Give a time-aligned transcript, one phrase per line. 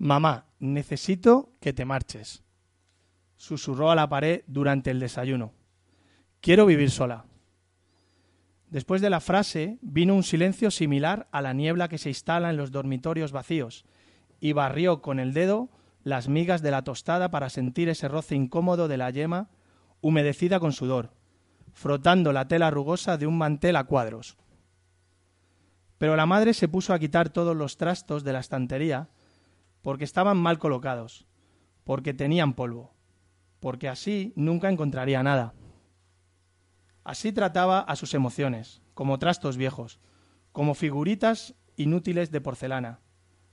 [0.00, 2.42] Mamá, necesito que te marches.
[3.36, 5.52] Susurró a la pared durante el desayuno.
[6.40, 7.26] Quiero vivir sola.
[8.70, 12.56] Después de la frase vino un silencio similar a la niebla que se instala en
[12.56, 13.84] los dormitorios vacíos,
[14.40, 15.68] y barrió con el dedo
[16.02, 19.50] las migas de la tostada para sentir ese roce incómodo de la yema
[20.00, 21.12] humedecida con sudor,
[21.74, 24.38] frotando la tela rugosa de un mantel a cuadros.
[25.98, 29.10] Pero la madre se puso a quitar todos los trastos de la estantería
[29.82, 31.26] porque estaban mal colocados,
[31.84, 32.94] porque tenían polvo,
[33.60, 35.54] porque así nunca encontraría nada.
[37.04, 40.00] Así trataba a sus emociones, como trastos viejos,
[40.52, 43.00] como figuritas inútiles de porcelana.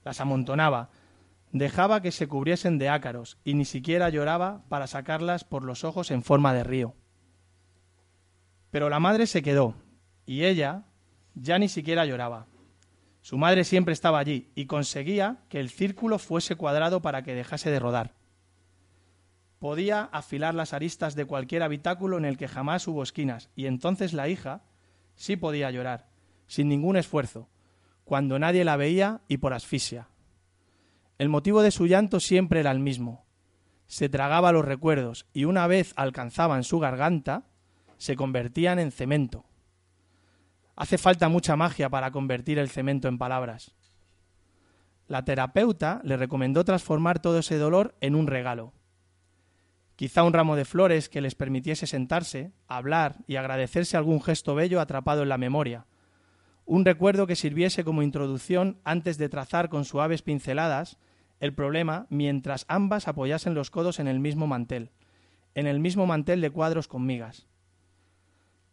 [0.04, 0.90] Las amontonaba,
[1.52, 6.10] dejaba que se cubriesen de ácaros y ni siquiera lloraba para sacarlas por los ojos
[6.10, 6.94] en forma de río.
[8.70, 9.74] Pero la madre se quedó,
[10.26, 10.84] y ella
[11.34, 12.46] ya ni siquiera lloraba.
[13.20, 17.70] Su madre siempre estaba allí y conseguía que el círculo fuese cuadrado para que dejase
[17.70, 18.14] de rodar.
[19.58, 24.12] Podía afilar las aristas de cualquier habitáculo en el que jamás hubo esquinas, y entonces
[24.12, 24.62] la hija
[25.16, 26.08] sí podía llorar,
[26.46, 27.48] sin ningún esfuerzo,
[28.04, 30.08] cuando nadie la veía y por asfixia.
[31.18, 33.26] El motivo de su llanto siempre era el mismo.
[33.88, 37.48] Se tragaba los recuerdos y una vez alcanzaban su garganta,
[37.96, 39.47] se convertían en cemento.
[40.78, 43.74] Hace falta mucha magia para convertir el cemento en palabras.
[45.06, 48.72] La terapeuta le recomendó transformar todo ese dolor en un regalo
[49.98, 54.80] quizá un ramo de flores que les permitiese sentarse, hablar y agradecerse algún gesto bello
[54.80, 55.86] atrapado en la memoria,
[56.66, 60.98] un recuerdo que sirviese como introducción antes de trazar con suaves pinceladas
[61.40, 64.92] el problema mientras ambas apoyasen los codos en el mismo mantel,
[65.56, 67.47] en el mismo mantel de cuadros con migas.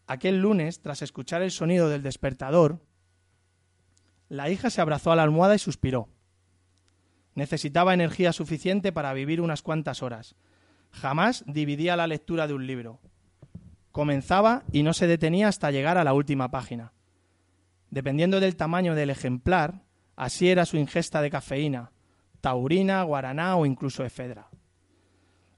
[0.08, 2.82] Aquel lunes, tras escuchar el sonido del despertador,
[4.30, 6.10] la hija se abrazó a la almohada y suspiró.
[7.34, 10.36] Necesitaba energía suficiente para vivir unas cuantas horas,
[10.96, 13.00] Jamás dividía la lectura de un libro.
[13.92, 16.94] Comenzaba y no se detenía hasta llegar a la última página.
[17.90, 19.84] Dependiendo del tamaño del ejemplar,
[20.16, 21.92] así era su ingesta de cafeína,
[22.42, 24.48] taurina, guaraná o incluso efedra.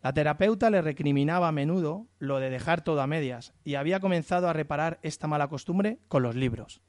[0.08, 4.48] La terapeuta le recriminaba a menudo lo de dejar todo a medias y había comenzado
[4.48, 6.80] a reparar esta mala costumbre con los libros.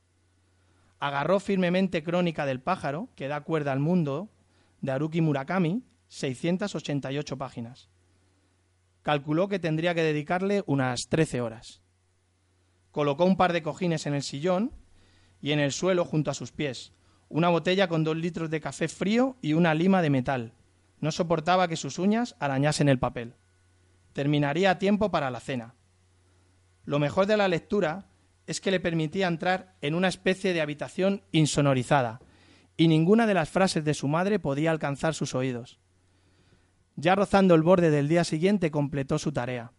[1.01, 4.29] Agarró firmemente Crónica del pájaro, que da cuerda al mundo,
[4.83, 7.89] de Haruki Murakami, 688 páginas
[9.03, 11.83] calculó que tendría que dedicarle unas trece horas.
[12.93, 14.71] Colocó un par de cojines en el sillón
[15.41, 16.93] y en el suelo junto a sus pies,
[17.29, 20.53] una botella con dos litros de café frío y una lima de metal.
[21.01, 23.35] No soportaba que sus uñas arañasen el papel.
[24.13, 25.75] Terminaría a tiempo para la cena.
[26.85, 28.09] Lo mejor de la lectura
[28.47, 32.21] es que le permitía entrar en una especie de habitación insonorizada,
[32.77, 35.79] y ninguna de las frases de su madre podía alcanzar sus oídos.
[36.97, 39.73] Ya rozando el borde del día siguiente completó su tarea.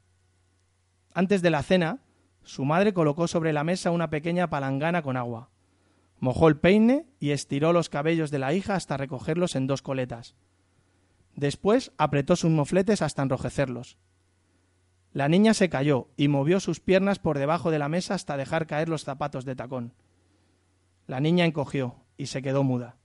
[1.13, 2.03] Antes de la cena,
[2.44, 5.50] su madre colocó sobre la mesa una pequeña palangana con agua.
[6.19, 10.35] Mojó el peine y estiró los cabellos de la hija hasta recogerlos en dos coletas.
[11.35, 13.97] Después apretó sus mofletes hasta enrojecerlos.
[15.12, 18.67] La niña se cayó y movió sus piernas por debajo de la mesa hasta dejar
[18.67, 19.94] caer los zapatos de tacón.
[21.07, 22.97] La niña encogió y se quedó muda.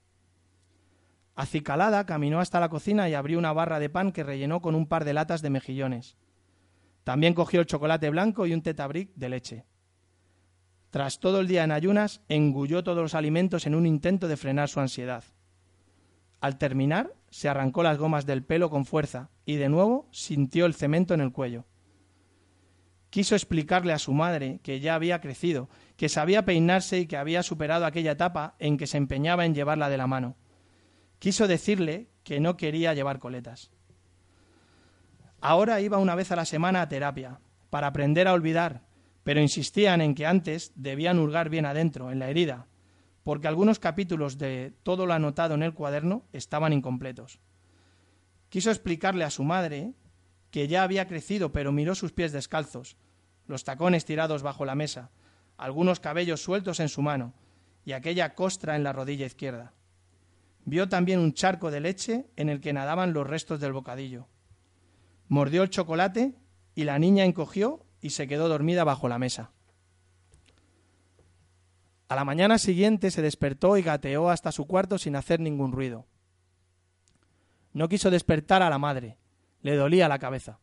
[1.36, 4.86] Acicalada, caminó hasta la cocina y abrió una barra de pan que rellenó con un
[4.86, 6.16] par de latas de mejillones.
[7.02, 9.64] También cogió el chocolate blanco y un tetabric de leche.
[10.90, 14.68] Tras todo el día en ayunas, engulló todos los alimentos en un intento de frenar
[14.68, 15.24] su ansiedad.
[16.40, 20.74] Al terminar, se arrancó las gomas del pelo con fuerza y de nuevo sintió el
[20.74, 21.64] cemento en el cuello.
[23.10, 27.42] Quiso explicarle a su madre que ya había crecido, que sabía peinarse y que había
[27.42, 30.36] superado aquella etapa en que se empeñaba en llevarla de la mano
[31.24, 33.70] quiso decirle que no quería llevar coletas.
[35.40, 37.40] Ahora iba una vez a la semana a terapia,
[37.70, 38.82] para aprender a olvidar,
[39.22, 42.66] pero insistían en que antes debían hurgar bien adentro, en la herida,
[43.24, 47.40] porque algunos capítulos de todo lo anotado en el cuaderno estaban incompletos.
[48.50, 49.94] Quiso explicarle a su madre
[50.50, 52.96] que ya había crecido, pero miró sus pies descalzos,
[53.46, 55.10] los tacones tirados bajo la mesa,
[55.56, 57.34] algunos cabellos sueltos en su mano
[57.84, 59.72] y aquella costra en la rodilla izquierda.
[60.66, 64.28] Vio también un charco de leche en el que nadaban los restos del bocadillo.
[65.28, 66.34] Mordió el chocolate
[66.74, 69.52] y la niña encogió y se quedó dormida bajo la mesa.
[72.14, 76.06] A la mañana siguiente se despertó y gateó hasta su cuarto sin hacer ningún ruido.
[77.72, 79.18] No quiso despertar a la madre,
[79.62, 80.60] le dolía la cabeza.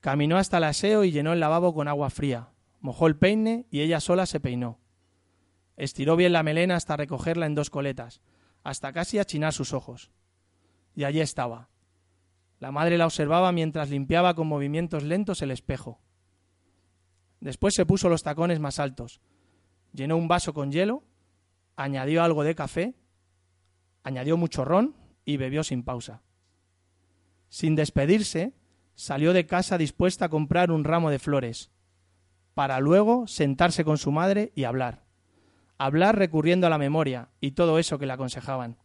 [0.00, 2.50] Caminó hasta el aseo y llenó el lavabo con agua fría,
[2.80, 4.78] mojó el peine y ella sola se peinó.
[5.78, 8.20] Estiró bien la melena hasta recogerla en dos coletas,
[8.62, 10.10] hasta casi achinar sus ojos.
[10.94, 11.70] y allí estaba.
[12.58, 15.98] La madre la observaba mientras limpiaba con movimientos lentos el espejo.
[17.40, 19.22] Después se puso los tacones más altos,
[19.96, 21.02] llenó un vaso con hielo,
[21.74, 22.94] añadió algo de café,
[24.04, 24.94] añadió mucho ron
[25.24, 26.22] y bebió sin pausa.
[27.48, 28.52] Sin despedirse,
[28.94, 31.70] salió de casa dispuesta a comprar un ramo de flores,
[32.54, 35.04] para luego sentarse con su madre y hablar.
[35.78, 38.78] Hablar recurriendo a la memoria y todo eso que le aconsejaban.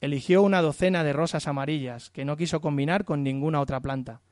[0.00, 4.22] Eligió una docena de rosas amarillas que no quiso combinar con ninguna otra planta.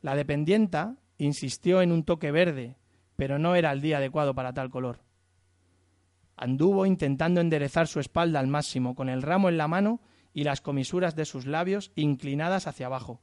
[0.00, 2.77] La dependienta insistió en un toque verde,
[3.18, 5.00] pero no era el día adecuado para tal color.
[6.36, 10.00] Anduvo intentando enderezar su espalda al máximo, con el ramo en la mano
[10.32, 13.20] y las comisuras de sus labios inclinadas hacia abajo.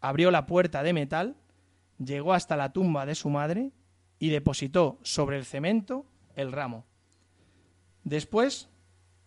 [0.00, 1.36] Abrió la puerta de metal,
[2.04, 3.70] llegó hasta la tumba de su madre
[4.18, 6.84] y depositó sobre el cemento el ramo.
[8.02, 8.70] Después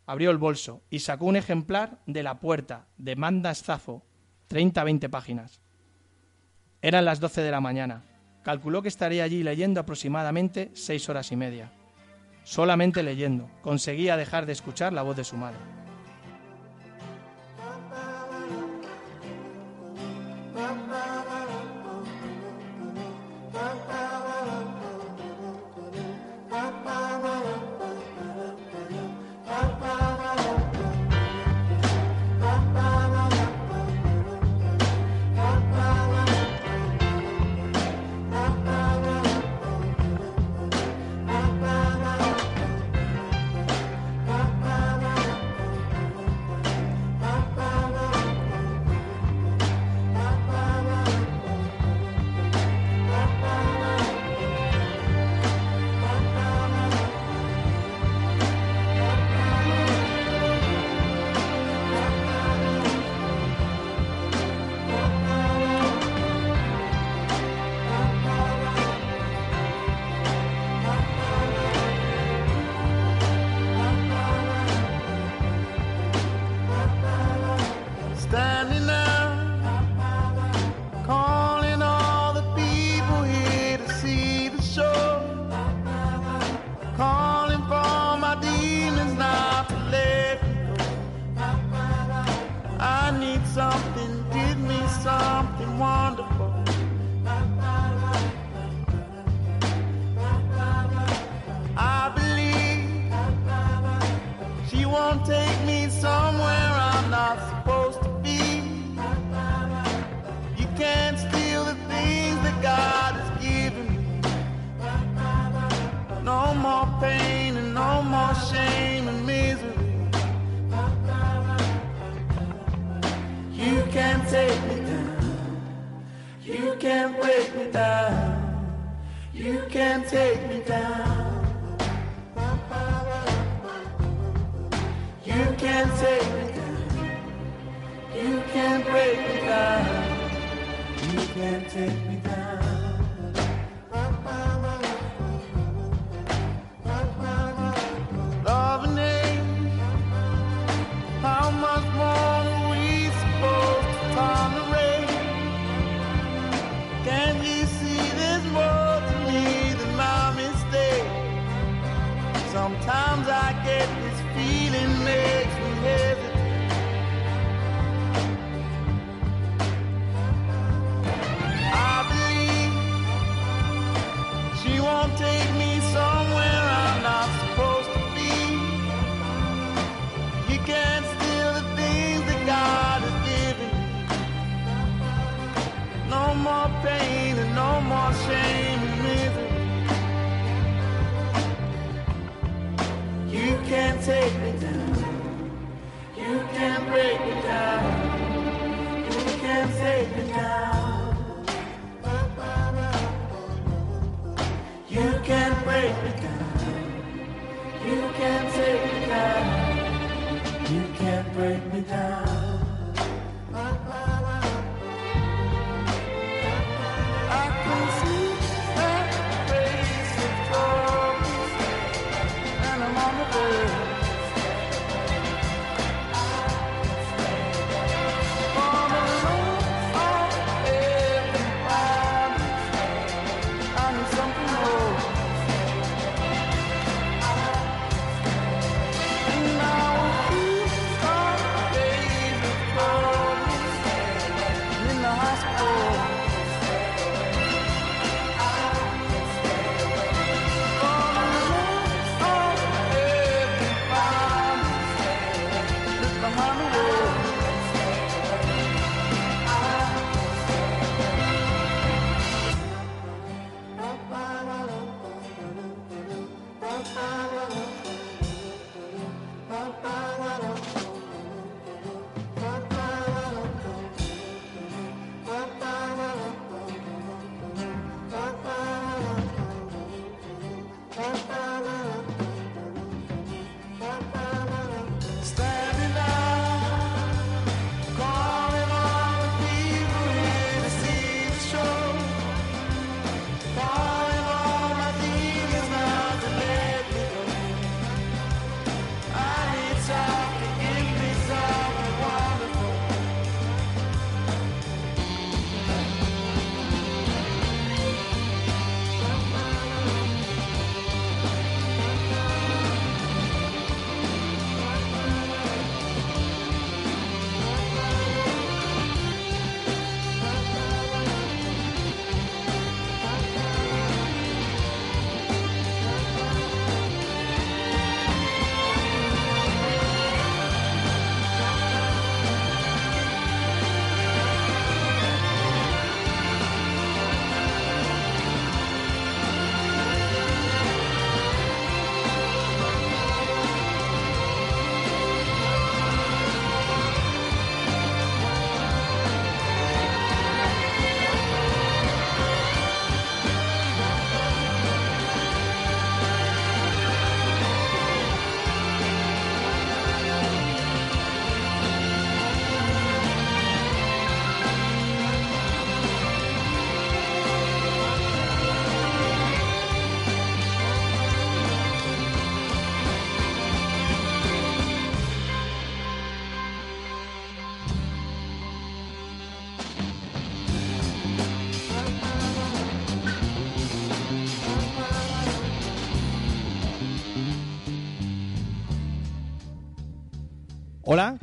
[0.05, 4.03] abrió el bolso y sacó un ejemplar de la puerta de Manda Zafo,
[4.49, 5.61] 30-20 páginas.
[6.81, 8.03] Eran las doce de la mañana.
[8.43, 11.71] Calculó que estaría allí leyendo aproximadamente seis horas y media.
[12.43, 15.59] Solamente leyendo conseguía dejar de escuchar la voz de su madre.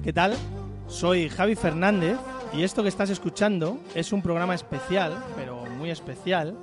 [0.02, 0.34] ¿Qué tal?
[0.88, 2.16] Soy Javi Fernández
[2.54, 6.56] y esto que estás escuchando es un programa especial, pero muy especial,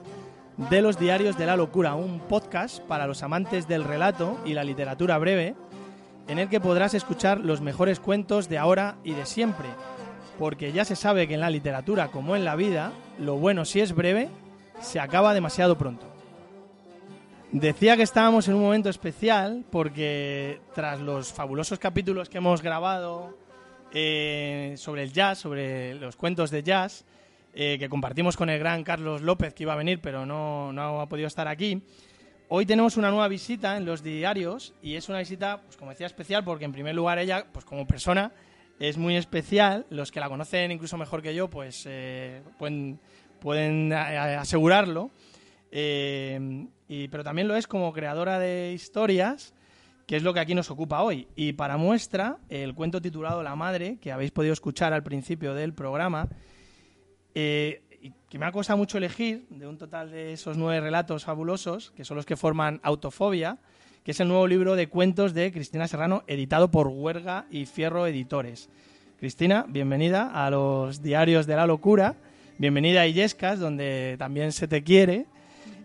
[0.70, 4.64] de los Diarios de la Locura, un podcast para los amantes del relato y la
[4.64, 5.56] literatura breve,
[6.28, 9.68] en el que podrás escuchar los mejores cuentos de ahora y de siempre,
[10.40, 13.82] porque ya se sabe que en la literatura, como en la vida, lo bueno si
[13.82, 14.30] es breve,
[14.82, 16.17] se acaba demasiado pronto.
[17.52, 23.38] Decía que estábamos en un momento especial porque tras los fabulosos capítulos que hemos grabado
[23.94, 27.06] eh, sobre el jazz, sobre los cuentos de jazz,
[27.54, 31.00] eh, que compartimos con el gran Carlos López, que iba a venir pero no, no
[31.00, 31.82] ha podido estar aquí,
[32.50, 36.06] hoy tenemos una nueva visita en los diarios y es una visita, pues como decía,
[36.06, 38.34] especial porque en primer lugar ella, pues como persona,
[38.78, 39.86] es muy especial.
[39.90, 43.00] Los que la conocen incluso mejor que yo, pues eh, pueden,
[43.40, 45.12] pueden asegurarlo.
[46.88, 49.54] Y, pero también lo es como creadora de historias,
[50.06, 51.28] que es lo que aquí nos ocupa hoy.
[51.36, 55.74] Y para muestra, el cuento titulado La Madre, que habéis podido escuchar al principio del
[55.74, 56.30] programa,
[57.36, 61.26] eh, y que me ha costado mucho elegir, de un total de esos nueve relatos
[61.26, 63.58] fabulosos, que son los que forman Autofobia,
[64.04, 68.08] que es el nuevo libro de cuentos de Cristina Serrano, editado por Huerga y Fierro
[68.08, 68.70] Editores.
[69.20, 72.16] Cristina, bienvenida a los Diarios de la Locura,
[72.58, 75.26] bienvenida a Illescas, donde también se te quiere,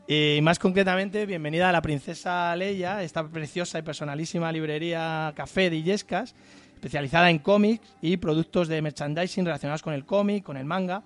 [0.07, 5.77] y más concretamente, bienvenida a la Princesa Leia, esta preciosa y personalísima librería Café de
[5.77, 6.35] Illescas,
[6.75, 11.05] especializada en cómics y productos de merchandising relacionados con el cómic, con el manga,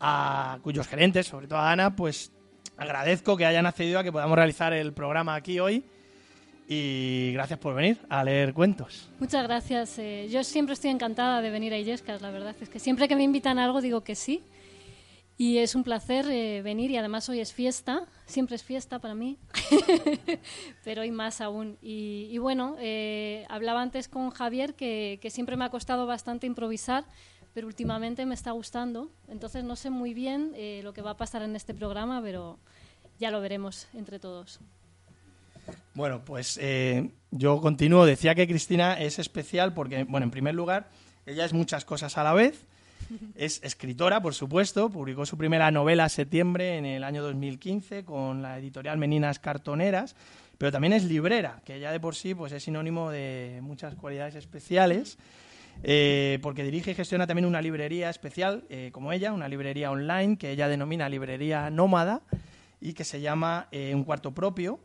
[0.00, 2.32] a cuyos gerentes, sobre todo a Ana, pues
[2.76, 5.84] agradezco que hayan accedido a que podamos realizar el programa aquí hoy
[6.66, 9.10] y gracias por venir a leer cuentos.
[9.20, 9.98] Muchas gracias.
[9.98, 13.14] eh, yo siempre estoy encantada de venir a Illescas, la verdad es que siempre que
[13.14, 14.42] me invitan a algo digo que sí.
[15.38, 19.14] Y es un placer eh, venir y además hoy es fiesta, siempre es fiesta para
[19.14, 19.38] mí,
[20.84, 21.78] pero hoy más aún.
[21.80, 27.04] Y, bueno, eh, hablaba antes con Javier que, que siempre me ha costado bastante improvisar,
[27.54, 29.10] pero últimamente me está gustando.
[29.28, 32.58] Entonces no sé muy bien eh, lo que va a pasar en este programa, pero
[33.18, 34.60] ya lo veremos entre todos.
[35.94, 38.06] Bueno, pues eh, yo continúo.
[38.06, 40.90] Decía que Cristina es especial porque, bueno, en primer lugar,
[41.26, 42.64] ella es muchas cosas a la vez.
[43.34, 44.90] Es escritora, por supuesto.
[44.90, 50.16] Publicó su primera novela septiembre en el año 2015 con la editorial Meninas Cartoneras.
[50.58, 54.34] Pero también es librera, que ya de por sí pues, es sinónimo de muchas cualidades
[54.36, 55.18] especiales.
[55.82, 60.36] eh, porque dirige y gestiona también una librería especial, eh, como ella, una librería online
[60.36, 62.20] que ella denomina librería nómada
[62.80, 64.80] y que se llama eh, Un Cuarto Propio.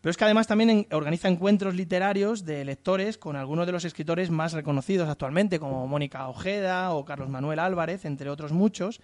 [0.00, 4.30] Pero es que además también organiza encuentros literarios de lectores con algunos de los escritores
[4.30, 9.00] más reconocidos actualmente, como Mónica Ojeda o Carlos Manuel Álvarez, entre otros muchos.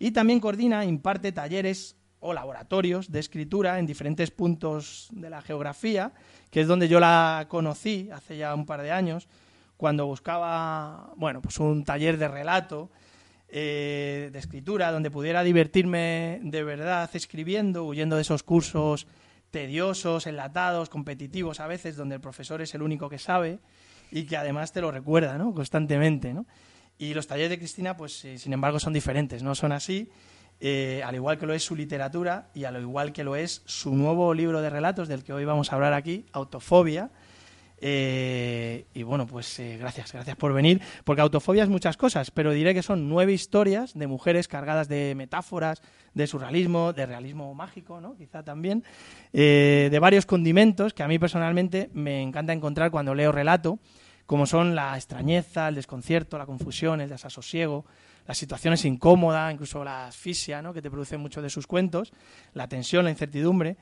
[0.00, 6.12] Y también coordina, imparte talleres o laboratorios de escritura en diferentes puntos de la geografía,
[6.50, 9.28] que es donde yo la conocí hace ya un par de años,
[9.76, 12.90] cuando buscaba, bueno, pues un taller de relato,
[13.48, 19.06] eh, de escritura, donde pudiera divertirme de verdad escribiendo, huyendo de esos cursos
[19.50, 23.58] tediosos, enlatados, competitivos a veces, donde el profesor es el único que sabe
[24.10, 25.54] y que además te lo recuerda, ¿no?
[25.54, 26.46] Constantemente, ¿no?
[26.98, 30.10] Y los talleres de Cristina, pues, eh, sin embargo, son diferentes, no son así,
[30.60, 33.94] eh, al igual que lo es su literatura y al igual que lo es su
[33.94, 37.10] nuevo libro de relatos, del que hoy vamos a hablar aquí, Autofobia.
[37.82, 42.52] Eh, y bueno, pues eh, gracias, gracias por venir, porque autofobia es muchas cosas, pero
[42.52, 45.80] diré que son nueve historias de mujeres cargadas de metáforas,
[46.12, 48.16] de surrealismo, de realismo mágico, ¿no?
[48.16, 48.84] Quizá también,
[49.32, 53.78] eh, de varios condimentos que a mí personalmente me encanta encontrar cuando leo relato,
[54.26, 57.86] como son la extrañeza, el desconcierto, la confusión, el desasosiego,
[58.26, 60.72] las situaciones incómodas, incluso la asfixia, ¿no?
[60.72, 62.12] que te producen muchos de sus cuentos,
[62.52, 63.76] la tensión, la incertidumbre.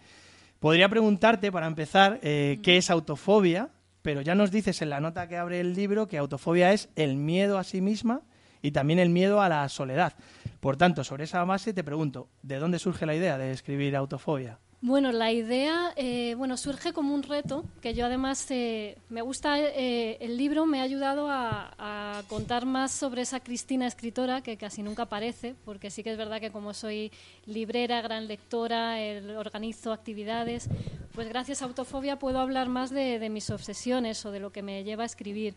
[0.58, 3.68] Podría preguntarte, para empezar, eh, qué es autofobia,
[4.02, 7.16] pero ya nos dices en la nota que abre el libro que autofobia es el
[7.16, 8.22] miedo a sí misma
[8.62, 10.14] y también el miedo a la soledad.
[10.60, 14.58] Por tanto, sobre esa base te pregunto, ¿de dónde surge la idea de escribir autofobia?
[14.80, 19.58] Bueno, la idea eh, bueno, surge como un reto, que yo además eh, me gusta,
[19.58, 24.82] eh, el libro me ha ayudado a, contar más sobre esa Cristina escritora que casi
[24.82, 27.10] nunca aparece, porque sí que es verdad que como soy
[27.46, 30.68] librera, gran lectora, el- organizo actividades,
[31.14, 34.62] pues gracias a Autofobia puedo hablar más de, de mis obsesiones o de lo que
[34.62, 35.54] me lleva a escribir.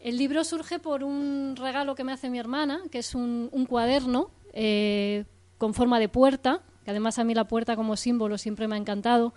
[0.00, 3.66] El libro surge por un regalo que me hace mi hermana, que es un, un
[3.66, 5.24] cuaderno eh,
[5.58, 8.78] con forma de puerta, que además a mí la puerta como símbolo siempre me ha
[8.78, 9.34] encantado,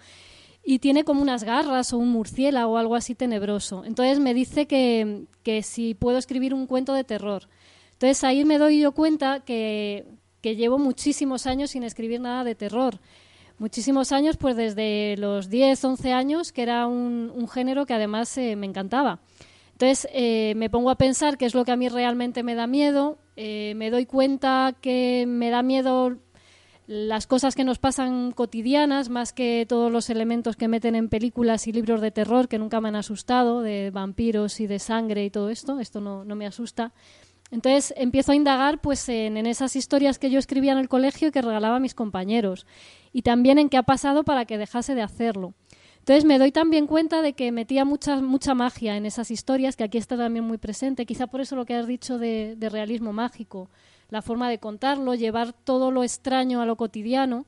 [0.64, 3.86] y tiene como unas garras o un murciélago o algo así tenebroso.
[3.86, 7.48] Entonces me dice que, que si puedo escribir un cuento de terror.
[7.94, 10.06] Entonces ahí me doy yo cuenta que,
[10.42, 13.00] que llevo muchísimos años sin escribir nada de terror.
[13.60, 18.56] Muchísimos años, pues desde los 10, 11 años, que era un, género que además eh,
[18.56, 19.20] me encantaba.
[19.72, 22.68] Entonces eh, me pongo a pensar qué es lo que a mí realmente me da
[22.68, 26.18] miedo, eh, me doy cuenta que me da miedo
[26.88, 31.68] las cosas que nos pasan cotidianas, más que todos los elementos que meten en películas
[31.68, 35.30] y libros de terror que nunca me han asustado, de vampiros y de sangre y
[35.30, 36.94] todo esto, esto no, no me asusta.
[37.52, 41.28] Entonces empiezo a indagar pues en, en esas historias que yo escribía en el colegio
[41.28, 42.66] y que regalaba a mis compañeros
[43.12, 45.54] y también en qué ha pasado para que dejase de hacerlo.
[46.00, 49.84] Entonces me doy también cuenta de que metía mucha, mucha magia en esas historias, que
[49.84, 53.12] aquí está también muy presente, quizá por eso lo que has dicho de, de realismo
[53.12, 53.70] mágico,
[54.10, 57.46] la forma de contarlo, llevar todo lo extraño a lo cotidiano,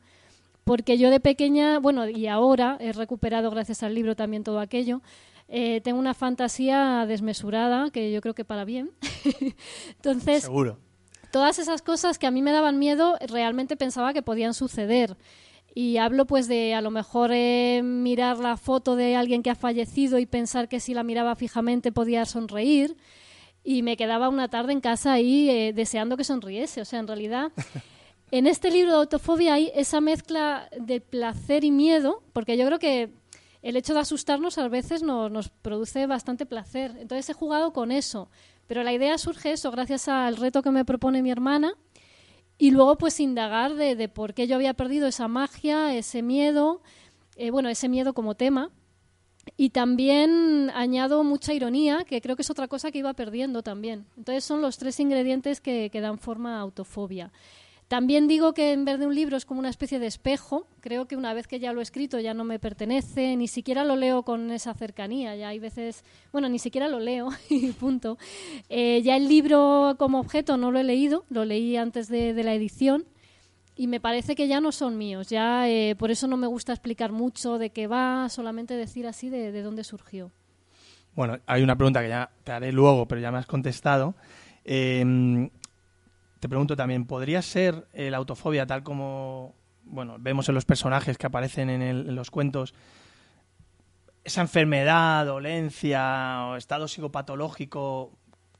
[0.64, 5.02] porque yo de pequeña, bueno, y ahora he recuperado gracias al libro también todo aquello,
[5.48, 8.92] eh, tengo una fantasía desmesurada, que yo creo que para bien.
[9.96, 10.78] Entonces, Seguro.
[11.32, 15.18] todas esas cosas que a mí me daban miedo, realmente pensaba que podían suceder.
[15.74, 19.56] Y hablo pues de a lo mejor eh, mirar la foto de alguien que ha
[19.56, 22.96] fallecido y pensar que si la miraba fijamente podía sonreír.
[23.64, 26.82] Y me quedaba una tarde en casa ahí eh, deseando que sonriese.
[26.82, 27.52] O sea, en realidad,
[28.32, 32.80] en este libro de autofobia hay esa mezcla de placer y miedo, porque yo creo
[32.80, 33.12] que
[33.62, 36.96] el hecho de asustarnos a veces nos, nos produce bastante placer.
[37.00, 38.30] Entonces he jugado con eso.
[38.68, 41.74] Pero la idea surge eso gracias al reto que me propone mi hermana
[42.60, 46.82] y luego pues indagar de, de por qué yo había perdido esa magia, ese miedo,
[47.38, 48.70] eh, bueno, ese miedo como tema.
[49.58, 54.06] Y también añado mucha ironía, que creo que es otra cosa que iba perdiendo también.
[54.18, 57.32] Entonces son los tres ingredientes que, dan forma a autofobia.
[57.88, 60.68] También digo que en vez de un libro es como una especie de espejo.
[60.80, 63.84] Creo que una vez que ya lo he escrito ya no me pertenece, ni siquiera
[63.84, 65.36] lo leo con esa cercanía.
[65.36, 68.18] Ya hay veces, bueno, ni siquiera lo leo y punto.
[68.70, 72.54] Eh, ya el libro como objeto no lo he leído, lo leí antes de la
[72.54, 73.06] edición
[73.80, 75.30] y me parece que ya no son míos.
[75.30, 79.30] Ya eh, por eso no me gusta explicar mucho de qué va, solamente decir así
[79.30, 80.32] de, de dónde surgió.
[81.16, 84.16] Bueno, hay una pregunta que ya te haré luego, pero ya me has contestado.
[84.66, 85.50] Eh,
[86.42, 91.18] te pregunto también, ¿podría ser eh, la autofobia tal como bueno, vemos en los personajes
[91.18, 92.74] que aparecen en, el- en los cuentos
[94.26, 98.12] esa enfermedad, dolencia o estado psicopatológico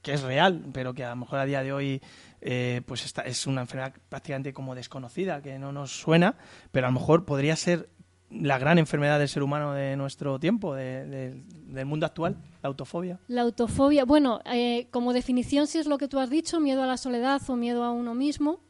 [0.02, 2.00] que es real, pero que a lo mejor a día de hoy
[2.40, 6.36] eh, pues esta es una enfermedad prácticamente como desconocida, que no nos suena,
[6.72, 7.88] pero a lo mejor podría ser
[8.30, 12.68] la gran enfermedad del ser humano de nuestro tiempo, de- de- del mundo actual, la
[12.68, 13.18] autofobia.
[13.26, 16.86] La autofobia, bueno, eh, como definición, si es lo que tú has dicho, miedo a
[16.86, 18.60] la soledad o miedo a uno mismo.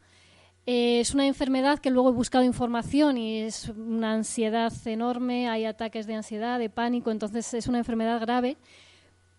[0.67, 5.65] Eh, es una enfermedad que luego he buscado información y es una ansiedad enorme, hay
[5.65, 8.57] ataques de ansiedad, de pánico, entonces es una enfermedad grave.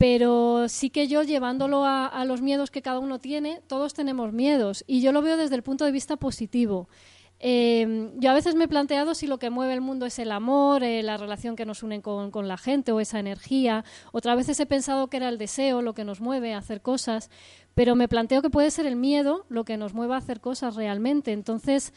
[0.02, 4.84] Pero sí que yo llevándolo a, los miedos que cada uno tiene, todos tenemos miedos
[4.88, 6.90] y yo lo veo desde el punto de vista positivo.
[7.40, 10.32] Eh, yo a veces me he planteado si lo que mueve el mundo es el
[10.32, 13.86] amor, eh, la relación que nos une con, con, la gente o esa energía.
[14.12, 17.30] Otras veces he pensado que era el deseo lo que nos mueve a hacer cosas,
[17.76, 20.76] pero me planteo que puede ser el miedo lo que nos mueva a hacer cosas
[20.76, 21.32] realmente.
[21.32, 21.94] Entonces,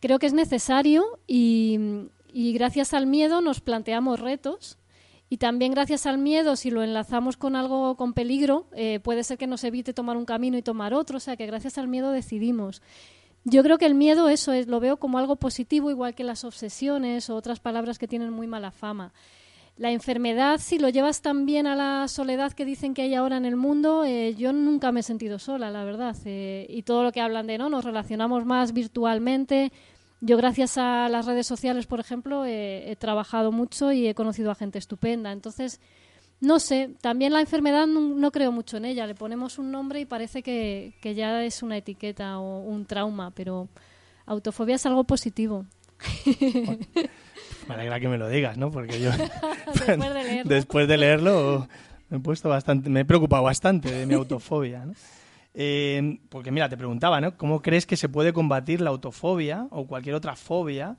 [0.00, 4.76] creo que es necesario y gracias al miedo nos planteamos retos.
[5.30, 9.38] Y también gracias al miedo, si lo enlazamos con algo con peligro, eh, puede ser
[9.38, 11.16] que nos evite tomar un camino y tomar otro.
[11.16, 12.82] O sea que gracias al miedo decidimos.
[13.44, 16.44] Yo creo que el miedo, eso es, lo veo como algo positivo, igual que las
[16.44, 19.12] obsesiones o otras palabras que tienen muy mala fama.
[19.76, 23.44] La enfermedad, si lo llevas también a la soledad que dicen que hay ahora en
[23.44, 26.16] el mundo, eh, yo nunca me he sentido sola, la verdad.
[26.24, 29.72] Eh, y todo lo que hablan de no, nos relacionamos más virtualmente.
[30.24, 34.50] Yo, gracias a las redes sociales, por ejemplo, eh, he trabajado mucho y he conocido
[34.50, 35.32] a gente estupenda.
[35.32, 35.82] Entonces,
[36.40, 39.06] no sé, también la enfermedad no, no, creo mucho en ella.
[39.06, 43.32] Le ponemos un nombre y parece que, que, ya es una etiqueta o un trauma,
[43.32, 43.68] pero
[44.24, 45.66] autofobia es algo positivo.
[47.68, 48.70] me alegra que me lo digas, ¿no?
[48.70, 49.10] Porque yo
[49.66, 50.48] después, de leerlo.
[50.54, 51.68] después de leerlo
[52.08, 54.94] me he puesto bastante, me he preocupado bastante de mi autofobia, ¿no?
[55.54, 57.36] Eh, porque mira, te preguntaba, ¿no?
[57.36, 60.96] ¿Cómo crees que se puede combatir la autofobia o cualquier otra fobia?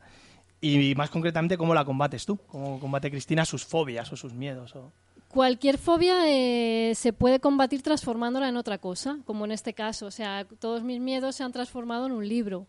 [0.61, 2.37] Y más concretamente, ¿cómo la combates tú?
[2.47, 4.75] ¿Cómo combate Cristina sus fobias o sus miedos?
[4.75, 4.91] O...
[5.27, 10.05] Cualquier fobia eh, se puede combatir transformándola en otra cosa, como en este caso.
[10.05, 12.67] O sea, todos mis miedos se han transformado en un libro.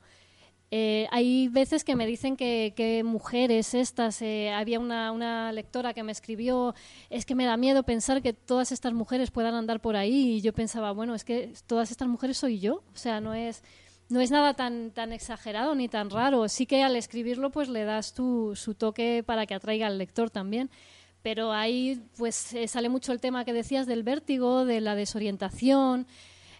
[0.72, 6.02] Eh, hay veces que me dicen que, que mujeres estas, eh, había una, lectora que
[6.02, 6.74] me escribió,
[7.08, 10.40] es que me da miedo pensar que todas estas mujeres puedan andar por ahí y
[10.40, 13.62] yo pensaba, bueno, es que todas estas mujeres soy yo, o sea, no es,
[14.08, 17.84] no es nada tan, tan exagerado ni tan raro, sí que al escribirlo pues le
[17.84, 20.70] das tu, su toque para que atraiga al lector también.
[21.22, 26.06] Pero ahí pues eh, sale mucho el tema que decías del vértigo, de la desorientación,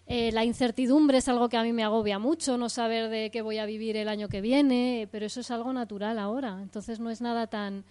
[0.07, 3.41] eh, la incertidumbre es algo que a mí me agobia mucho, no saber de qué
[3.41, 7.09] voy a vivir el año que viene, pero eso es algo natural ahora, entonces no
[7.09, 7.83] es nada tan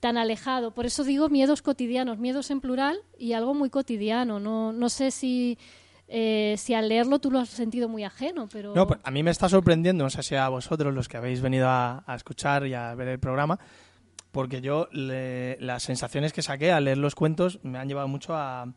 [0.00, 0.72] tan alejado.
[0.72, 4.40] Por eso digo miedos cotidianos, miedos en plural y algo muy cotidiano.
[4.40, 5.58] No, no sé si,
[6.08, 8.74] eh, si al leerlo tú lo has sentido muy ajeno, pero...
[8.74, 11.68] No, a mí me está sorprendiendo, no sé si a vosotros los que habéis venido
[11.68, 13.60] a, escuchar y a ver el programa,
[14.32, 18.34] porque yo le, las sensaciones que saqué al leer los cuentos me han llevado mucho
[18.34, 18.72] a,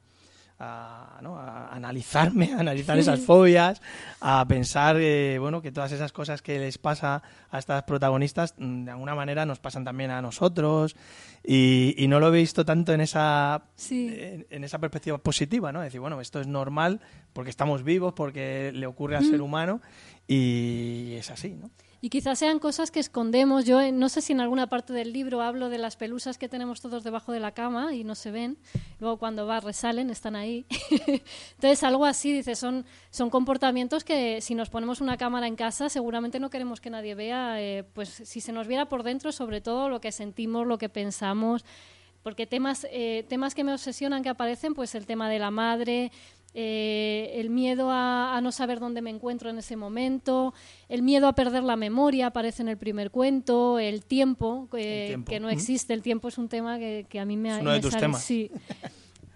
[0.63, 1.38] a, ¿no?
[1.38, 3.82] a analizarme, a analizar esas fobias,
[4.21, 7.21] a pensar eh, bueno que todas esas cosas que les pasa
[7.52, 10.95] a estas protagonistas mm, de alguna manera nos pasan también a nosotros
[11.43, 14.15] y, y no lo he visto tanto en esa sí.
[14.17, 15.82] en, en, esa perspectiva positiva, ¿no?
[15.82, 17.02] Decir, bueno, esto es normal
[17.34, 19.30] porque estamos vivos, porque le ocurre al mm.
[19.30, 19.82] ser humano
[20.28, 21.69] y es así, ¿no?
[22.03, 23.63] Y quizás sean cosas que escondemos.
[23.63, 26.81] Yo no sé si en alguna parte del libro hablo de las pelusas que tenemos
[26.81, 28.57] todos debajo de la cama y no se ven.
[28.99, 30.65] Luego cuando va resalen, están ahí.
[31.53, 35.87] Entonces algo así, dice, son, son comportamientos que si nos ponemos una cámara en casa
[35.87, 37.61] seguramente no queremos que nadie vea.
[37.61, 40.89] Eh, pues si se nos viera por dentro, sobre todo lo que sentimos, lo que
[40.89, 41.63] pensamos.
[42.21, 46.11] Porque temas, eh, temas que me obsesionan que aparecen, pues el tema de la madre,
[46.53, 50.53] eh, el miedo a, a, no saber dónde me encuentro en ese momento,
[50.87, 55.07] el miedo a perder la memoria aparece en el primer cuento, el tiempo, eh, el
[55.07, 55.29] tiempo.
[55.31, 57.69] que no existe, el tiempo es un tema que, que a mí me, es uno
[57.71, 58.23] me de tus sale, temas.
[58.23, 58.51] sí.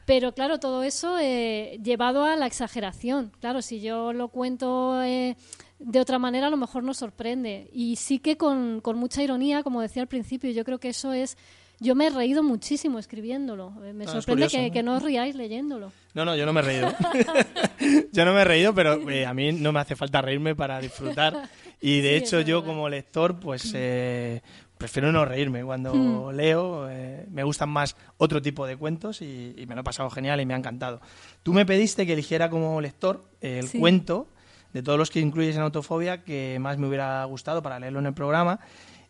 [0.08, 3.34] Pero claro, todo eso eh, llevado a la exageración.
[3.42, 5.36] Claro, si yo lo cuento eh,
[5.80, 7.70] de otra manera, a lo mejor nos sorprende.
[7.74, 11.12] Y sí que con, con mucha ironía, como decía al principio, yo creo que eso
[11.12, 11.38] es
[11.80, 13.72] yo me he reído muchísimo escribiéndolo.
[13.72, 14.74] Me Ah, es sorprende curioso, que, ¿no?
[14.74, 15.92] que no os riáis leyéndolo.
[16.14, 16.88] No, no, yo no me he reído.
[18.12, 20.80] yo no me he reído, pero eh, a mí no me hace falta reírme para
[20.80, 21.50] disfrutar.
[21.82, 22.68] Y de Sí, hecho, yo verdad.
[22.74, 24.42] como lector, pues eh,
[24.78, 25.64] prefiero no reírme.
[25.64, 26.36] Cuando Mm.
[26.36, 30.10] leo, eh, me gustan más otro tipo de cuentos y, y me lo he pasado
[30.10, 31.02] genial y me ha encantado.
[31.44, 33.80] Tú me pediste que eligiera como lector el Sí.
[33.80, 34.28] cuento
[34.74, 38.08] de todos los que incluyes en Autofobia que más me hubiera gustado para leerlo en
[38.08, 38.60] el programa.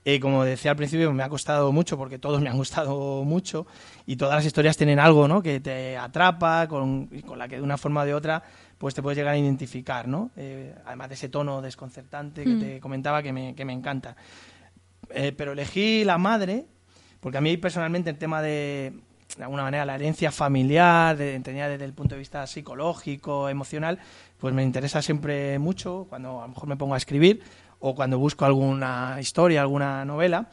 [0.06, 3.68] Eh, como decía al principio, me ha costado mucho porque todos me han gustado mucho
[4.06, 5.42] y todas las historias tienen algo ¿no?
[5.42, 8.42] que te atrapa, con, con la que de una forma o de otra
[8.78, 10.30] pues te puedes llegar a identificar, ¿no?
[10.38, 12.60] Eh, además de ese tono desconcertante que Mm.
[12.60, 14.16] te comentaba que me, que me encanta.
[15.10, 16.66] Eh, pero elegí La Madre
[17.20, 18.94] porque a mí personalmente el tema de,
[19.36, 24.00] de alguna manera, la herencia familiar, de, entendida desde el punto de vista psicológico, emocional,
[24.38, 27.42] pues me interesa siempre mucho cuando a lo mejor me pongo a escribir
[27.80, 30.50] o cuando busco alguna historia, alguna novela.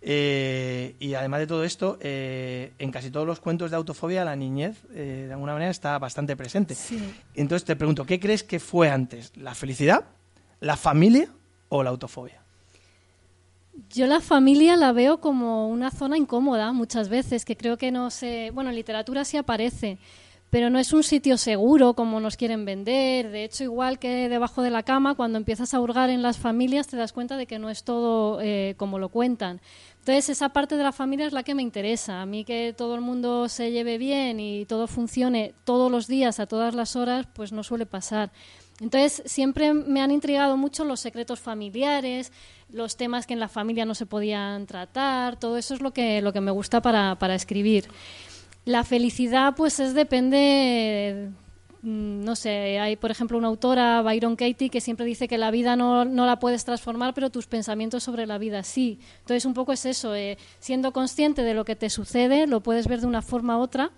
[0.00, 4.36] Eh, y además de todo esto, eh, en casi todos los cuentos de autofobia la
[4.36, 6.74] niñez, eh, de alguna manera, está bastante presente.
[6.74, 7.02] Sí.
[7.34, 9.32] Entonces te pregunto, ¿qué crees que fue antes?
[9.36, 10.04] ¿La felicidad?
[10.60, 11.30] ¿La familia?
[11.68, 12.42] o la autofobia?
[13.90, 18.10] Yo la familia la veo como una zona incómoda muchas veces, que creo que no
[18.10, 18.50] se...
[18.50, 19.98] Bueno, en literatura sí aparece,
[20.50, 23.30] pero no es un sitio seguro como nos quieren vender.
[23.30, 26.86] De hecho, igual que debajo de la cama, cuando empiezas a hurgar en las familias
[26.86, 29.60] te das cuenta de que no es todo eh, como lo cuentan.
[29.98, 32.22] Entonces, esa parte de la familia es la que me interesa.
[32.22, 36.40] A mí que todo el mundo se lleve bien y todo funcione todos los días,
[36.40, 38.30] a todas las horas, pues no suele pasar.
[38.80, 42.32] Entonces, siempre me han intrigado mucho los secretos familiares,
[42.70, 46.22] los temas que en la familia no se podían tratar, todo eso es lo que,
[46.22, 47.88] lo que me gusta para, para escribir.
[48.68, 51.30] La felicidad, pues es depende
[51.80, 55.50] mm, no sé, hay por ejemplo una autora, Byron Katie, que siempre dice que la
[55.50, 59.00] vida no, no, la puedes transformar, pero tus pensamientos sobre la vida sí.
[59.20, 62.88] Entonces un poco es eso, eh, siendo consciente de lo que te sucede, lo puedes
[62.88, 63.90] ver de una forma u otra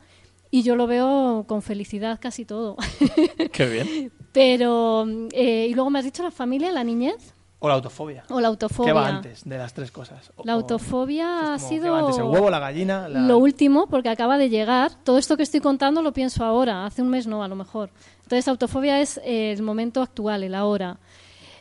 [0.53, 2.77] y yo lo veo con felicidad casi todo.
[3.51, 4.13] Qué bien.
[4.33, 7.35] pero, eh, y luego me has dicho la familia, la niñez.
[7.63, 8.25] O la autofobia.
[8.31, 8.93] O la autofobia.
[8.93, 10.33] ¿Qué va antes de las tres cosas?
[10.37, 13.09] O- La o- autofobia ha es como, ¿qué sido va antes, el huevo, la gallina,
[13.09, 14.93] la- lo último porque acaba de llegar.
[15.05, 17.91] Todo esto que estoy contando lo pienso ahora, hace un mes no, a lo mejor.
[18.23, 20.99] Entonces, autofobia es eh, el momento actual, el ahora.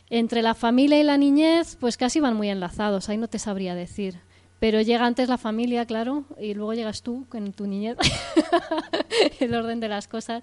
[0.08, 3.74] Entre la familia y la niñez, pues casi van muy enlazados, ahí no te sabría
[3.74, 4.20] decir.
[4.58, 7.96] Pero llega antes la familia, claro, y luego llegas tú con tu niñez,
[9.40, 10.42] el orden de las cosas.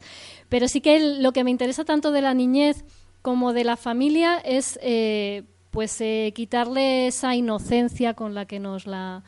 [0.50, 2.84] Pero sí que lo que me interesa tanto de la niñez
[3.28, 8.88] como de la familia es eh, pues eh, quitarle esa inocencia con la que nos
[8.88, 9.22] la,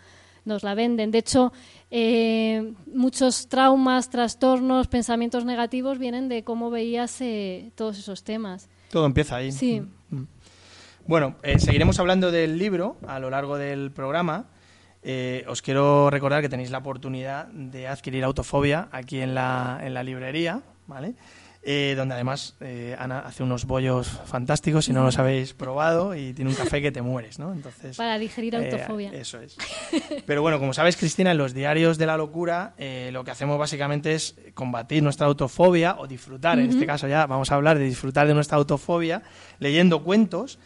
[0.46, 1.12] nos la venden.
[1.12, 1.52] De hecho,
[1.92, 8.70] eh, muchos traumas, trastornos, pensamientos negativos vienen de cómo veías eh, todos esos temas.
[8.90, 9.52] Todo empieza ahí.
[9.52, 9.82] Sí.
[10.12, 10.24] Mm.
[11.06, 14.46] Bueno, eh, seguiremos hablando del libro a lo largo del programa.
[15.46, 20.04] Os quiero recordar que tenéis la oportunidad de adquirir Autofobia aquí en la, en la
[20.04, 21.16] librería, ¿vale?
[21.62, 26.32] Eh, donde además eh, Ana hace unos bollos fantásticos si no los habéis probado y
[26.34, 27.52] tiene un café que te mueres, ¿no?
[27.52, 29.12] Entonces, Para digerir eh, autofobia.
[29.12, 29.58] eso es.
[30.26, 33.60] Pero bueno, como sabes, Cristina, en los diarios de la locura eh, lo que hacemos
[33.60, 37.84] básicamente es combatir nuestra autofobia o disfrutar, en este caso ya vamos a hablar de
[37.84, 39.22] disfrutar de nuestra autofobia
[39.60, 40.60] leyendo cuentos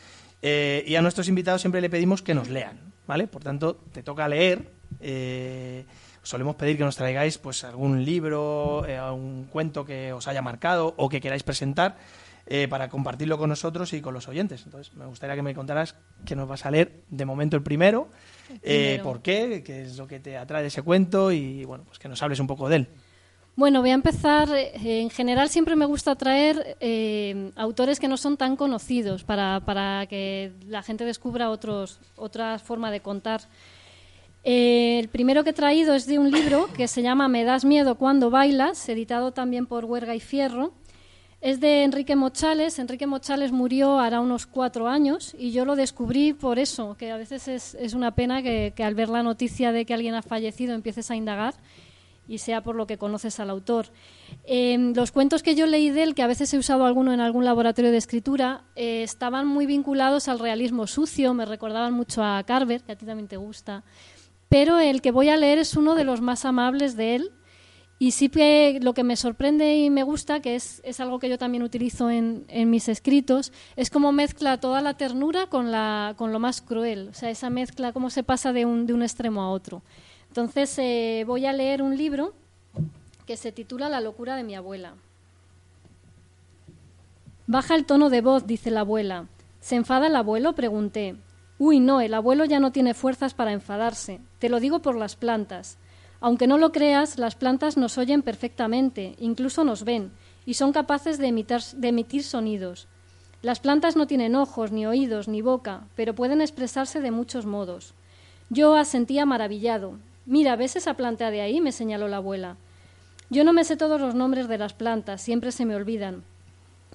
[0.43, 3.25] y a nuestros invitados siempre le pedimos que nos lean, ¿vale?
[3.27, 4.69] Por tanto, te toca leer.
[4.99, 5.85] eh,
[6.23, 10.93] solemos pedir que nos traigáis pues algún libro, eh, algún cuento que os haya marcado
[10.97, 11.97] o que queráis presentar
[12.47, 14.63] eh, para compartirlo con nosotros y con los oyentes.
[14.65, 18.09] Entonces, me gustaría que me contaras que nos vas a leer de momento el primero,
[18.63, 19.03] eh, primero.
[19.03, 22.09] por qué, qué es lo que te atrae de ese cuento y bueno, pues que
[22.09, 22.87] nos hables un poco de él.
[23.55, 24.49] Bueno, voy a empezar.
[24.49, 29.61] eh, en general siempre me gusta traer eh, autores que no son tan conocidos para,
[29.63, 33.41] para que la gente descubra otros, otra forma de contar.
[34.43, 37.63] Eh, el primero que he traído es de un libro que se llama Me das
[37.63, 40.73] miedo cuando bailas, editado también por Huerga y Fierro.
[41.39, 42.79] Es de Enrique Mochales.
[42.79, 47.17] Enrique Mochales murió hará unos cuatro años y yo lo descubrí por eso, que a
[47.17, 51.11] veces es, una pena que, al ver la noticia de que alguien ha fallecido empieces
[51.11, 51.53] a indagar
[52.29, 53.87] y sea por lo que conoces al autor.
[54.45, 57.19] Eh, los cuentos que yo leí de él, que a veces he usado alguno en
[57.19, 62.41] algún laboratorio de escritura, eh, estaban muy vinculados al realismo sucio, me recordaban mucho a
[62.43, 63.83] Carver, que a ti también te gusta.
[64.53, 67.31] Pero el que voy a leer es uno de los más amables de él.
[67.97, 71.27] Y sí que lo que me sorprende y me gusta, que es, es algo que
[71.27, 76.13] yo también utilizo en, en mis escritos, es cómo mezcla toda la ternura con, la,
[76.17, 77.07] con lo más cruel.
[77.09, 79.81] O sea, esa mezcla, cómo se pasa de un, de un extremo a otro.
[80.27, 82.35] Entonces eh, voy a leer un libro
[83.25, 84.93] que se titula La locura de mi abuela.
[87.47, 89.25] Baja el tono de voz, dice la abuela.
[89.61, 90.53] ¿Se enfada el abuelo?
[90.53, 91.15] pregunté.
[91.65, 94.19] Uy, no, el abuelo ya no tiene fuerzas para enfadarse.
[94.37, 95.77] Te lo digo por las plantas.
[96.19, 100.11] Aunque no lo creas, las plantas nos oyen perfectamente, incluso nos ven,
[100.45, 102.89] y son capaces de de emitir sonidos.
[103.41, 107.93] Las plantas no tienen ojos, ni oídos, ni boca, pero pueden expresarse de muchos modos.
[108.49, 109.93] Yo asentía maravillado.
[110.25, 111.61] Mira, ¿ves esa planta de ahí?
[111.61, 112.57] me señaló la abuela.
[113.29, 116.25] Yo no me sé todos los nombres de las plantas, siempre se me olvidan.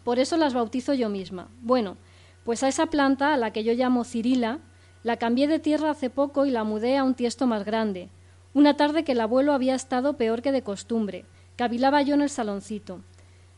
[0.05, 1.49] Por eso las bautizo yo misma.
[1.63, 1.97] Bueno,
[2.49, 4.61] pues a esa planta, a la que yo llamo Cirila,
[5.03, 8.09] la cambié de tierra hace poco y la mudé a un tiesto más grande.
[8.55, 11.27] Una tarde que el abuelo había estado peor que de costumbre.
[11.57, 13.03] Cavilaba yo en el saloncito.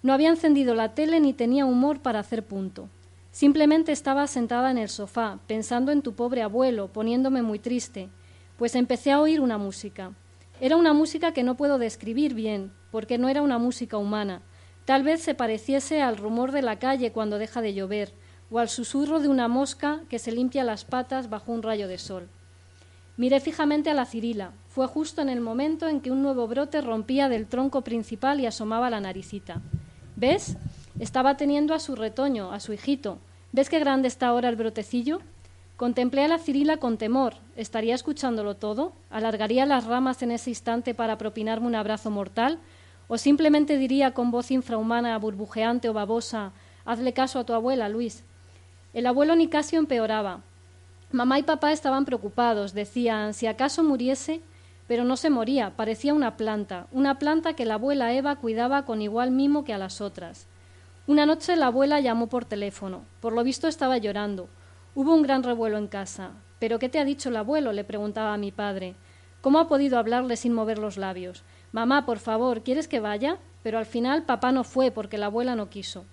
[0.03, 2.88] No había encendido la tele ni tenía humor para hacer punto.
[3.31, 8.09] Simplemente estaba sentada en el sofá, pensando en tu pobre abuelo, poniéndome muy triste,
[8.57, 10.14] pues empecé a oír una música.
[10.61, 14.42] Era una música que no puedo describir bien, porque no era una música humana.
[14.85, 18.12] Tal vez se pareciese al rumor de la calle cuando deja de llover,
[18.50, 21.98] o al susurro de una mosca que se limpia las patas bajo un rayo de
[21.98, 22.28] sol.
[23.16, 24.52] Miré fijamente a la Cirila.
[24.68, 28.46] Fue justo en el momento en que un nuevo brote rompía del tronco principal y
[28.46, 29.60] asomaba la naricita.
[30.16, 30.56] ¿Ves?
[30.98, 33.18] Estaba teniendo a su retoño, a su hijito.
[33.52, 35.20] ¿Ves qué grande está ahora el brotecillo?
[35.76, 37.34] Contemplé a la Cirila con temor.
[37.56, 38.92] ¿Estaría escuchándolo todo?
[39.10, 42.58] ¿Alargaría las ramas en ese instante para propinarme un abrazo mortal?
[43.08, 46.52] ¿O simplemente diría con voz infrahumana, burbujeante o babosa,
[46.84, 48.24] hazle caso a tu abuela, Luis?
[48.92, 50.40] El abuelo Nicasio empeoraba.
[51.12, 54.40] Mamá y papá estaban preocupados, decían, si acaso muriese,
[54.88, 59.00] pero no se moría, parecía una planta, una planta que la abuela Eva cuidaba con
[59.00, 60.48] igual mimo que a las otras.
[61.07, 63.03] Una noche la abuela llamó por teléfono.
[63.20, 64.48] Por lo visto estaba llorando.
[64.96, 66.31] Hubo un gran revuelo en casa.
[66.59, 67.72] ¿Pero qué te ha dicho el abuelo?
[67.72, 68.96] le preguntaba a mi padre.
[69.40, 71.42] ¿Cómo ha podido hablarle sin mover los labios?
[71.72, 73.38] Mamá, por favor, ¿quieres que vaya?
[73.62, 76.05] Pero al final papá no fue porque la abuela no quiso.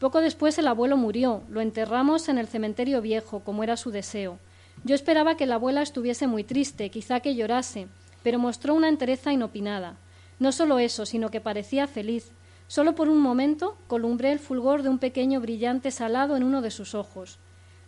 [0.00, 1.42] Poco después el abuelo murió.
[1.50, 4.38] Lo enterramos en el cementerio viejo, como era su deseo.
[4.82, 7.86] Yo esperaba que la abuela estuviese muy triste, quizá que llorase,
[8.22, 9.98] pero mostró una entereza inopinada.
[10.38, 12.32] No solo eso, sino que parecía feliz.
[12.66, 16.70] Solo por un momento columbré el fulgor de un pequeño brillante salado en uno de
[16.70, 17.38] sus ojos.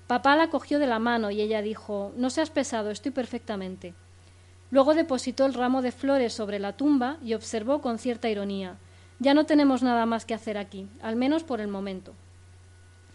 [0.06, 3.94] Papá la cogió de la mano y ella dijo No seas pesado, estoy perfectamente.
[4.70, 8.76] Luego depositó el ramo de flores sobre la tumba y observó con cierta ironía
[9.22, 12.12] Ya no tenemos nada más que hacer aquí, al menos por el momento.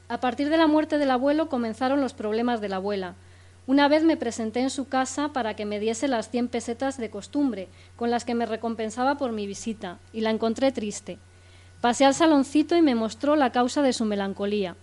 [0.08, 3.15] A partir de la muerte del abuelo comenzaron los problemas de la abuela.
[3.65, 7.10] Una vez me presenté en su casa para que me diese las cien pesetas de
[7.10, 7.67] costumbre,
[7.98, 11.17] con las que me recompensaba por mi visita, y la encontré triste.
[11.82, 14.78] Pasé al saloncito y me mostró la causa de su melancolía.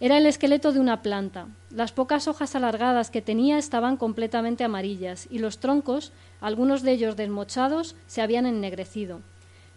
[0.00, 1.48] Era el esqueleto de una planta.
[1.68, 7.16] Las pocas hojas alargadas que tenía estaban completamente amarillas y los troncos, algunos de ellos
[7.16, 9.20] desmochados, se habían ennegrecido.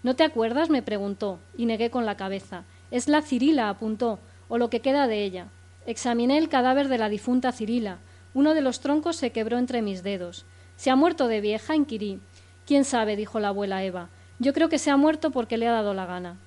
[0.03, 0.69] ¿No te acuerdas?
[0.69, 2.65] me preguntó, y negué con la cabeza.
[2.91, 5.47] Es la Cirila, apuntó, o lo que queda de ella.
[5.85, 7.99] Examiné el cadáver de la difunta Cirila.
[8.33, 10.45] Uno de los troncos se quebró entre mis dedos.
[10.75, 11.75] ¿Se ha muerto de vieja?
[11.75, 12.19] inquirí.
[12.65, 13.15] ¿Quién sabe?
[13.15, 14.09] dijo la abuela Eva.
[14.39, 16.37] Yo creo que se ha muerto porque le ha dado la gana.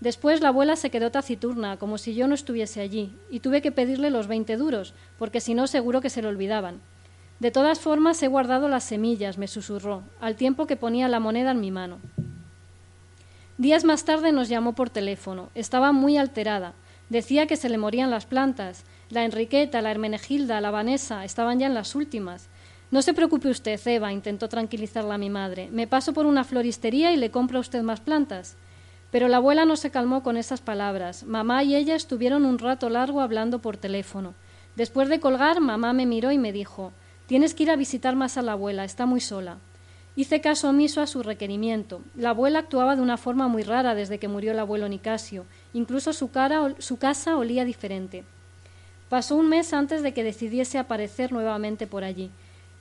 [0.00, 3.72] Después la abuela se quedó taciturna, como si yo no estuviese allí, y tuve que
[3.72, 6.80] pedirle los veinte duros, porque si no seguro que se le olvidaban.
[7.40, 11.50] De todas formas he guardado las semillas, me susurró, al tiempo que ponía la moneda
[11.50, 11.98] en mi mano.
[13.56, 15.50] Días más tarde nos llamó por teléfono.
[15.54, 16.74] Estaba muy alterada.
[17.08, 21.66] Decía que se le morían las plantas, la Enriqueta, la Hermenegilda, la Vanessa estaban ya
[21.66, 22.48] en las últimas.
[22.90, 25.68] No se preocupe usted, Eva, intentó tranquilizarla mi madre.
[25.70, 28.56] Me paso por una floristería y le compro a usted más plantas.
[29.12, 31.22] Pero la abuela no se calmó con esas palabras.
[31.22, 34.34] Mamá y ella estuvieron un rato largo hablando por teléfono.
[34.74, 36.92] Después de colgar, mamá me miró y me dijo
[37.26, 39.58] Tienes que ir a visitar más a la abuela, está muy sola.
[40.16, 42.00] Hice caso omiso a su requerimiento.
[42.14, 45.44] La abuela actuaba de una forma muy rara desde que murió el abuelo Nicasio.
[45.72, 48.24] Incluso su, cara, su casa olía diferente.
[49.08, 52.30] Pasó un mes antes de que decidiese aparecer nuevamente por allí.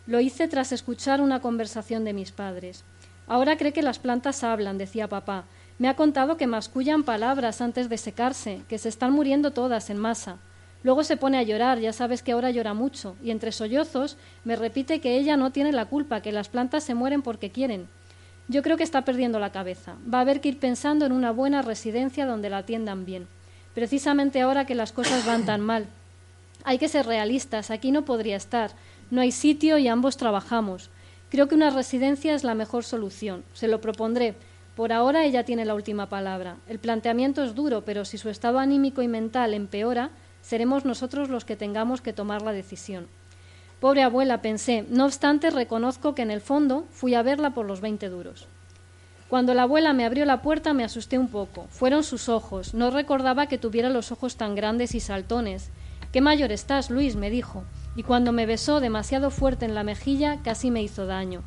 [0.06, 2.84] Lo hice tras escuchar una conversación de mis padres.
[3.26, 5.46] Ahora cree que las plantas hablan, decía papá.
[5.80, 9.98] Me ha contado que mascullan palabras antes de secarse, que se están muriendo todas en
[9.98, 10.38] masa.
[10.84, 14.58] Luego se pone a llorar, ya sabes que ahora llora mucho, y entre sollozos me
[14.58, 17.88] repite que ella no tiene la culpa, que las plantas se mueren porque quieren.
[18.50, 19.96] Yo creo que está perdiendo la cabeza.
[20.14, 23.28] Va a haber que ir pensando en una buena residencia donde la atiendan bien.
[23.74, 25.88] Precisamente ahora que las cosas van tan mal.
[26.66, 28.72] Hay que ser realistas, aquí no podría estar.
[29.10, 30.90] No hay sitio y ambos trabajamos.
[31.30, 33.44] Creo que una residencia es la mejor solución.
[33.54, 34.36] Se lo propondré.
[34.76, 36.58] Por ahora ella tiene la última palabra.
[36.68, 40.10] El planteamiento es duro, pero si su estado anímico y mental empeora,
[40.44, 43.08] seremos nosotros los que tengamos que tomar la decisión.
[43.80, 44.86] Pobre abuela, pensé.
[44.90, 48.48] No obstante, reconozco que en el fondo fui a verla por los veinte duros.
[49.30, 51.66] Cuando la abuela me abrió la puerta me asusté un poco.
[51.72, 52.76] Fueron sus ojos.
[52.76, 55.72] No recordaba que tuviera los ojos tan grandes y saltones.
[56.12, 57.64] Qué mayor estás, Luis, me dijo,
[57.96, 61.42] y cuando me besó demasiado fuerte en la mejilla casi me hizo daño.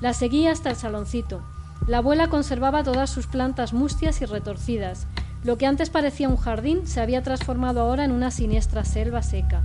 [0.00, 1.42] La seguí hasta el saloncito.
[1.86, 5.06] La abuela conservaba todas sus plantas mustias y retorcidas.
[5.42, 9.62] Lo que antes parecía un jardín se había transformado ahora en una siniestra selva seca.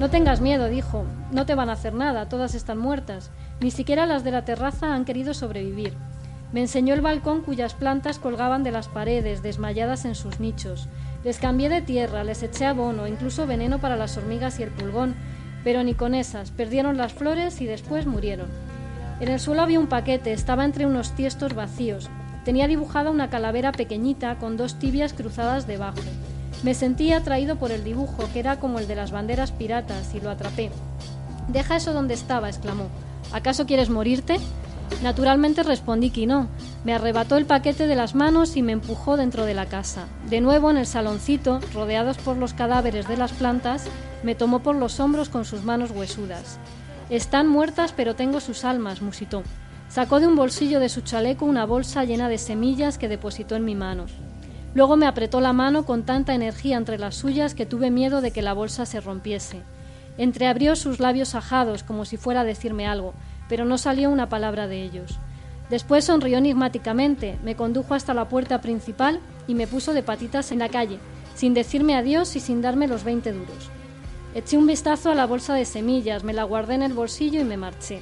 [0.00, 1.04] No tengas miedo, dijo.
[1.30, 3.30] No te van a hacer nada, todas están muertas.
[3.60, 5.94] Ni siquiera las de la terraza han querido sobrevivir.
[6.52, 10.88] Me enseñó el balcón cuyas plantas colgaban de las paredes, desmayadas en sus nichos.
[11.24, 15.14] Les cambié de tierra, les eché abono, incluso veneno para las hormigas y el pulgón,
[15.62, 18.48] pero ni con esas, perdieron las flores y después murieron.
[19.20, 22.10] En el suelo había un paquete, estaba entre unos tiestos vacíos.
[22.44, 26.00] Tenía dibujada una calavera pequeñita con dos tibias cruzadas debajo.
[26.64, 30.20] Me sentí atraído por el dibujo, que era como el de las banderas piratas, y
[30.20, 30.70] lo atrapé.
[31.46, 32.88] Deja eso donde estaba, exclamó.
[33.32, 34.38] ¿Acaso quieres morirte?
[35.00, 36.48] Naturalmente respondí que no.
[36.84, 40.06] Me arrebató el paquete de las manos y me empujó dentro de la casa.
[40.28, 43.86] De nuevo en el saloncito, rodeados por los cadáveres de las plantas,
[44.22, 46.58] me tomó por los hombros con sus manos huesudas.
[47.10, 49.42] Están muertas, pero tengo sus almas, musitó.
[49.88, 53.64] Sacó de un bolsillo de su chaleco una bolsa llena de semillas que depositó en
[53.64, 54.06] mi mano.
[54.74, 58.30] Luego me apretó la mano con tanta energía entre las suyas que tuve miedo de
[58.30, 59.60] que la bolsa se rompiese.
[60.16, 63.12] Entreabrió sus labios ajados como si fuera a decirme algo,
[63.52, 65.18] pero no salió una palabra de ellos.
[65.68, 70.60] Después sonrió enigmáticamente, me condujo hasta la puerta principal y me puso de patitas en
[70.60, 70.98] la calle,
[71.34, 73.68] sin decirme adiós y sin darme los veinte duros.
[74.34, 77.44] Eché un vistazo a la bolsa de semillas, me la guardé en el bolsillo y
[77.44, 78.00] me marché.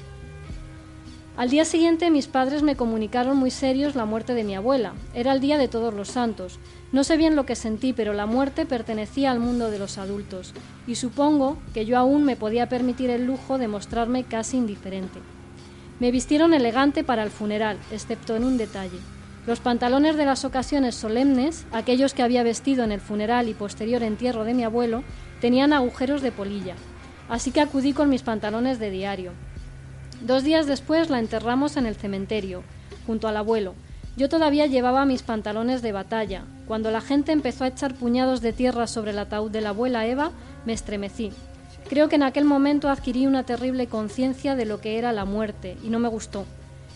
[1.36, 4.92] Al día siguiente mis padres me comunicaron muy serios la muerte de mi abuela.
[5.14, 6.60] Era el día de todos los santos.
[6.92, 10.54] No sé bien lo que sentí, pero la muerte pertenecía al mundo de los adultos,
[10.86, 15.18] y supongo que yo aún me podía permitir el lujo de mostrarme casi indiferente.
[16.00, 18.98] Me vistieron elegante para el funeral, excepto en un detalle.
[19.46, 24.02] Los pantalones de las ocasiones solemnes, aquellos que había vestido en el funeral y posterior
[24.02, 25.04] entierro de mi abuelo,
[25.42, 26.74] tenían agujeros de polilla,
[27.28, 29.32] así que acudí con mis pantalones de diario.
[30.22, 32.62] Dos días después la enterramos en el cementerio,
[33.06, 33.74] junto al abuelo.
[34.16, 36.44] Yo todavía llevaba mis pantalones de batalla.
[36.66, 40.06] Cuando la gente empezó a echar puñados de tierra sobre el ataúd de la abuela
[40.06, 40.30] Eva,
[40.64, 41.30] me estremecí.
[41.90, 45.76] Creo que en aquel momento adquirí una terrible conciencia de lo que era la muerte,
[45.82, 46.44] y no me gustó.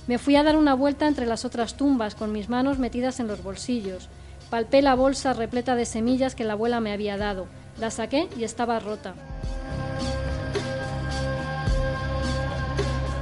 [0.06, 3.26] Me fui a dar una vuelta entre las otras tumbas, con mis manos metidas en
[3.26, 4.08] los bolsillos.
[4.50, 7.48] Palpé la bolsa repleta de semillas que la abuela me había dado.
[7.80, 9.14] La saqué y estaba rota.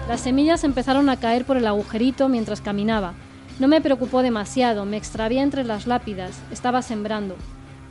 [0.08, 3.14] Las semillas empezaron a caer por el agujerito mientras caminaba.
[3.58, 7.36] No me preocupó demasiado, me extravié entre las lápidas, estaba sembrando.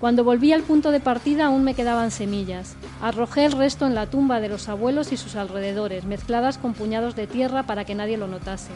[0.02, 2.76] Cuando volví al punto de partida aún me quedaban semillas.
[3.04, 7.16] Arrojé el resto en la tumba de los abuelos y sus alrededores, mezcladas con puñados
[7.16, 8.72] de tierra para que nadie lo notase.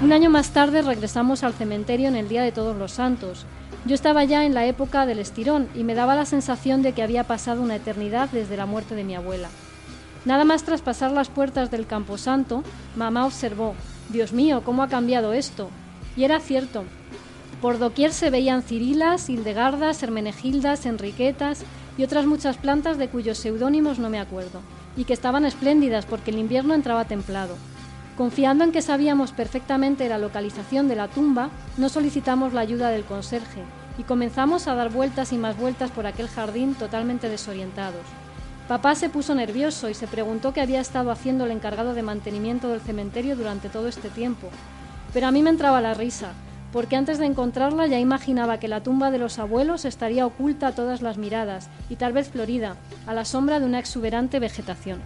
[0.00, 3.46] Un año más tarde regresamos al cementerio en el Día de Todos los Santos.
[3.84, 7.02] Yo estaba ya en la época del estirón y me daba la sensación de que
[7.02, 9.48] había pasado una eternidad desde la muerte de mi abuela.
[10.24, 12.62] Nada más tras pasar las puertas del Camposanto,
[12.96, 13.74] mamá observó,
[14.08, 15.70] Dios mío, ¿cómo ha cambiado esto?
[16.16, 16.84] Y era cierto.
[17.62, 21.62] Por doquier se veían cirilas, hildegardas, hermenegildas, enriquetas
[21.96, 24.60] y otras muchas plantas de cuyos seudónimos no me acuerdo,
[24.96, 27.56] y que estaban espléndidas porque el invierno entraba templado.
[28.16, 33.04] Confiando en que sabíamos perfectamente la localización de la tumba, no solicitamos la ayuda del
[33.04, 33.62] conserje
[33.96, 38.02] y comenzamos a dar vueltas y más vueltas por aquel jardín totalmente desorientados.
[38.68, 42.68] Papá se puso nervioso y se preguntó qué había estado haciendo el encargado de mantenimiento
[42.68, 44.50] del cementerio durante todo este tiempo.
[45.14, 46.32] Pero a mí me entraba la risa,
[46.70, 50.74] porque antes de encontrarla ya imaginaba que la tumba de los abuelos estaría oculta a
[50.74, 55.00] todas las miradas y tal vez florida, a la sombra de una exuberante vegetación.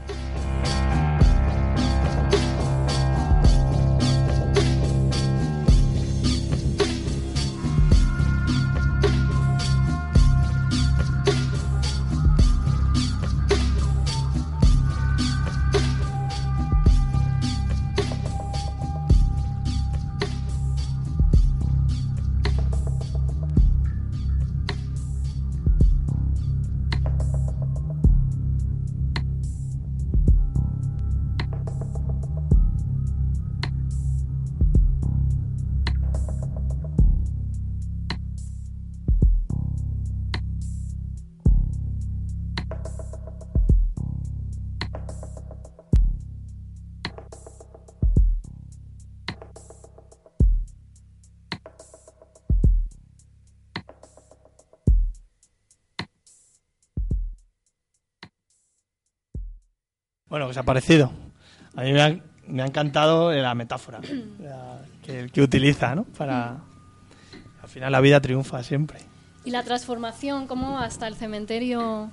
[60.33, 61.13] Bueno, ¿qué os ha parecido?
[61.77, 62.17] A mí me ha,
[62.49, 64.01] me ha encantado la metáfora
[64.41, 66.05] la- que, que utiliza, ¿no?
[66.05, 66.57] Para...
[67.63, 68.99] Al final la vida triunfa siempre.
[69.45, 72.09] Y la transformación, como hasta el cementerio.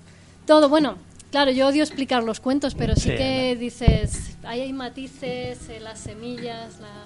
[0.46, 0.98] Todo, bueno,
[1.32, 5.80] claro, yo odio explicar los cuentos, pero sí, Sí, que dices, ahí hay matices, eh,
[5.80, 7.06] las semillas, la...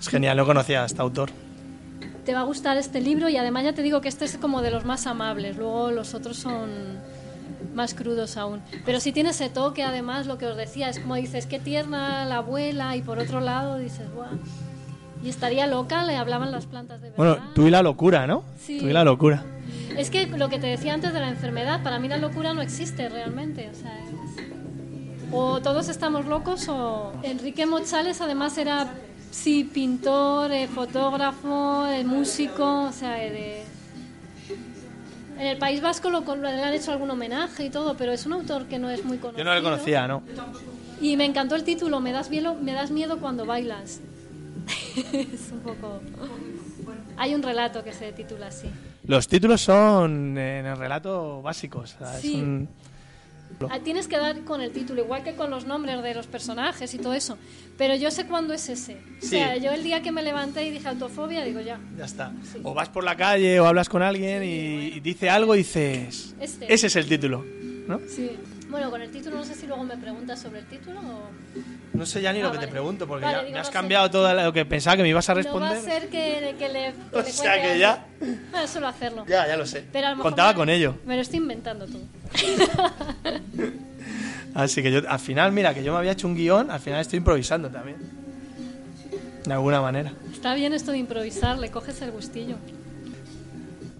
[0.00, 1.28] Es genial, no conocía a este autor.
[2.24, 4.62] te va a gustar este libro y además ya te digo que este es como
[4.62, 6.70] de los más amables, luego los otros son
[7.76, 8.60] más crudos aún.
[8.84, 12.24] Pero sí tiene ese toque, además, lo que os decía, es como dices, qué tierna
[12.24, 14.30] la abuela y por otro lado dices, guau.
[15.22, 17.16] Y estaría loca, le hablaban las plantas de verdad.
[17.16, 18.42] Bueno, tú y la locura, ¿no?
[18.58, 18.78] Sí.
[18.80, 19.44] Tú y la locura.
[19.96, 22.62] Es que lo que te decía antes de la enfermedad, para mí la locura no
[22.62, 23.68] existe realmente.
[23.70, 27.12] O, sea, es- o todos estamos locos o...
[27.22, 28.88] Enrique Mochales además era,
[29.30, 33.75] sí, pintor, eh, fotógrafo, eh, músico, o sea, eh, de...
[35.38, 38.32] En el País Vasco lo, le han hecho algún homenaje y todo, pero es un
[38.32, 39.44] autor que no es muy conocido.
[39.44, 40.22] Yo no le conocía, ¿no?
[41.00, 44.00] Y me encantó el título, Me das miedo, me das miedo cuando bailas.
[45.12, 46.00] es un poco...
[47.18, 48.68] Hay un relato que se titula así.
[49.06, 51.96] Los títulos son en el relato básicos.
[52.20, 52.34] Sí.
[52.36, 52.68] un-
[53.70, 56.92] Ah, Tienes que dar con el título, igual que con los nombres de los personajes
[56.94, 57.38] y todo eso.
[57.78, 58.96] Pero yo sé cuándo es ese.
[59.22, 61.78] O sea, yo el día que me levanté y dije autofobia, digo ya.
[61.96, 62.32] Ya está.
[62.52, 62.60] Sí.
[62.62, 66.34] O vas por la calle o hablas con alguien y, y dice algo y dices...
[66.40, 66.72] Este.
[66.72, 67.44] Ese es el título.
[67.86, 68.00] ¿no?
[68.08, 68.30] Sí.
[68.68, 71.30] Bueno, con el título no sé si luego me preguntas sobre el título o...
[71.96, 73.66] No sé ya ni lo Ah, que te pregunto porque Vale, ya digo, me has
[73.66, 73.78] no sé.
[73.78, 75.76] cambiado todo lo que pensaba que me ibas a No va responder.
[75.78, 77.80] a ser que, que le, que O le sea que algo.
[77.80, 78.06] ya-
[78.52, 79.24] Ah, Suelo hacerlo.
[79.28, 79.84] Ya, ya lo sé.
[79.92, 80.96] Pero a lo mejor Contaba me- con ello.
[81.06, 82.02] Me lo estoy inventando todo.
[84.54, 87.00] Así que yo, al final, mira, que yo me había hecho un guion, al final
[87.00, 87.96] estoy improvisando también.
[89.44, 90.12] De alguna manera.
[90.32, 92.56] Está bien esto de improvisar, le coges el gustillo.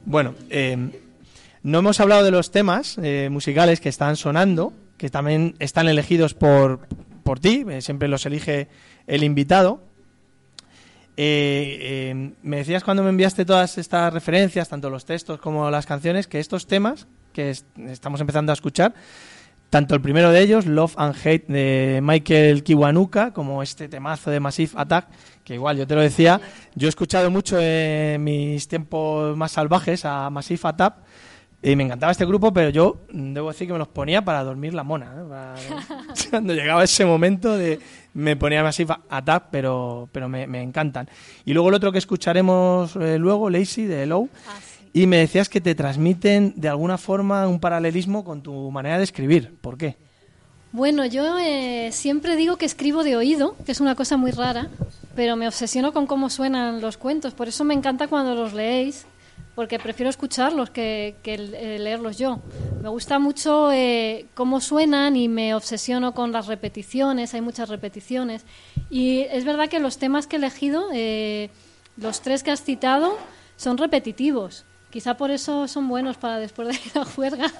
[0.06, 0.98] Bueno, eh,
[1.66, 6.32] no hemos hablado de los temas eh, musicales que están sonando, que también están elegidos
[6.32, 6.86] por,
[7.24, 8.68] por ti, eh, siempre los elige
[9.08, 9.82] el invitado.
[11.16, 16.26] Eh, me decías cuando me enviaste todas estas referencias, tanto los textos como las canciones,
[16.28, 18.94] que estos temas que es- estamos empezando a escuchar,
[19.68, 24.38] tanto el primero de ellos, Love and Hate de Michael Kiwanuka, como este temazo de
[24.40, 25.08] Massive Attack,
[25.42, 26.40] que igual yo te lo decía,
[26.76, 30.94] yo he escuchado mucho en mis tiempos más salvajes a Massive Attack
[31.62, 34.72] y me encantaba este grupo, pero yo debo decir que me los ponía para dormir
[34.74, 35.06] la mona.
[35.16, 35.24] ¿eh?
[35.28, 35.54] Para-
[36.30, 37.80] Cuando llegaba ese momento de
[38.14, 41.08] me ponía Massive Attack, pero, pero me, me encantan.
[41.44, 44.88] Y luego el otro que escucharemos eh, luego, Lazy, de Low, Ah, sí.
[45.02, 49.04] y me decías que te transmiten de alguna forma un paralelismo con tu manera de
[49.04, 49.54] escribir.
[49.60, 49.96] ¿Por qué?
[50.72, 54.68] Bueno, yo eh, siempre digo que escribo de oído, que es una cosa muy rara,
[55.14, 57.32] pero me obsesiono con cómo suenan los cuentos.
[57.34, 59.06] Por eso me encanta cuando los leéis,
[59.56, 62.40] porque prefiero escucharlos que, que eh, leerlos yo.
[62.82, 68.44] Me gusta mucho eh, cómo suenan y me obsesiono con las repeticiones, hay muchas repeticiones.
[68.90, 71.48] Y es verdad que los temas que he elegido, eh,
[71.96, 73.16] los tres que has citado,
[73.56, 74.66] son repetitivos.
[74.90, 77.50] Quizá por eso son buenos para después de la juerga,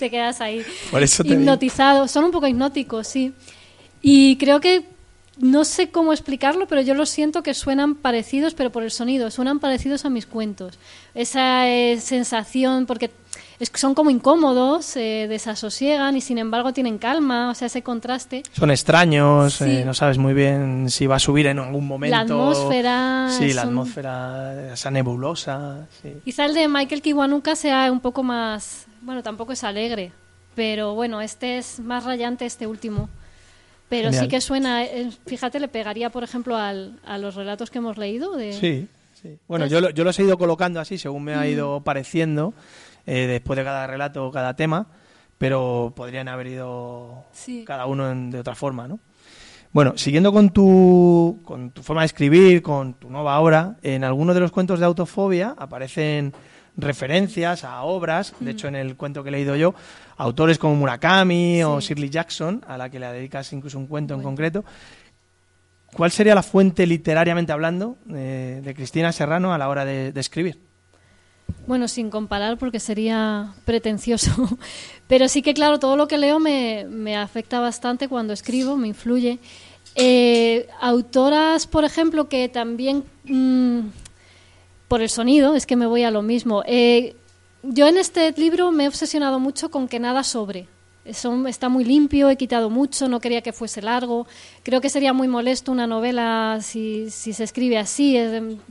[0.00, 1.42] te quedas ahí Por eso te digo.
[1.42, 2.08] hipnotizado.
[2.08, 3.32] Son un poco hipnóticos, sí.
[4.02, 4.95] Y creo que
[5.38, 9.30] no sé cómo explicarlo, pero yo lo siento que suenan parecidos, pero por el sonido,
[9.30, 10.78] suenan parecidos a mis cuentos.
[11.14, 13.10] Esa eh, sensación, porque
[13.58, 18.42] es son como incómodos, eh, desasosiegan y sin embargo tienen calma, o sea, ese contraste.
[18.52, 19.64] Son extraños, Sí.
[19.64, 22.14] eh, no sabes muy bien si va a subir en algún momento.
[22.16, 23.28] La atmósfera.
[23.30, 25.86] Sí, la son- atmósfera, esa nebulosa.
[26.02, 26.14] sí.
[26.24, 30.12] Quizá el de Michael Kiwanuka sea un poco más, bueno, tampoco es alegre,
[30.54, 33.08] pero bueno, este es más rayante, este último.
[33.88, 34.24] Pero Genial.
[34.24, 37.96] sí que suena, eh, fíjate, le pegaría, por ejemplo, al, a los relatos que hemos
[37.98, 38.34] leído.
[38.36, 38.88] De, Sí,
[39.22, 39.38] sí.
[39.46, 42.52] Bueno, yo, lo- yo los he ido colocando así según me ha ido pareciendo,
[43.06, 44.86] eh, después de cada relato o cada tema,
[45.38, 47.64] pero podrían haber ido Sí.
[47.64, 48.98] cada uno en- de otra forma, ¿no?
[49.72, 54.34] Bueno, siguiendo con tu, con tu forma de escribir, con tu nueva obra, en algunos
[54.34, 56.32] de los cuentos de autofobia aparecen
[56.76, 59.74] referencias a obras, de hecho en el cuento que he leído yo,
[60.16, 61.80] autores como Murakami o.
[61.80, 64.64] Shirley Jackson, a la que le dedicas incluso un cuento en concreto.
[65.92, 70.20] ¿Cuál sería la fuente literariamente hablando eh, de Cristina Serrano a la hora de, de
[70.20, 70.58] escribir?
[71.66, 74.30] Bueno, sin comparar porque sería pretencioso.
[75.08, 78.88] Pero sí que, claro, todo lo que leo me, me afecta bastante cuando escribo, me
[78.88, 79.38] influye.
[79.94, 83.80] Eh, autoras, por ejemplo, que también, mm,
[84.88, 86.62] por el sonido, es que me voy a lo mismo.
[86.66, 87.16] Eh,
[87.62, 90.68] yo en este libro me he obsesionado mucho con que nada sobre.
[91.04, 94.26] Está muy limpio, he quitado mucho, no quería que fuese largo.
[94.64, 98.16] Creo que sería muy molesto una novela si, se escribe así.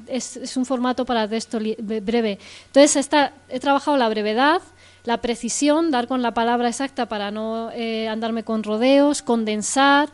[0.07, 2.39] Es, un formato para texto breve.
[2.67, 3.09] Entonces
[3.47, 4.61] he trabajado la brevedad,
[5.05, 10.09] la precisión, dar con la palabra exacta para no eh, andarme con rodeos, condensar,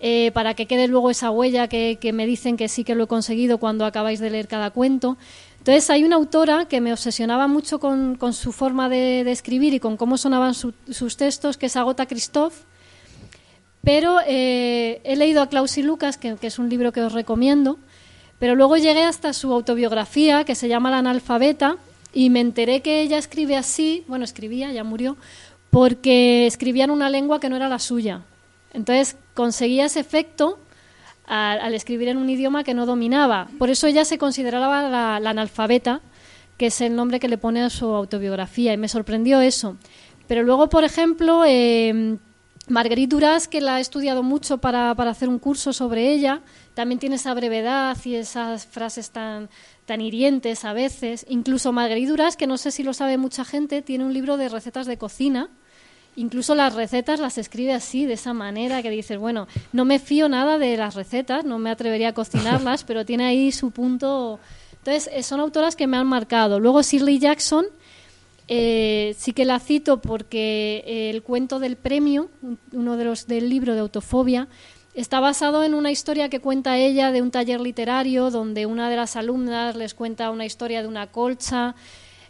[0.00, 3.06] eh, para que quede luego esa huella que, me dicen que sí que lo he
[3.06, 5.16] conseguido cuando acabáis de leer cada cuento.
[5.58, 9.96] Entonces hay una autora que me obsesionaba mucho con, su forma de, escribir y con
[9.96, 12.54] cómo sonaban su- sus textos, que es Agota Christoph.
[13.82, 17.12] Pero eh, he leído a Klaus y Lucas, que, que es un libro que os
[17.12, 17.78] recomiendo,
[18.38, 21.76] pero luego llegué hasta su autobiografía, que se llama La analfabeta,
[22.12, 25.16] y me enteré que ella escribe así, bueno, escribía, ya murió,
[25.70, 28.22] porque escribía en una lengua que no era la suya.
[28.72, 30.58] Entonces conseguía ese efecto
[31.26, 33.48] al, al escribir en un idioma que no dominaba.
[33.58, 36.00] Por eso ella se consideraba la, analfabeta,
[36.56, 39.76] que es el nombre que le pone a su autobiografía, y me sorprendió eso.
[40.26, 42.18] Pero luego, por ejemplo, eh,
[42.68, 46.42] Marguerite Duras, que la he estudiado mucho para, para hacer un curso sobre ella,
[46.74, 49.48] también tiene esa brevedad y esas frases tan,
[49.86, 51.24] tan hirientes a veces.
[51.28, 54.48] Incluso Marguerite Duras, que no sé si lo sabe mucha gente, tiene un libro de
[54.48, 55.48] recetas de cocina
[56.18, 60.28] incluso las recetas las escribe así, de esa manera, que dices, bueno, no me fío
[60.28, 64.38] nada de las recetas, no me atrevería a cocinarlas, pero tiene ahí su punto.
[64.78, 66.60] Entonces, eh, son autoras que me han marcado.
[66.60, 67.66] Luego, Shirley Jackson,
[68.48, 73.26] eh, sí que la cito porque eh, el cuento del premio, un- uno de los
[73.26, 74.48] del libro de autofobia,
[74.94, 78.96] está basado en una historia que cuenta ella de un taller literario donde una de
[78.96, 81.74] las alumnas les cuenta una historia de una colcha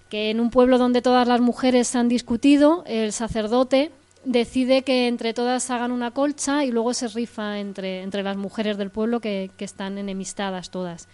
[0.08, 3.90] que en un pueblo donde todas las mujeres han discutido, el sacerdote
[4.24, 8.76] decide que entre todas hagan una colcha y luego se rifa entre, entre las mujeres
[8.76, 11.08] del pueblo que, que están enemistadas todas.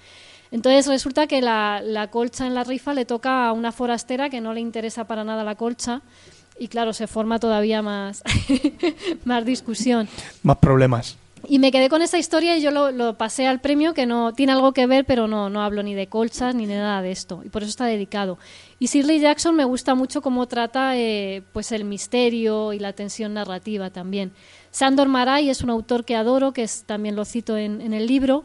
[0.51, 4.41] Entonces resulta que la, la colcha en la rifa le toca a una forastera que
[4.41, 6.03] no le interesa para nada la colcha
[6.59, 8.23] y claro, se forma todavía más,
[9.25, 10.09] más discusión.
[10.43, 11.17] Más problemas.
[11.49, 14.33] Y me quedé con esa historia y yo lo, lo pasé al premio, que no
[14.33, 17.11] tiene algo que ver, pero no, no hablo ni de colchas ni de nada de
[17.11, 17.43] esto.
[17.45, 18.39] Y por eso está dedicado.
[18.79, 23.35] Y Shirley Jackson me gusta mucho cómo trata eh, pues el misterio y la tensión
[23.35, 24.33] narrativa también.
[24.71, 28.07] Sandor Maray es un autor que adoro, que es, también lo cito en, en el
[28.07, 28.45] libro.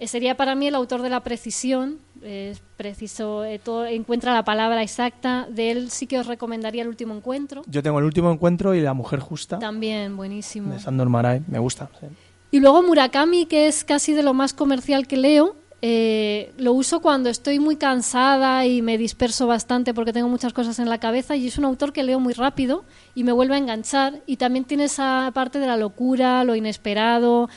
[0.00, 1.98] Eh, sería para mí el autor de la precisión.
[2.22, 5.46] eh, Es preciso, eh, todo- encuentra la palabra exacta.
[5.50, 7.62] De él sí que os recomendaría el último encuentro.
[7.66, 10.72] Yo tengo el último encuentro y La Mujer Justa También buenísimo.
[10.72, 11.42] de Sandor Maray.
[11.48, 11.90] Me gusta.
[12.00, 12.06] sí.
[12.50, 17.00] Y luego Murakami, que es casi de lo más comercial que leo, eh, lo uso
[17.00, 21.36] cuando estoy muy cansada y me disperso bastante porque tengo muchas cosas en la cabeza
[21.36, 22.84] y es un autor que leo muy rápido
[23.14, 27.48] y me vuelve a enganchar y también tiene esa parte de la locura, lo inesperado.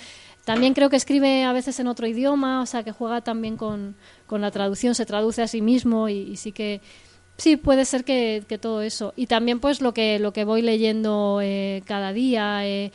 [0.45, 3.95] También creo que escribe a veces en otro idioma, o sea que juega también con,
[4.27, 6.81] con la traducción, se traduce a sí mismo y, sí que
[7.37, 9.13] sí puede ser que, que todo eso.
[9.15, 12.67] Y también pues lo que, lo que voy leyendo eh, cada día.
[12.67, 12.91] eh,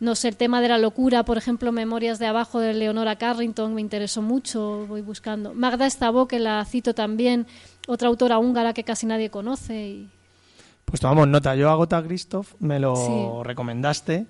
[0.00, 3.74] no sé, el tema de la locura, por ejemplo, Memorias de Abajo de Leonora Carrington
[3.74, 5.54] me interesó mucho, voy buscando.
[5.54, 7.46] Magda Estabó, que la cito también,
[7.86, 9.86] otra autora húngara que casi nadie conoce.
[9.88, 10.10] Y...
[10.84, 11.54] Pues tomamos nota.
[11.56, 13.46] Yo a Gota Christoph me lo Sí.
[13.48, 14.26] recomendaste.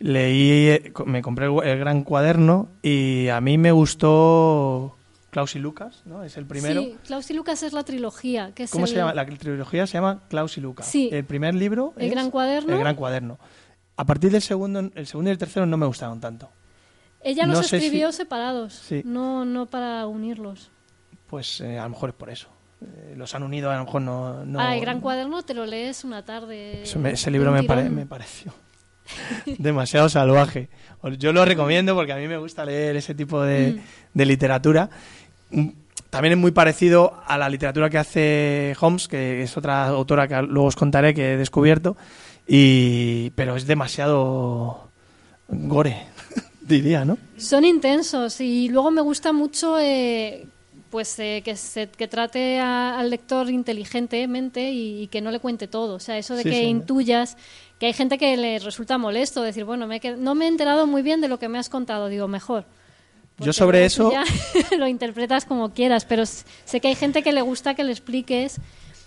[0.00, 4.96] Leí, eh, me compré el, el gran cuaderno y a mí me gustó
[5.30, 6.22] Klaus y Lucas, ¿no?
[6.24, 6.80] Es el primero.
[6.82, 8.52] Sí, Klaus y Lucas es la trilogía.
[8.54, 9.14] Que es ¿Cómo el, se llama?
[9.14, 10.86] La trilogía se llama Klaus y Lucas.
[10.86, 11.08] Sí.
[11.12, 12.72] El primer libro El es gran cuaderno.
[12.72, 13.38] El gran cuaderno.
[13.96, 16.50] A partir del segundo, el segundo y el tercero no me gustaron tanto.
[17.22, 19.02] Ella los no sé escribió si- separados, Sí.
[19.04, 20.70] no, no para unirlos.
[21.28, 22.48] Pues eh, a lo mejor es por eso.
[22.82, 24.44] Eh, los han unido, a lo mejor no.
[24.44, 26.82] no ah, el gran cuaderno te lo lees una tarde.
[26.82, 27.96] Eso me- ese libro me, pare- tirón.
[27.96, 28.52] me pareció
[29.58, 30.68] demasiado salvaje.
[31.18, 33.80] Yo lo recomiendo porque a mí me gusta leer ese tipo de, Mm.
[34.14, 34.90] de literatura.
[35.50, 35.68] Mm,
[36.10, 40.40] También es muy parecido a la literatura que hace Holmes, que es otra autora que
[40.42, 41.96] luego os contaré que he descubierto,
[42.46, 44.88] y, pero es demasiado
[45.48, 46.06] gore,
[46.60, 47.18] diría, ¿no?
[47.36, 50.46] Son intensos y luego me gusta mucho eh,
[50.90, 55.40] pues eh, que, se, que trate a- al lector inteligentemente y, y que no le
[55.40, 55.94] cuente todo.
[55.94, 56.64] O sea, eso de Sí, que sí.
[56.66, 57.36] intuyas
[57.80, 60.48] que hay gente que le resulta molesto decir, bueno, me he qued- no me he
[60.48, 62.64] enterado muy bien de lo que me has contado, digo, mejor.
[63.38, 64.22] Yo sobre eso, ya
[64.78, 68.60] lo interpretas como quieras, pero sé que hay gente que le gusta que le expliques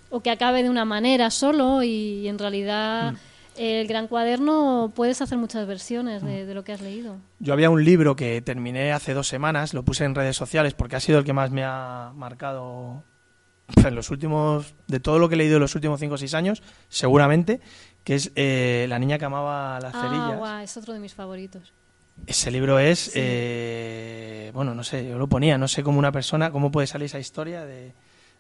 [0.09, 3.15] o que acabe de una manera solo y, en realidad Mm.
[3.57, 7.17] el gran cuaderno puedes hacer muchas versiones de, de lo que has leído.
[7.39, 10.95] yo había un libro que terminé hace dos semanas, lo puse en redes sociales porque
[10.95, 13.03] ha sido el que más me ha marcado
[13.85, 16.33] en los últimos, de todo lo que he leído en los últimos cinco o seis
[16.35, 17.59] años, seguramente,
[18.05, 20.37] que es eh, La niña que amaba las Ah, cerillas.
[20.37, 21.73] guau, es otro de mis favoritos.
[22.27, 23.11] Ese libro es, Sí.
[23.15, 27.05] eh, bueno, no sé, yo lo ponía, no sé cómo una persona, cómo puede salir
[27.07, 27.93] esa historia de,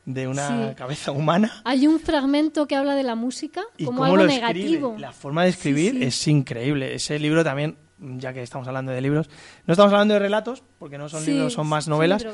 [0.07, 0.75] de una Sí.
[0.75, 4.95] cabeza humana Hay un fragmento que habla de la música y como algo lo negativo.
[4.97, 6.05] La forma de escribir Sí, sí.
[6.05, 6.95] es increíble.
[6.95, 9.29] Ese libro también, ya que estamos hablando de libros,
[9.65, 12.25] no estamos hablando de relatos, porque no son libros, son más novelas,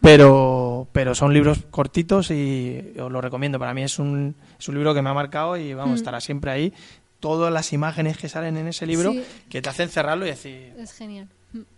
[0.00, 3.58] pero, pero son libros cortitos y os lo recomiendo.
[3.58, 5.96] Para mí es un, es un libro que me ha marcado y vamos, Mm.
[5.96, 6.72] estará siempre ahí.
[7.20, 9.14] Todas las imágenes que salen en ese libro
[9.48, 11.28] que te hacen cerrarlo y decir, Es genial.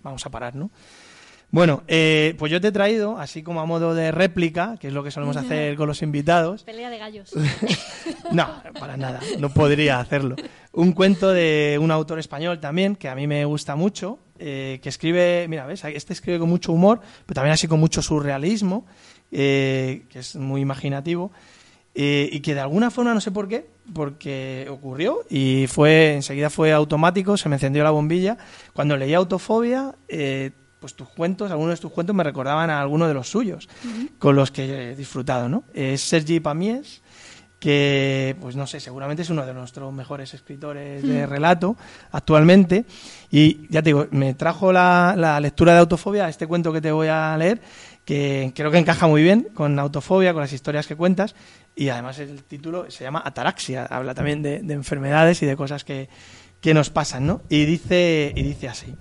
[0.03, 0.71] Vamos a parar, ¿no?
[1.55, 4.93] Bueno, eh, pues yo te he traído, así como a modo de réplica, que es
[4.93, 6.65] lo que solemos hacer con los invitados.
[6.65, 7.31] Pelea de gallos.
[8.33, 8.49] No,
[8.81, 10.35] para nada, no podría hacerlo.
[10.73, 14.89] Un cuento de un autor español también, que a mí me gusta mucho, eh, que
[14.89, 18.87] escribe, mira, ves, este escribe con mucho humor, pero también así con mucho surrealismo,
[19.31, 21.31] eh, que es muy imaginativo,
[21.95, 26.51] eh, y que de alguna forma, no sé por qué, porque ocurrió y fue enseguida
[26.51, 28.37] fue automático, se me encendió la bombilla.
[28.73, 30.51] Cuando leí Autofobia, eh,
[30.85, 33.71] pues tus cuentos, algunos de tus cuentos me recordaban a algunos de los suyos,
[34.19, 35.65] con los que he disfrutado, ¿no?
[35.73, 37.01] Es Sergi Pamies,
[37.59, 41.79] que, pues no sé, seguramente es uno de nuestros mejores escritores de relato
[42.13, 42.85] actualmente.
[43.31, 46.93] Y ya te digo, me trajo la, la lectura de Autofobia, este cuento que te
[46.93, 47.63] voy a leer,
[48.05, 51.35] que creo que encaja muy bien con Autofobia, con las historias que cuentas,
[51.75, 55.83] y además el título se llama Ataraxia, habla también de, de enfermedades y de cosas
[55.83, 56.11] que,
[56.61, 57.41] que nos pasan, ¿no?
[57.49, 58.95] Y dice, y dice así.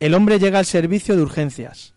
[0.00, 1.94] El hombre llega al servicio de urgencias.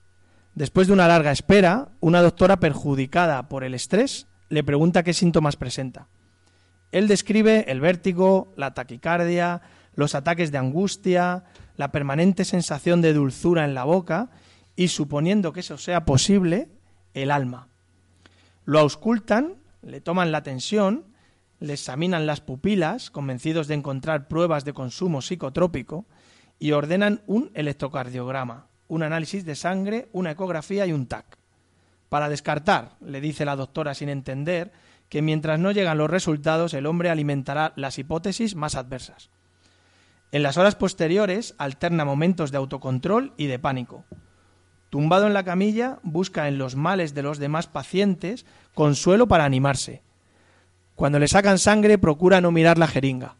[0.56, 5.56] Después de una larga espera, una doctora perjudicada por el estrés le pregunta qué síntomas
[5.56, 6.10] presenta.
[6.92, 9.62] Él describe el vértigo, la taquicardia,
[9.96, 11.46] los ataques de angustia,
[11.78, 14.32] la permanente sensación de dulzura en la boca
[14.76, 16.68] y, suponiendo que eso sea posible,
[17.14, 17.70] el alma.
[18.66, 21.06] Lo auscultan, le toman la tensión,
[21.62, 26.06] le examinan las pupilas, convencidos de encontrar pruebas de consumo psicotrópico,
[26.60, 31.38] y ordenan un electrocardiograma, un análisis de sangre, una ecografía y un TAC.
[32.10, 34.72] Para descartar, le dice la doctora sin entender,
[35.10, 39.30] que mientras no llegan los resultados el hombre alimentará las hipótesis más adversas.
[40.32, 44.06] En las horas posteriores alterna momentos de autocontrol y de pánico.
[44.90, 50.02] Tumbado en la camilla, busca en los males de los demás pacientes consuelo para animarse.
[50.96, 53.36] Cuando le sacan sangre, procura no mirar la jeringa.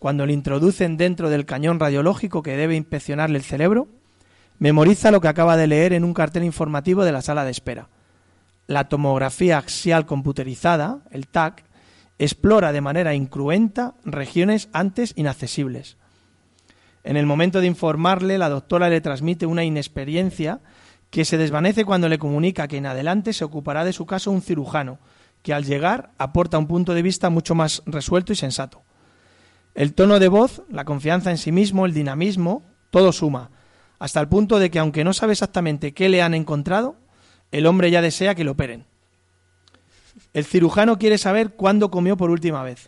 [0.00, 3.86] Cuando le introducen dentro del cañón radiológico que debe inspeccionarle el cerebro,
[4.58, 7.90] memoriza lo que acaba de leer en un cartel informativo de la sala de espera.
[8.66, 11.64] La tomografía axial computerizada, el TAC,
[12.18, 15.98] explora de manera incruenta regiones antes inaccesibles.
[17.04, 20.60] En el momento de informarle, la doctora le transmite una inexperiencia
[21.10, 24.40] que se desvanece cuando le comunica que en adelante se ocupará de su caso un
[24.40, 24.98] cirujano,
[25.42, 28.82] que al llegar aporta un punto de vista mucho más resuelto y sensato.
[29.74, 33.50] El tono de voz, la confianza en sí mismo, el dinamismo, todo suma,
[33.98, 36.96] hasta el punto de que aunque no sabe exactamente qué le han encontrado,
[37.52, 38.86] el hombre ya desea que lo operen.
[40.32, 42.86] El cirujano quiere saber cuándo comió por última vez.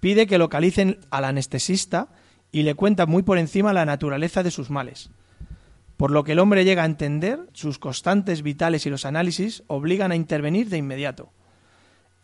[0.00, 2.08] Pide que localicen al anestesista
[2.52, 5.10] y le cuenta muy por encima la naturaleza de sus males.
[5.96, 10.12] Por lo que el hombre llega a entender, sus constantes vitales y los análisis obligan
[10.12, 11.30] a intervenir de inmediato.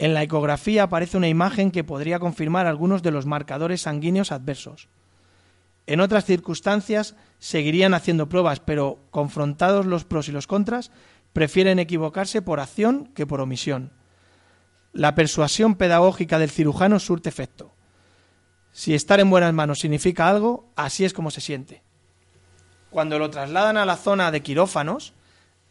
[0.05, 4.91] En la ecografía aparece una imagen que podría confirmar algunos de los marcadores sanguíneos adversos.
[5.87, 10.91] En otras circunstancias seguirían haciendo pruebas, pero confrontados los pros y los contras,
[11.33, 13.93] prefieren equivocarse por acción que por omisión.
[14.93, 17.73] La persuasión pedagógica del cirujano surte efecto.
[18.73, 21.83] Si estar en buenas manos significa algo, así es como se siente.
[22.91, 25.15] Cuando lo trasladan a la zona de quirófanos,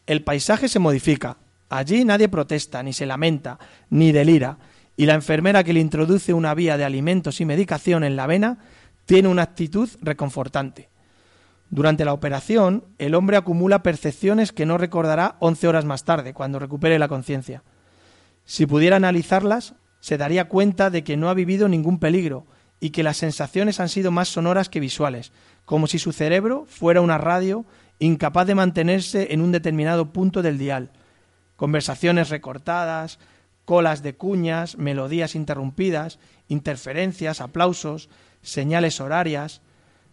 [0.08, 1.38] el paisaje se modifica,
[1.74, 3.58] Allí nadie protesta, ni se lamenta,
[3.90, 4.60] ni delira,
[4.96, 8.60] y la enfermera que le introduce una vía de alimentos y medicación en la vena
[9.08, 10.90] tiene una actitud reconfortante.
[11.72, 16.60] Durante la operación, el hombre acumula percepciones que no recordará once horas más tarde, cuando
[16.60, 17.64] recupere la conciencia.
[18.46, 22.46] Si pudiera analizarlas, se daría cuenta de que no ha vivido ningún peligro
[22.80, 25.32] y que las sensaciones han sido más sonoras que visuales,
[25.66, 27.66] como si su cerebro fuera una radio
[27.98, 30.92] incapaz de mantenerse en un determinado punto del dial,
[31.64, 33.20] conversaciones recortadas,
[33.64, 38.10] colas de cuñas, melodías interrumpidas, interferencias, aplausos,
[38.42, 39.62] señales horarias,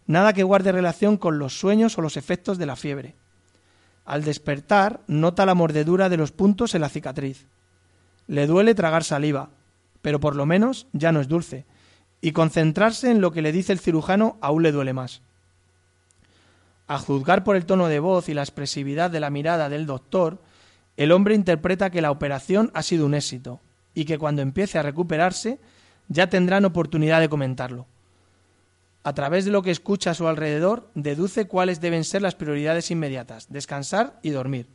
[0.06, 3.16] nada que guarde relación con los sueños o los efectos de la fiebre.
[4.04, 7.48] Al despertar, nota la mordedura de los puntos en la cicatriz.
[8.28, 9.50] Le duele tragar saliva,
[10.02, 11.66] pero por lo menos ya no es dulce,
[12.20, 15.20] y concentrarse en lo que le dice el cirujano aún le duele más.
[16.86, 20.38] A juzgar por el tono de voz y la expresividad de la mirada del doctor,
[21.00, 23.58] el hombre interpreta que la operación ha sido un éxito
[23.94, 25.58] y que cuando empiece a recuperarse
[26.08, 27.86] ya tendrán oportunidad de comentarlo.
[29.02, 32.90] A través de lo que escucha a su alrededor, deduce cuáles deben ser las prioridades
[32.90, 34.66] inmediatas, descansar y dormir.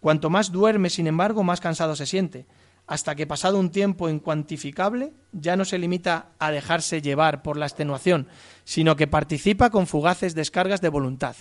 [0.00, 2.46] Cuanto más duerme, sin embargo, más cansado se siente,
[2.88, 7.66] hasta que pasado un tiempo incuantificable ya no se limita a dejarse llevar por la
[7.66, 8.26] extenuación,
[8.64, 11.36] sino que participa con fugaces descargas de voluntad.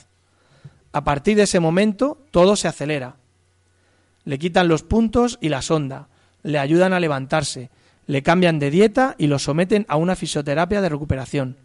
[0.91, 3.15] A partir de ese momento todo se acelera,
[4.29, 6.07] le quitan los puntos y la sonda,
[6.43, 7.71] le ayudan a levantarse,
[8.05, 11.57] le cambian de dieta y lo someten a una fisioterapia de recuperación.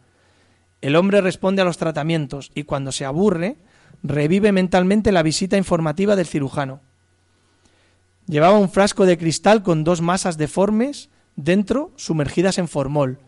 [0.81, 3.59] El hombre responde a los tratamientos y cuando se aburre,
[4.03, 6.81] revive mentalmente la visita informativa del cirujano.
[8.29, 13.19] Llevaba un frasco de cristal con dos masas deformes dentro sumergidas en formol,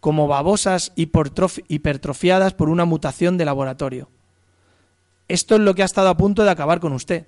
[0.00, 4.08] como babosas hipertrofiadas por una mutación de laboratorio.
[5.28, 7.26] Esto es lo que ha estado a punto de acabar con usted.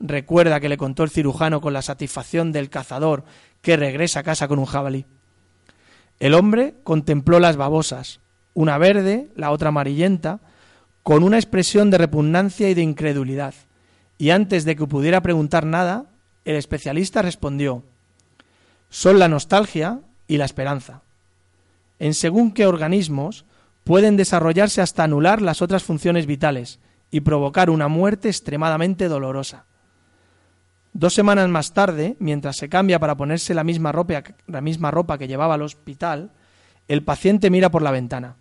[0.00, 3.24] Recuerda que le contó el cirujano con la satisfacción del cazador
[3.62, 5.04] que regresa a casa con un jabalí.
[6.18, 8.20] El hombre contempló las babosas,
[8.54, 10.40] una verde, la otra amarillenta,
[11.02, 13.54] con una expresión de repugnancia y de incredulidad,
[14.18, 16.06] y antes de que pudiera preguntar nada,
[16.44, 17.84] el especialista respondió
[18.88, 21.02] Son la nostalgia y la esperanza.
[21.98, 23.44] En según qué organismos
[23.84, 26.80] pueden desarrollarse hasta anular las otras funciones vitales,
[27.10, 29.64] y provocar una muerte extremadamente dolorosa.
[30.92, 35.62] Dos semanas más tarde, mientras se cambia para ponerse la misma ropa, que llevaba al
[35.62, 36.32] hospital,
[36.88, 38.36] el paciente mira por la ventana.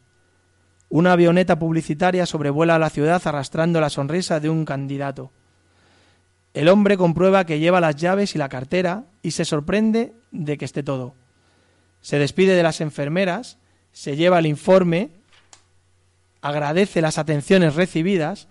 [0.89, 5.31] Una avioneta publicitaria sobrevuela la ciudad arrastrando la sonrisa de un candidato.
[6.55, 10.65] El hombre comprueba que lleva las llaves y la cartera y se sorprende de que
[10.65, 11.13] esté todo.
[12.01, 13.59] Se despide de las enfermeras,
[13.91, 15.11] se lleva el informe,
[16.41, 18.47] agradece las atenciones recibidas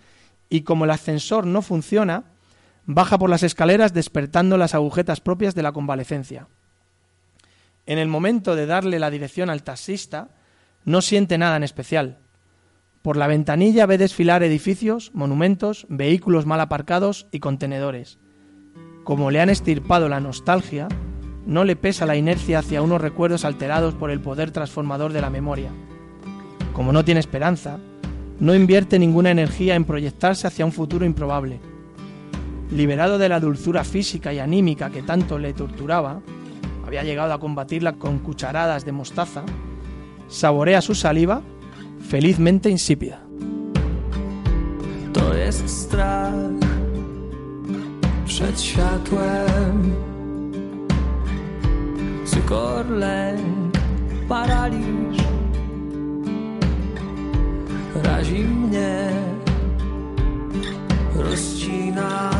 [0.49, 2.23] y como el ascensor no funciona,
[2.91, 6.47] baja por las escaleras despertando las agujetas propias de la convalecencia.
[7.85, 10.29] En el momento de darle la dirección al taxista,
[10.85, 12.17] no siente nada en especial.
[13.03, 18.17] Por la ventanilla ve desfilar edificios, monumentos, vehículos mal aparcados y contenedores.
[19.03, 20.87] Como le han estirpado la nostalgia,
[21.45, 25.29] no le pesa la inercia hacia unos recuerdos alterados por el poder transformador de la
[25.29, 25.69] memoria.
[26.73, 27.77] Como no tiene esperanza,
[28.39, 31.59] no invierte ninguna energía en proyectarse hacia un futuro improbable.
[32.71, 36.21] Liberado de la dulzura física y anímica que tanto le torturaba,
[36.85, 39.43] había llegado a combatirla con cucharadas de mostaza,
[40.27, 41.41] saborea su saliva
[41.99, 43.21] felizmente insípida.
[61.19, 62.31] Rozcina.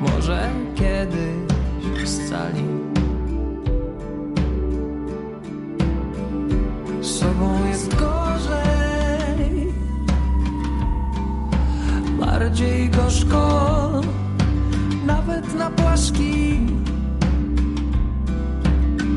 [0.00, 2.78] Może kiedyś scali.
[7.18, 9.72] sobą jest gorzej
[12.20, 14.00] Bardziej gorzko
[15.06, 16.60] Nawet na płaski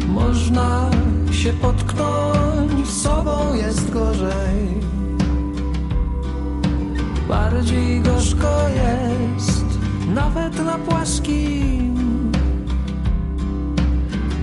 [0.08, 0.90] Można
[1.32, 4.82] się potknąć Sobą jest gorzej
[7.32, 9.66] Bardziej gorzko jest
[10.14, 12.32] Nawet na płaskim.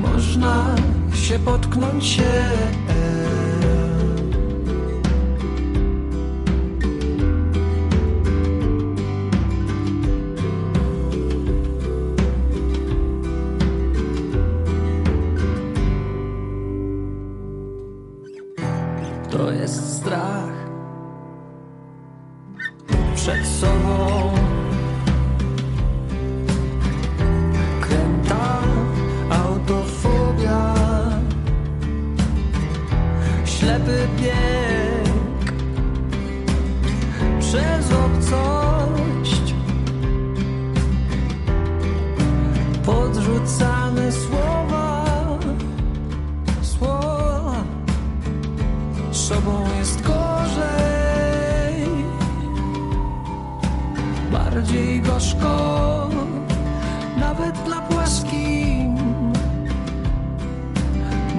[0.00, 0.76] Można
[1.14, 2.32] się potknąć się
[37.78, 39.54] przez obcość.
[42.86, 45.04] Podrzucane słowa,
[46.62, 47.54] słowa
[49.12, 51.86] sobą jest gorzej,
[54.32, 56.08] bardziej gorzko,
[57.20, 58.98] nawet na płaskim.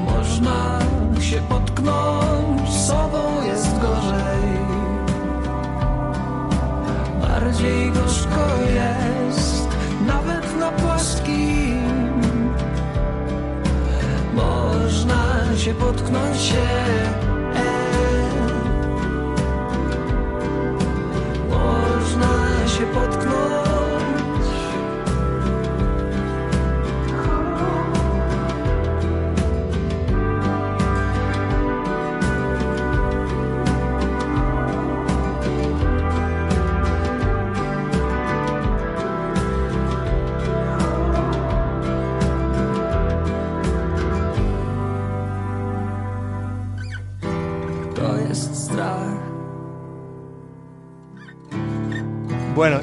[0.06, 0.80] Można
[1.22, 3.69] się potknąć, sobą jest
[8.30, 9.68] gorzko jest,
[10.08, 12.22] nawet na płaskim.
[14.34, 16.68] Można się potknąć się.
[21.50, 23.09] Można się potknąć.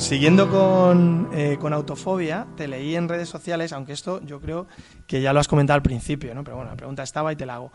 [0.07, 4.69] Siguiendo con, eh, con autofobia, te leí en redes sociales, aunque esto yo creo
[5.09, 6.45] que ya lo has comentado al principio, ¿no?
[6.45, 7.73] Pero bueno, la pregunta estaba y te la hago.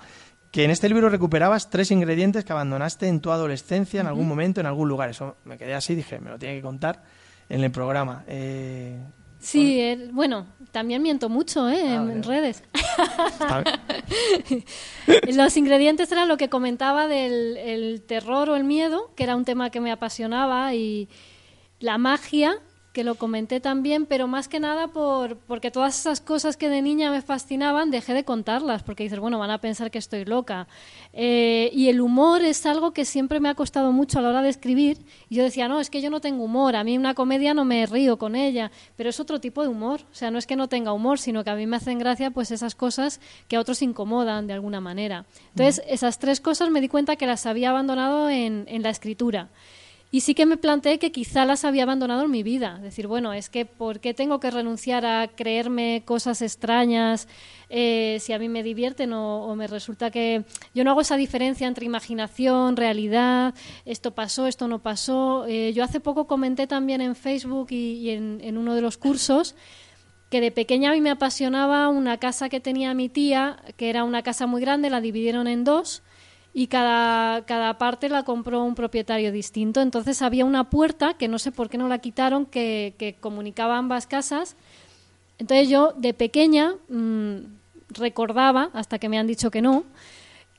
[0.49, 4.61] Que en este libro recuperabas tres ingredientes que abandonaste en tu adolescencia, en algún momento,
[4.61, 5.09] en algún lugar.
[5.09, 7.03] Eso me quedé así, dije, me lo tiene que contar
[7.49, 8.23] en el programa.
[8.27, 8.97] Eh,
[9.41, 11.81] Sí, eh, bueno, también miento mucho ¿eh?
[11.87, 12.63] Ah, en redes.
[15.35, 19.43] Los ingredientes eran lo que comentaba del el terror o el miedo, que era un
[19.43, 21.09] tema que me apasionaba, y
[21.81, 22.61] la magia,
[22.93, 26.81] que lo comenté también, pero más que nada por, porque todas esas cosas que de
[26.81, 30.67] niña me fascinaban, dejé de contarlas, porque dices, bueno, van a pensar que estoy loca.
[31.13, 34.41] Eh, y el humor es algo que siempre me ha costado mucho a la hora
[34.41, 34.97] de escribir.
[35.29, 37.63] Y yo decía, no, es que yo no tengo humor, a mí una comedia no
[37.63, 40.01] me río con ella, pero es otro tipo de humor.
[40.11, 42.31] O sea, no es que no tenga humor, sino que a mí me hacen gracia
[42.31, 45.25] pues esas cosas que a otros incomodan de alguna manera.
[45.55, 49.49] Entonces, esas tres cosas me di cuenta que las había abandonado en, en la escritura.
[50.13, 52.79] Y sí que me planteé que quizá las había abandonado en mi vida.
[52.79, 57.29] Decir, bueno, es que ¿por qué tengo que renunciar a creerme cosas extrañas
[57.69, 60.43] eh, si a mí me divierten o, o me resulta que
[60.75, 63.55] yo no hago esa diferencia entre imaginación, realidad,
[63.85, 65.45] esto pasó, esto no pasó.
[65.47, 69.55] Eh, yo hace poco comenté también en Facebook y, en, en uno de los cursos
[70.29, 74.03] que de pequeña a mí me apasionaba una casa que tenía mi tía, que era
[74.03, 76.03] una casa muy grande, la dividieron en dos
[76.53, 79.81] y cada, cada parte la compró un propietario distinto.
[79.81, 83.77] Entonces había una puerta, que no sé por qué no la quitaron, que, que comunicaba
[83.77, 84.55] ambas casas.
[85.37, 87.37] Entonces yo de pequeña mm,
[87.89, 89.85] recordaba, hasta que me han dicho que no,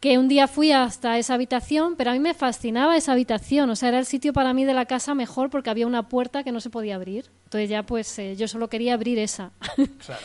[0.00, 3.76] que un día fui hasta esa habitación, pero a mí me fascinaba esa habitación, o
[3.76, 6.50] sea, era el sitio para mí de la casa mejor porque había una puerta que
[6.50, 7.26] no se podía abrir.
[7.44, 9.52] Entonces ya pues eh, yo solo quería abrir esa.
[10.04, 10.22] Claro.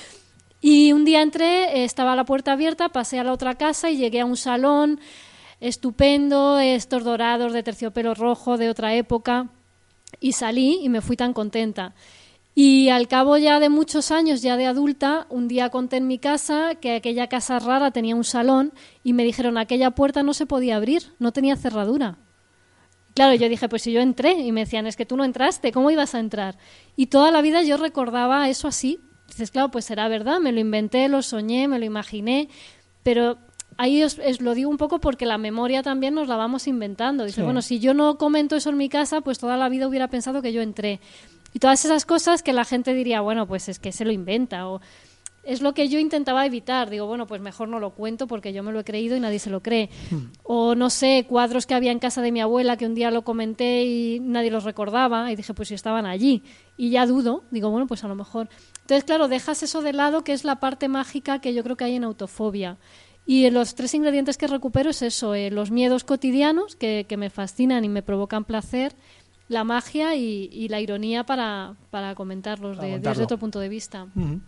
[0.60, 4.22] Y un día entré, estaba la puerta abierta, pasé a la otra casa y llegué
[4.22, 5.00] a un salón
[5.60, 9.48] estupendo, estos dorados de terciopelo rojo de otra época,
[10.20, 11.94] y salí y me fui tan contenta.
[12.60, 16.18] Y al cabo ya de muchos años, ya de adulta, un día conté en mi
[16.18, 20.48] casa que aquella casa rara tenía un salón y me dijeron aquella puerta no se
[20.48, 22.18] podía abrir, no tenía cerradura.
[23.14, 25.72] Claro, yo dije, pues si yo entré y me decían, es que tú no entraste,
[25.72, 26.58] ¿cómo ibas a entrar?
[26.96, 29.00] Y toda la vida yo recordaba eso así.
[29.28, 32.50] Dices, claro, pues será verdad, me lo inventé, lo soñé, me lo imaginé,
[33.04, 33.38] pero
[33.78, 37.24] ahí os, os lo digo un poco porque la memoria también nos la vamos inventando.
[37.26, 37.42] Dice, Sí.
[37.44, 40.42] bueno, si yo no comento eso en mi casa, pues toda la vida hubiera pensado
[40.42, 41.00] que yo entré.
[41.54, 44.68] Y todas esas cosas que la gente diría, bueno, pues es que se lo inventa.
[44.68, 44.82] O
[45.44, 46.90] es lo que yo intentaba evitar.
[46.90, 49.40] Digo, bueno, pues mejor no lo cuento porque yo me lo he creído y nadie
[49.40, 49.90] se lo cree.
[50.44, 53.22] O no sé, cuadros que había en casa de mi abuela que un día lo
[53.24, 55.32] comenté y nadie los recordaba.
[55.32, 56.44] Y dije, pues si estaban allí.
[56.76, 57.44] Y ya dudo.
[57.50, 58.50] Digo, bueno, pues a lo mejor.
[58.82, 61.86] Entonces, claro, dejas eso de lado, que es la parte mágica que yo creo que
[61.86, 62.78] hay en autofobia.
[63.30, 67.30] Y los tres ingredientes que recupero es eso, eh, los miedos cotidianos que, que me
[67.30, 68.96] fascinan y me provocan placer,
[69.50, 73.68] la magia y, y la ironía para, para comentarlos Para de- desde otro punto de
[73.70, 74.08] vista.
[74.16, 74.40] Ujú.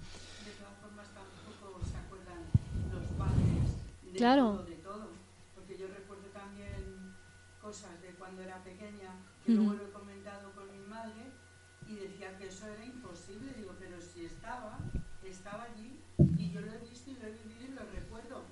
[4.16, 4.60] Claro.
[4.70, 5.10] de todo,
[5.56, 7.16] porque yo recuerdo también
[7.62, 9.16] cosas de cuando era pequeña,
[9.46, 11.32] que luego lo he comentado con mi madre
[11.88, 14.80] y decía que eso era imposible, digo, pero si estaba,
[15.24, 16.00] estaba allí
[16.38, 18.44] y yo lo he visto y lo he vivido y lo recuerdo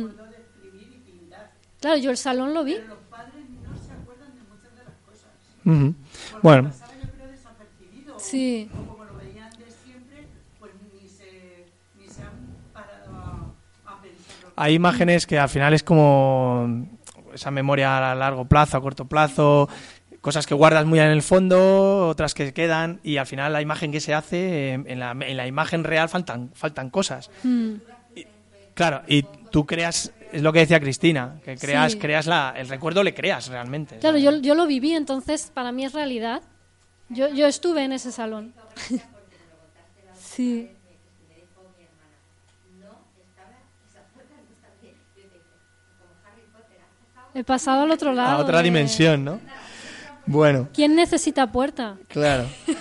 [0.00, 2.74] y puedo describir y pintar, Claro, yo el salón lo vi.
[2.74, 5.30] pero los padres no se acuerdan de muchas de las cosas.
[5.64, 5.94] Ujú.
[6.32, 8.70] Porque Bueno, pasaba yo creo desapercibido, o- Sí.
[8.72, 10.26] o como lo veían de siempre,
[10.58, 11.66] pues ni se,
[11.98, 12.30] ni se han
[12.72, 14.52] parado a, a pensarlo.
[14.56, 16.86] hay imágenes que al final es como
[17.34, 19.68] esa memoria a largo plazo, a corto plazo,
[20.22, 23.92] cosas que guardas muy en el fondo, otras que quedan, y al final la imagen
[23.92, 27.30] que se hace, eh, en la, en la imagen real faltan, faltan cosas.
[27.44, 27.74] Mm,
[28.74, 29.22] Claro, y
[29.56, 31.98] tú creas, es lo que decía Cristina, que creas, Sí.
[31.98, 33.96] creas la, el recuerdo le creas realmente.
[34.00, 36.42] Claro, yo, yo lo viví, entonces para mí es realidad.
[37.08, 38.52] Yo, yo estuve en ese salón.
[40.20, 40.70] sí.
[47.32, 48.36] He pasado al otro lado.
[48.36, 49.40] a otra dimensión, ¿no?
[50.26, 50.68] Bueno.
[50.74, 51.96] ¿Quién necesita puerta?
[52.08, 52.46] Claro.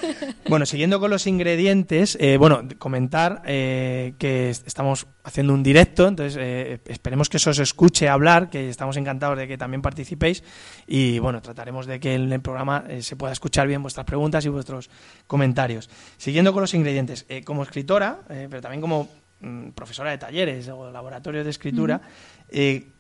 [0.48, 6.08] Bueno, siguiendo con los ingredientes, eh, bueno, comentar eh, que est- estamos haciendo un directo,
[6.08, 10.44] entonces eh, esperemos que eso os escuche hablar, que estamos encantados de que también participéis
[10.86, 14.46] y bueno, trataremos de que en el programa eh, se pueda escuchar bien vuestras preguntas
[14.46, 14.92] y vuestros
[15.26, 15.90] comentarios.
[16.18, 20.70] Siguiendo con los ingredientes, eh, como escritora, eh, pero también como mm, profesora de talleres
[20.70, 22.02] o laboratorios de escritura,
[22.50, 22.92] eh,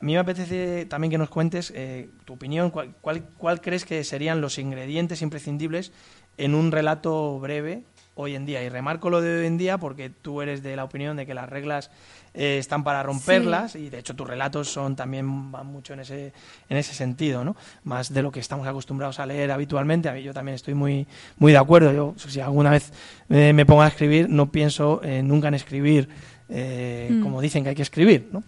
[0.00, 3.84] a mí me apetece también que nos cuentes eh, tu opinión, cuál, cuál, cuál crees
[3.84, 5.92] que serían los ingredientes imprescindibles
[6.38, 7.84] en un relato breve
[8.14, 8.62] hoy en día.
[8.62, 11.34] Y remarco lo de hoy en día porque tú eres de la opinión de que
[11.34, 11.90] las reglas
[12.34, 16.32] eh, están para romperlas y de hecho tus relatos son también van mucho en ese,
[16.68, 17.56] en ese sentido, ¿no?
[17.84, 20.08] Más de lo que estamos acostumbrados a leer habitualmente.
[20.08, 21.92] A mí yo también estoy muy, muy de acuerdo.
[21.92, 22.92] Yo, si alguna vez
[23.28, 26.08] eh, me pongo a escribir, no pienso eh, nunca en escribir
[26.50, 27.22] eh, Mm.
[27.22, 28.42] como dicen que hay que escribir, ¿no?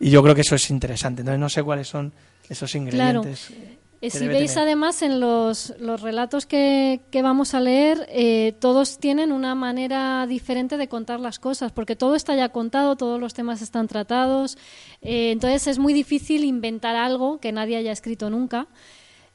[0.00, 1.22] Y yo creo que eso es interesante.
[1.22, 2.12] Entonces no sé cuáles son
[2.48, 2.84] esos Claro.
[2.86, 3.50] ingredientes.
[3.50, 4.68] Eh, que si veis tener.
[4.68, 10.24] además en los, los relatos que, que vamos a leer, eh, todos tienen una manera
[10.28, 14.56] diferente de contar las cosas, porque todo está ya contado, todos los temas están tratados,
[15.02, 18.68] eh, entonces es muy difícil inventar algo que nadie haya escrito nunca.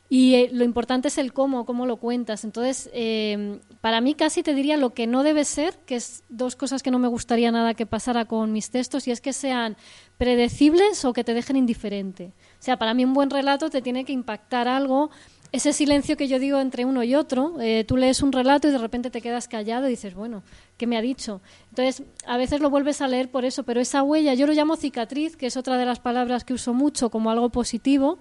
[0.09, 2.43] Y eh, lo importante es el cómo, cómo lo cuentas.
[2.43, 6.55] Entonces, eh, para mí casi te diría lo que no debe ser, que es dos
[6.55, 9.75] cosas que no me gustaría nada que pasara con mis textos, y es que sean
[10.17, 12.33] predecibles o que te dejen indiferente.
[12.59, 15.09] O sea, para mí un buen relato te tiene que impactar algo.
[15.51, 18.71] Ese silencio que yo digo entre uno y otro, eh, tú lees un relato y
[18.71, 20.41] de repente te quedas callado y dices, bueno,
[20.77, 21.41] ¿qué me ha dicho?
[21.69, 24.75] Entonces, a veces lo vuelves a leer por eso, pero esa huella, yo lo llamo
[24.75, 28.17] cicatriz, que es otra de las palabras que uso mucho como algo positivo,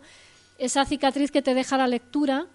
[0.65, 2.47] esa cicatriz que te deja la lectura,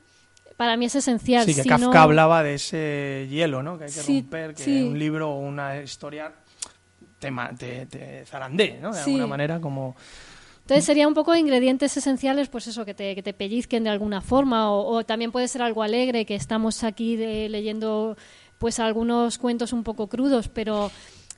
[0.57, 1.45] para mí es esencial.
[1.45, 3.77] Sí, que Si Kafka no- hablaba de ese hielo, ¿no?
[3.77, 4.81] Que hay que Sí, romper, que sí.
[4.83, 6.31] un libro o una historia
[7.19, 8.91] te, te, te zarandee, ¿no?
[8.93, 9.11] De Sí.
[9.11, 9.95] alguna manera, como...
[10.61, 14.19] Entonces sería un poco ingredientes esenciales, pues eso, que te, que te pellizquen de alguna
[14.19, 18.17] forma, o, o también puede ser algo alegre, que estamos aquí de- leyendo
[18.57, 20.91] pues algunos cuentos un poco crudos, pero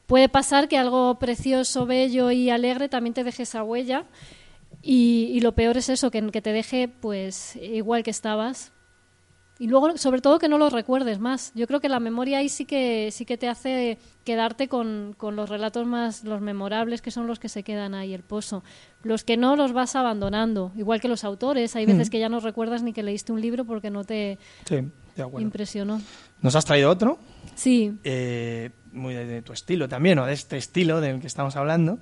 [0.07, 4.05] puede pasar que algo precioso, bello y alegre también te deje esa huella.
[4.82, 8.72] Y, y lo peor es eso, que, que te deje pues igual que estabas.
[9.62, 11.52] Y luego, sobre todo, que no lo recuerdes más.
[11.54, 15.36] Yo creo que la memoria ahí sí que, sí que te hace quedarte con, con
[15.36, 18.64] los relatos más, los memorables, que son los que se quedan ahí, el pozo.
[19.04, 20.72] Los que no los vas abandonando.
[20.78, 21.76] Igual que los autores.
[21.76, 22.12] Hay veces Mm.
[22.12, 24.78] que ya no recuerdas ni que leíste un libro porque no te Sí,
[25.40, 26.02] impresionó.
[26.42, 27.20] Nos has traído otro,
[27.56, 31.58] Sí, eh, muy de, de tu estilo también, o de este estilo del que estamos
[31.58, 32.00] hablando.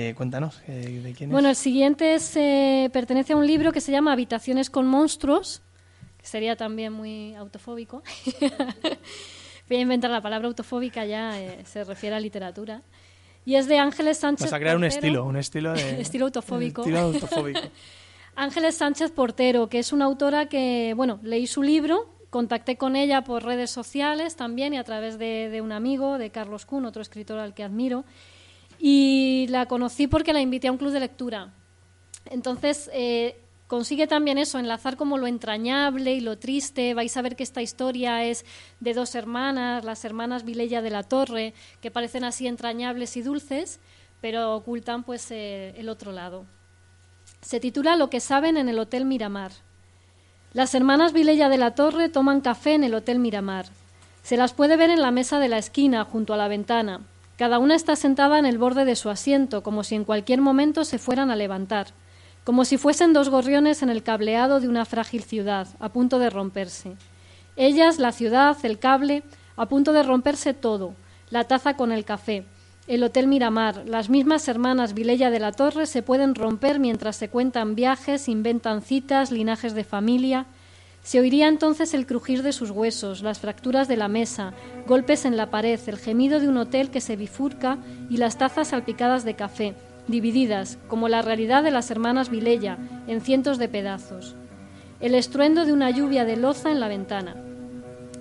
[0.00, 1.32] Eh, cuéntanos, eh, ¿de quién es?
[1.32, 5.60] Bueno, el siguiente es, eh, pertenece a un libro que se llama Habitaciones con monstruos,
[6.18, 8.04] que sería también muy autofóbico.
[9.68, 11.32] Voy a inventar la palabra autofóbica, ya
[11.64, 12.82] se refiere a literatura.
[13.44, 14.44] Y es de Ángeles Sánchez.
[14.44, 16.00] Vas a crear un estilo, un estilo de...
[16.00, 16.82] Estilo autofóbico.
[16.82, 17.60] Estilo autofóbico.
[18.36, 23.24] Ángeles Sánchez Portero, que es una autora que, bueno, leí su libro, contacté con ella
[23.24, 27.02] por redes sociales también y a través de, de un amigo, de Carlos Kuhn, otro
[27.02, 28.04] escritor al que admiro,
[28.78, 31.52] y la conocí porque la invité a un club de lectura.
[32.26, 36.94] Entonces, eh, consigue también eso, enlazar como lo entrañable y lo triste.
[36.94, 38.44] Vais a ver que esta historia es
[38.80, 43.80] de dos hermanas, las hermanas Vilella de la Torre, que parecen así entrañables y dulces,
[44.20, 46.44] pero ocultan pues eh, el otro lado.
[47.40, 49.52] Se titula Lo que saben en el Hotel Miramar.
[50.52, 53.66] Las hermanas Vilella de la Torre toman café en el Hotel Miramar.
[54.22, 57.00] Se las puede ver en la mesa de la esquina, junto a la ventana.
[57.38, 60.84] Cada una está sentada en el borde de su asiento, como si en cualquier momento
[60.84, 61.86] se fueran a levantar,
[62.42, 66.30] como si fuesen dos gorriones en el cableado de una frágil ciudad, a punto de
[66.30, 66.96] romperse.
[67.54, 69.22] Ellas, la ciudad, el cable,
[69.56, 70.94] a punto de romperse todo,
[71.30, 72.44] la taza con el café,
[72.88, 77.28] el Hotel Miramar, las mismas hermanas Vilella de la Torre se pueden romper mientras se
[77.28, 80.46] cuentan viajes, inventan citas, linajes de familia.
[81.08, 84.52] Se oiría entonces el crujir de sus huesos, las fracturas de la mesa,
[84.86, 87.78] golpes en la pared, el gemido de un hotel que se bifurca
[88.10, 89.74] y las tazas salpicadas de café,
[90.06, 94.36] divididas, como la realidad de las hermanas Vilella, en cientos de pedazos.
[95.00, 97.36] El estruendo de una lluvia de loza en la ventana.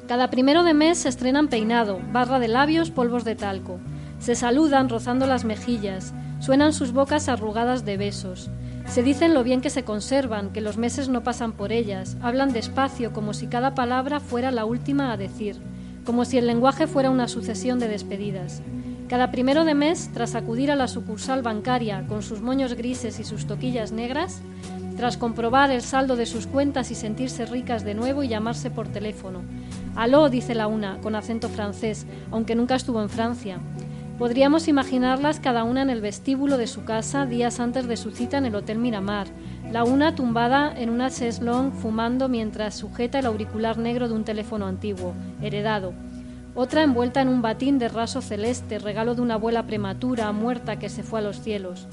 [0.07, 3.81] Cada primero de mes se estrenan peinado, barra de labios, polvos de talco.
[4.19, 8.49] Se saludan rozando las mejillas, suenan sus bocas arrugadas de besos.
[8.87, 12.53] Se dicen lo bien que se conservan, que los meses no pasan por ellas, hablan
[12.53, 15.57] despacio como si cada palabra fuera la última a decir,
[16.05, 18.61] como si el lenguaje fuera una sucesión de despedidas.
[19.07, 23.23] Cada primero de mes, tras acudir a la sucursal bancaria con sus moños grises y
[23.23, 24.41] sus toquillas negras,
[24.95, 28.87] tras comprobar el saldo de sus cuentas y sentirse ricas de nuevo y llamarse por
[28.87, 29.43] teléfono.
[29.95, 33.59] Aló, dice la una, con acento francés, aunque nunca estuvo en Francia.
[34.17, 38.39] Podríamos imaginarlas cada una en el vestíbulo de su casa días antes de su cita
[38.39, 39.27] en el Hotel Miramar,
[39.71, 44.65] la una tumbada en una cheslong fumando mientras sujeta el auricular negro de un teléfono
[44.65, 45.93] antiguo, heredado.
[46.55, 50.89] Otra envuelta en un batín de raso celeste, regalo de una abuela prematura, muerta, que
[50.89, 51.87] se fue a los cielos.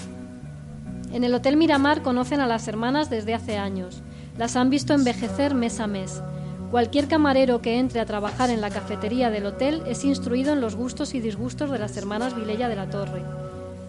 [1.13, 4.03] En el Hotel Miramar conocen a las hermanas desde hace años.
[4.39, 6.23] Las han visto envejecer mes a mes.
[6.71, 10.75] Cualquier camarero que entre a trabajar en la cafetería del hotel es instruido en los
[10.75, 13.23] gustos y disgustos de las hermanas Vilella de la Torre.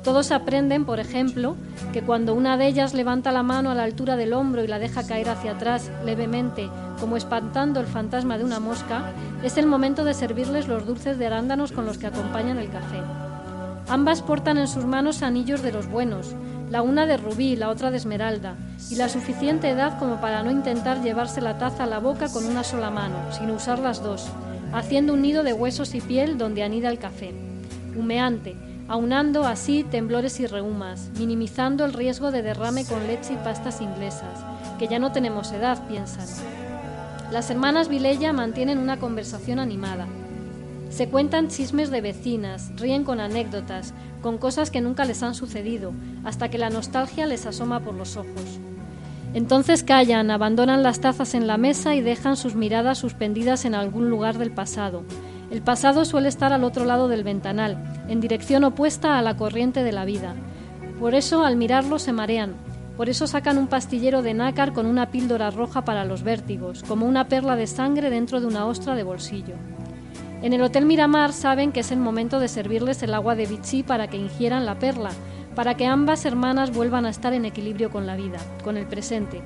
[0.03, 1.56] Todos aprenden, por ejemplo,
[1.91, 4.77] que cuando una de ellas levanta la mano a la altura del hombro y la
[4.77, 6.69] deja caer hacia atrás levemente,
[6.99, 9.11] como espantando el fantasma de una mosca,
[9.41, 13.02] es el momento de servirles los dulces de arándanos con los que acompañan el café.
[13.88, 16.35] Ambas portan en sus manos anillos de los buenos,
[16.69, 18.55] la una de rubí, la otra de esmeralda,
[18.89, 22.45] y la suficiente edad como para no intentar llevarse la taza a la boca con
[22.45, 24.27] una sola mano, sino usar las dos,
[24.73, 27.33] haciendo un nido de huesos y piel donde anida el café.
[27.95, 28.55] Humeante,
[28.87, 34.43] aunando así temblores y reumas, minimizando el riesgo de derrame con leche y pastas inglesas,
[34.77, 36.27] que ya no tenemos edad, piensan.
[37.31, 40.07] Las hermanas Vilella mantienen una conversación animada.
[40.89, 43.93] Se cuentan chismes de vecinas, ríen con anécdotas,
[44.26, 45.93] con cosas que nunca les han sucedido,
[46.23, 48.60] hasta que la nostalgia les asoma por los ojos.
[49.35, 54.10] Entonces callan, abandonan las tazas en la mesa y dejan sus miradas suspendidas en algún
[54.10, 55.03] lugar del pasado.
[55.52, 57.77] El pasado suele estar al otro lado del ventanal,
[58.07, 60.34] en dirección opuesta a la corriente de la vida.
[60.99, 62.56] Por eso, al mirarlo, se marean.
[62.97, 67.06] Por eso sacan un pastillero de nácar con una píldora roja para los vértigos, como
[67.06, 69.53] una perla de sangre dentro de una ostra de bolsillo.
[70.41, 73.84] En el Hotel Miramar saben que es el momento de servirles el agua de Vichy
[73.84, 75.12] para que ingieran la perla,
[75.56, 79.41] para que ambas hermanas vuelvan a estar en equilibrio con la vida, con el presente.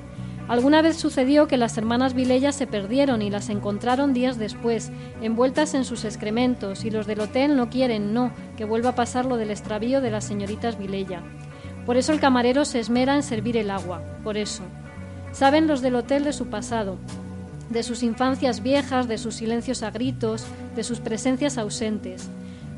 [0.49, 4.91] Alguna vez sucedió que las hermanas Vilella se perdieron y las encontraron días después,
[5.21, 9.27] envueltas en sus excrementos, y los del hotel no quieren, no, que vuelva a pasar
[9.27, 11.21] lo del extravío de las señoritas Vilella.
[11.85, 14.63] Por eso el camarero se esmera en servir el agua, por eso.
[15.31, 16.97] Saben los del hotel de su pasado,
[17.69, 22.29] de sus infancias viejas, de sus silencios a gritos, de sus presencias ausentes.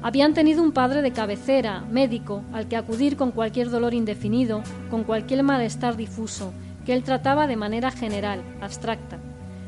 [0.03, 5.03] Habían tenido un padre de cabecera, médico, al que acudir con cualquier dolor indefinido, con
[5.03, 6.53] cualquier malestar difuso,
[6.85, 9.19] que él trataba de manera general, abstracta.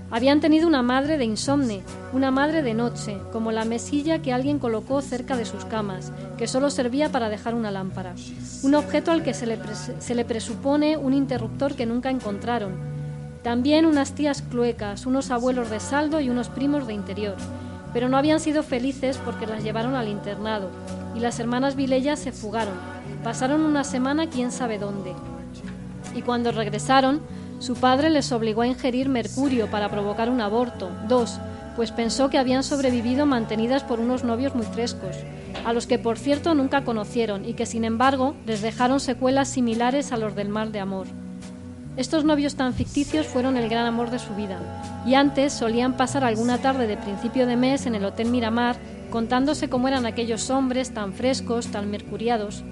[0.09, 1.81] Habían tenido una madre de insomne,
[2.13, 6.47] una madre de noche, como la mesilla que alguien colocó cerca de sus camas, que
[6.47, 8.13] solo servía para dejar una lámpara.
[8.61, 9.57] Un objeto al que se le,
[9.99, 12.92] se le presupone un interruptor que nunca encontraron.
[13.43, 17.35] También unas tías cluecas, unos abuelos de saldo y unos primos de interior.
[17.93, 20.69] Pero no habían sido felices porque las llevaron al internado,
[21.15, 22.75] y las hermanas Vilella se fugaron.
[23.23, 25.13] Pasaron una semana quién sabe dónde
[26.15, 27.21] y cuando regresaron,
[27.59, 30.89] su padre les obligó a ingerir mercurio para provocar un aborto.
[31.07, 31.39] Dos,
[31.75, 35.15] pues pensó que habían sobrevivido mantenidas por unos novios muy frescos,
[35.65, 40.11] a los que por cierto nunca conocieron y que sin embargo les dejaron secuelas similares
[40.11, 41.07] a los del mal de amor.
[41.95, 44.59] Estos novios tan ficticios fueron el gran amor de su vida,
[45.05, 48.77] y antes solían pasar alguna tarde de principio de mes en el Hotel Miramar
[49.11, 52.63] contándose cómo eran aquellos hombres tan frescos, tan mercuriados.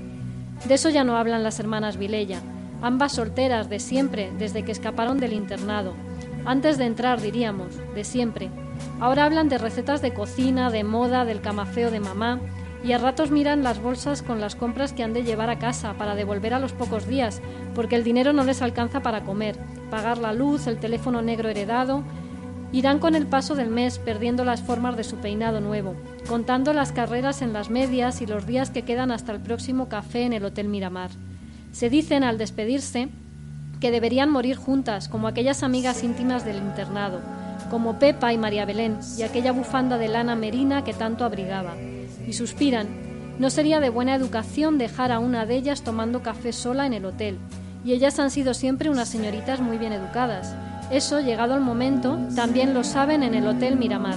[0.68, 2.42] De eso ya no hablan las hermanas Vilella,
[2.82, 5.94] ambas solteras de siempre, desde que escaparon del internado.
[6.44, 8.50] Antes de entrar, diríamos, de siempre.
[9.00, 12.40] Ahora hablan de recetas de cocina, de moda, del camafeo de mamá,
[12.84, 15.94] y a ratos miran las bolsas con las compras que han de llevar a casa
[15.94, 17.42] para devolver a los pocos días,
[17.76, 19.58] porque el dinero no les alcanza para comer,
[19.90, 22.04] pagar la luz, el teléfono negro heredado.
[22.74, 25.96] Irán con el paso del mes perdiendo las formas de su peinado nuevo,
[26.28, 30.24] contando las carreras en las medias y los días que quedan hasta el próximo café
[30.24, 31.12] en el Hotel Miramar.
[31.74, 33.10] Se dicen al despedirse
[33.82, 37.20] que deberían morir juntas, como aquellas amigas íntimas del internado,
[37.70, 41.74] como Pepa y María Belén, y aquella bufanda de lana merina que tanto abrigaba.
[42.32, 42.88] Y suspiran,
[43.40, 47.04] no sería de buena educación dejar a una de ellas tomando café sola en el
[47.04, 47.38] hotel,
[47.84, 50.56] y ellas han sido siempre unas señoritas muy bien educadas.
[50.90, 54.16] Eso, llegado el momento, también lo saben en el Hotel Miramar.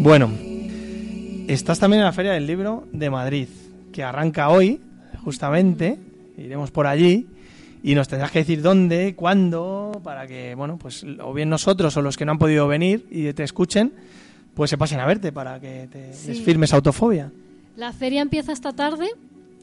[0.00, 0.30] Bueno,
[1.48, 3.48] estás también en la Feria del Libro de Madrid,
[3.92, 4.80] que arranca hoy,
[5.24, 5.98] justamente.
[6.36, 7.26] Iremos por allí
[7.82, 12.02] y nos tendrás que decir dónde, cuándo, para que, bueno, pues o bien nosotros o
[12.02, 13.92] los que no han podido venir y te escuchen,
[14.54, 16.28] pues se pasen a verte para que te Sí.
[16.28, 17.32] les firmes autofobia.
[17.76, 19.08] La feria empieza esta tarde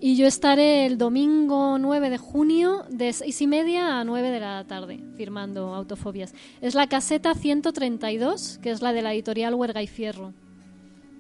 [0.06, 4.40] y yo estaré el domingo 9 de junio de seis y media a 9 de
[4.40, 6.36] la tarde firmando autofobias.
[6.62, 10.32] Es la caseta 132, que es la de la editorial Huerga y Fierro.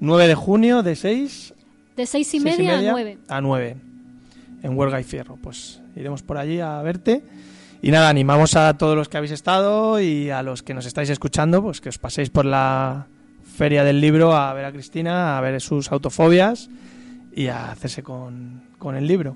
[0.02, 1.56] 9 de junio de 6
[1.95, 3.18] De seis y, seis media, a 9.
[3.28, 3.78] a 9
[4.62, 5.40] en Huelga y Fierro.
[5.41, 7.24] Pues iremos por allí a verte.
[7.82, 11.10] Y nada, animamos a todos los que habéis estado y a los que nos estáis
[11.10, 13.07] escuchando, pues que os paséis por la
[13.57, 16.70] Feria del Libro a ver a Cristina, a ver sus autofobias
[17.36, 19.36] y a hacerse con, con el libro.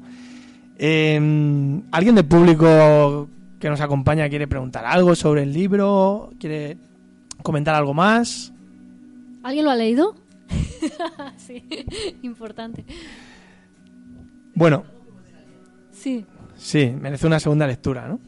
[0.78, 3.28] Eh, ¿Alguien del público
[3.60, 6.32] que nos acompaña quiere preguntar algo sobre el libro?
[6.40, 6.78] ¿Quiere
[7.44, 8.54] comentar algo más?
[9.44, 10.16] ¿Alguien lo ha leído?
[11.38, 11.64] sí,
[12.22, 12.86] importante.
[14.56, 14.84] Bueno,
[16.00, 16.26] Sí,
[16.56, 18.22] sí, merece una segunda lectura, ¿no?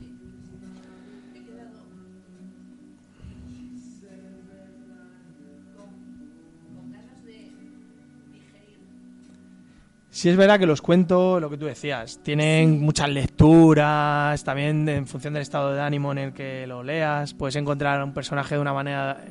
[10.14, 15.08] Sí es verdad que los cuentos, lo que tú decías, tienen muchas lecturas, también en
[15.08, 18.56] función del estado de ánimo en el que lo leas, puedes encontrar a un personaje
[18.56, 19.24] de una manera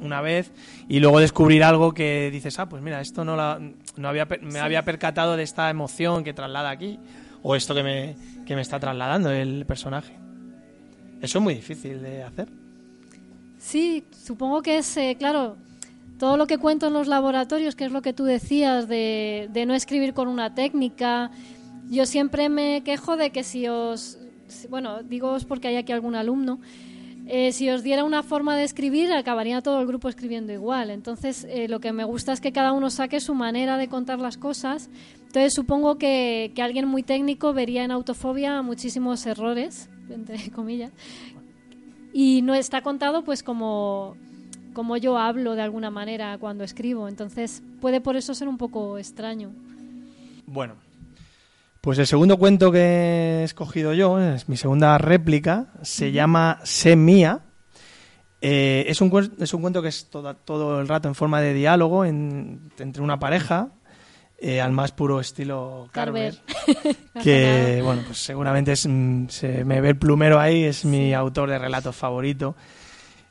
[0.00, 0.50] una vez
[0.88, 3.60] y luego descubrir algo que dices, ah, pues mira, esto no, la-
[3.96, 6.98] no había, me había percatado de esta emoción que traslada aquí,
[7.42, 10.14] o esto que me, que me está trasladando el personaje.
[11.20, 12.48] Eso es muy difícil de hacer.
[13.58, 15.56] Sí, supongo que es, eh, claro,
[16.22, 19.74] todo lo que cuento en los laboratorios, que es lo que tú decías, de, no
[19.74, 21.32] escribir con una técnica.
[21.90, 24.20] Yo siempre me quejo de que si os,
[24.70, 26.60] bueno, digo porque hay aquí algún alumno,
[27.26, 30.90] eh, si os diera una forma de escribir, acabaría todo el grupo escribiendo igual.
[30.90, 34.20] Entonces, eh, lo que me gusta es que cada uno saque su manera de contar
[34.20, 34.90] las cosas.
[35.26, 40.92] Entonces, supongo que, que alguien muy técnico vería en autofobia muchísimos errores, entre comillas,
[42.12, 44.14] y no está contado pues como,
[44.72, 47.08] como yo hablo de alguna manera cuando escribo.
[47.08, 49.50] Entonces, puede por eso ser un poco extraño.
[50.46, 50.74] Bueno,
[51.80, 52.78] pues el segundo cuento que
[53.40, 57.40] he escogido yo, es mi segunda réplica, se llama Sé Mía.
[58.40, 61.54] Eh, es, un, es un cuento que es toda- todo el rato en forma de
[61.54, 63.68] diálogo en- entre una pareja,
[64.38, 66.34] eh, al más puro estilo Carver.
[66.66, 66.96] Carver.
[67.22, 71.50] que bueno, pues seguramente es, mm, se me ve el plumero ahí, es mi autor
[71.50, 72.56] de relatos favorito.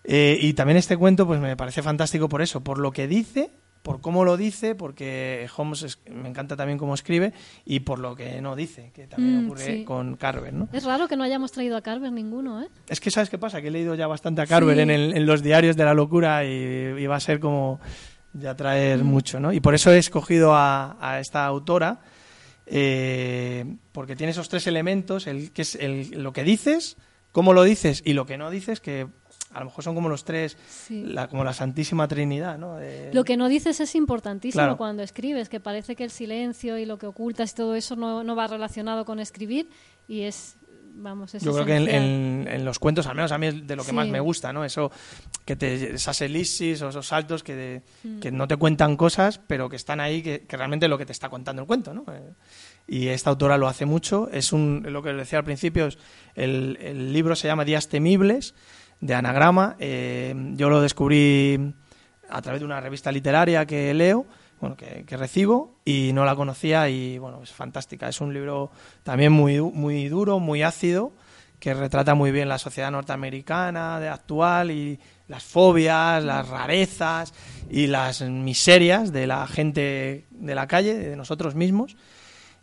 [0.04, 3.52] Eh, y también este cuento pues me parece fantástico por eso, por lo que dice,
[3.84, 7.34] por cómo lo dice, porque Holmes es- me encanta también cómo escribe
[7.66, 9.84] y por lo que no dice, que también Mm, ocurre sí.
[9.86, 10.68] con Carver, ¿no?
[10.72, 12.68] Es raro que no hayamos traído a Carver ninguno, ¿eh?
[12.88, 14.82] Es que sabes qué pasa, que he leído ya bastante a Carver Sí.
[14.84, 17.80] en, el- en los diarios de la locura y, y va a ser como
[18.34, 19.08] ya traer Mm.
[19.08, 19.52] mucho, ¿no?
[19.52, 22.02] Y por eso he escogido a, a esta autora,
[22.68, 26.98] eh, porque tiene esos tres elementos, el que es el- lo que dices,
[27.32, 29.08] cómo lo dices y lo que no dices, que
[29.54, 31.04] a lo mejor son como los tres, Sí.
[31.06, 32.78] la, como la Santísima Trinidad, ¿no?
[33.14, 34.78] Lo que no dices es importantísimo Claro.
[34.78, 38.24] cuando escribes, que parece que el silencio y lo que ocultas y todo eso no,
[38.24, 39.70] no va relacionado con escribir
[40.08, 40.56] y es,
[40.94, 43.66] vamos, es Yo creo que en, en- en los cuentos, al menos a mí es
[43.68, 43.96] de lo que Sí.
[43.96, 44.64] más me gusta, ¿no?
[44.66, 44.92] Eso,
[45.46, 48.20] que te, esas elipsis o esos saltos que, de- Mm.
[48.20, 51.06] que no te cuentan cosas, pero que están ahí, que, que realmente es lo que
[51.06, 52.06] te está contando el cuento, ¿no?
[52.12, 52.34] Eh,
[52.88, 54.30] y esta autora lo hace mucho.
[54.34, 55.98] Es un, lo que decía al principio, es
[56.36, 58.54] el, el libro se llama Días Temibles,
[59.02, 59.76] de Anagrama.
[59.80, 61.74] Eh, yo lo descubrí
[62.30, 64.26] a través de una revista literaria que leo,
[64.62, 68.08] bueno, que, que recibo, y no la conocía y, bueno, es fantástica.
[68.08, 68.72] Es un libro
[69.04, 71.12] también muy, muy duro, muy ácido,
[71.60, 77.34] que retrata muy bien la sociedad norteamericana de actual y las fobias, las rarezas
[77.70, 81.96] y las miserias de la gente de la calle, de nosotros mismos.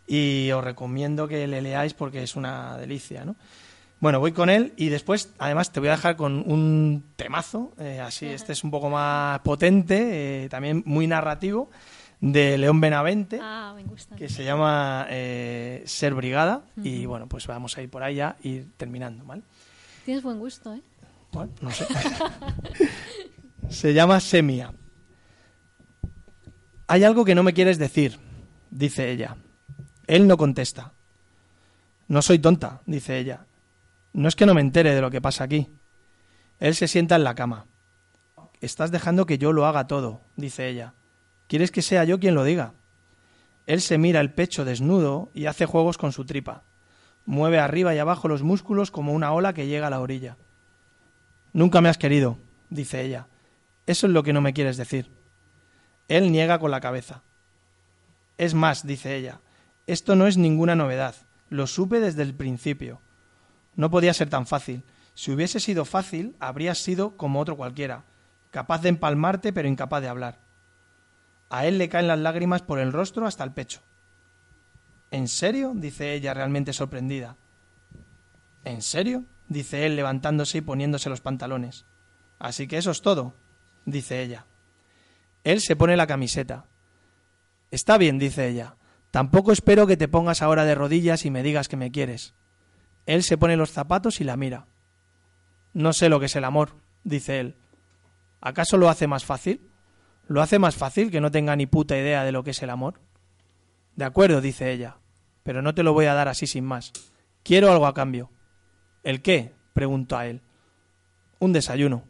[0.05, 3.35] Y os recomiendo que le leáis porque es una delicia, ¿no?
[3.99, 7.99] Bueno, voy con él y después, además, te voy a dejar con un temazo, eh,
[7.99, 11.69] así, este es un poco más potente, eh, también muy narrativo,
[12.21, 14.15] de León Benavente, Ah, me gusta.
[14.15, 16.63] que se llama eh, Ser Brigada.
[16.81, 19.41] Y bueno, pues vamos a ir por ahí ya y terminando, ¿vale?
[20.05, 20.81] Tienes buen gusto, ¿eh?
[21.31, 21.85] Bueno, no sé.
[23.69, 24.73] se llama Semia.
[26.87, 28.17] Hay algo que no me quieres decir,
[28.71, 29.35] dice ella.
[30.07, 30.93] Él no contesta.
[32.07, 33.45] No soy tonta, dice ella.
[34.13, 35.69] No es que no me entere de lo que pasa aquí.
[36.59, 37.67] Él se sienta en la cama.
[38.61, 40.93] Estás dejando que yo lo haga todo, dice ella.
[41.47, 42.73] ¿Quieres que sea yo quien lo diga?
[43.65, 46.63] Él se mira el pecho desnudo y hace juegos con su tripa.
[47.25, 50.37] Mueve arriba y abajo los músculos como una ola que llega a la orilla.
[51.53, 52.37] Nunca me has querido,
[52.69, 53.27] dice ella.
[53.85, 55.11] Eso es lo que no me quieres decir.
[56.07, 57.23] Él niega con la cabeza.
[58.37, 59.41] Es más, dice ella,
[59.87, 61.15] esto no es ninguna novedad.
[61.49, 63.01] Lo supe desde el principio.
[63.75, 64.83] No podía ser tan fácil.
[65.13, 68.05] Si hubiese sido fácil, habrías sido como otro cualquiera,
[68.51, 70.39] capaz de empalmarte pero incapaz de hablar.
[71.49, 73.81] A él le caen las lágrimas por el rostro hasta el pecho.
[75.11, 75.73] ¿En serio?
[75.75, 77.37] dice ella realmente sorprendida.
[78.63, 79.25] ¿En serio?
[79.47, 81.85] dice él levantándose y poniéndose los pantalones.
[82.37, 83.35] Así que eso es todo,
[83.85, 84.45] dice ella.
[85.43, 86.65] Él se pone la camiseta.
[87.71, 88.75] Está bien, dice ella.
[89.11, 92.35] Tampoco espero que te pongas ahora de rodillas y me digas que me quieres.
[93.09, 94.67] Él se pone los zapatos y la mira.
[95.73, 97.55] No sé lo que es el amor, dice él.
[98.39, 99.67] ¿Acaso lo hace más fácil?
[100.27, 102.69] ¿Lo hace más fácil que no tenga ni puta idea de lo que es el
[102.69, 103.01] amor?
[103.95, 104.97] De acuerdo, dice ella,
[105.41, 106.93] pero no te lo voy a dar así sin más.
[107.41, 108.29] Quiero algo a cambio.
[109.01, 109.55] ¿El qué?
[109.73, 110.43] preguntó a él.
[111.39, 112.03] Un desayuno.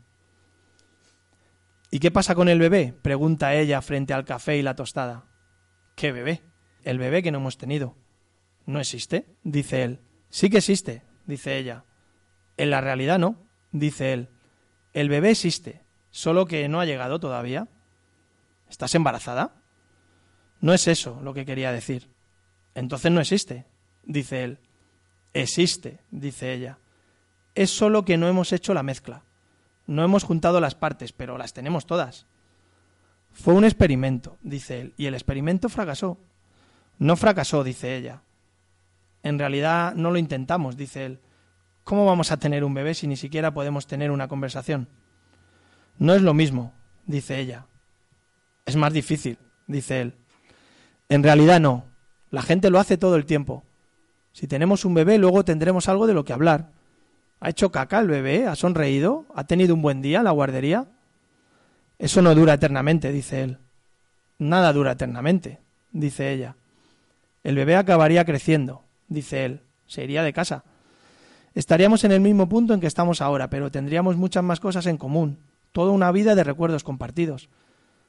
[1.92, 2.94] ¿Y qué pasa con el bebé?
[3.02, 5.24] pregunta ella frente al café y la tostada.
[5.96, 6.42] ¿Qué bebé?
[6.84, 7.96] El bebé que no hemos tenido.
[8.66, 9.28] ¿No existe?
[9.46, 10.02] dice él.
[10.30, 11.84] Sí que existe, dice ella.
[12.58, 13.36] En la realidad no,
[13.72, 14.30] dice él.
[14.94, 15.82] El bebé existe,
[16.12, 17.68] solo que no ha llegado todavía.
[18.70, 19.56] ¿Estás embarazada?
[20.62, 22.10] No es eso lo que quería decir.
[22.76, 23.66] Entonces no existe,
[24.04, 24.60] dice él.
[25.34, 26.80] Existe, dice ella.
[27.56, 29.24] Es solo que no hemos hecho la mezcla.
[29.88, 32.28] No hemos juntado las partes, pero las tenemos todas.
[33.32, 36.20] Fue un experimento, dice él, y el experimento fracasó.
[36.98, 38.22] No fracasó, dice ella.
[39.24, 41.20] En realidad no lo intentamos, dice él.
[41.84, 44.88] ¿Cómo vamos a tener un bebé si ni siquiera podemos tener una conversación?
[45.98, 46.72] No es lo mismo,
[47.06, 47.66] dice ella.
[48.66, 49.38] Es más difícil,
[49.68, 50.14] dice él.
[51.10, 51.86] En realidad no.
[52.32, 53.64] La gente lo hace todo el tiempo.
[54.32, 56.70] Si tenemos un bebé, luego tendremos algo de lo que hablar.
[57.40, 58.48] ¿Ha hecho caca el bebé?
[58.48, 59.26] ¿Ha sonreído?
[59.34, 60.86] ¿Ha tenido un buen día en la guardería?
[61.98, 63.58] Eso no dura eternamente, dice él.
[64.38, 65.60] Nada dura eternamente,
[65.92, 66.56] dice ella.
[67.44, 69.62] El bebé acabaría creciendo, dice él.
[69.88, 70.64] Se iría de casa.
[71.54, 74.98] Estaríamos en el mismo punto en que estamos ahora, pero tendríamos muchas más cosas en
[74.98, 75.40] común.
[75.72, 77.50] Toda una vida de recuerdos compartidos.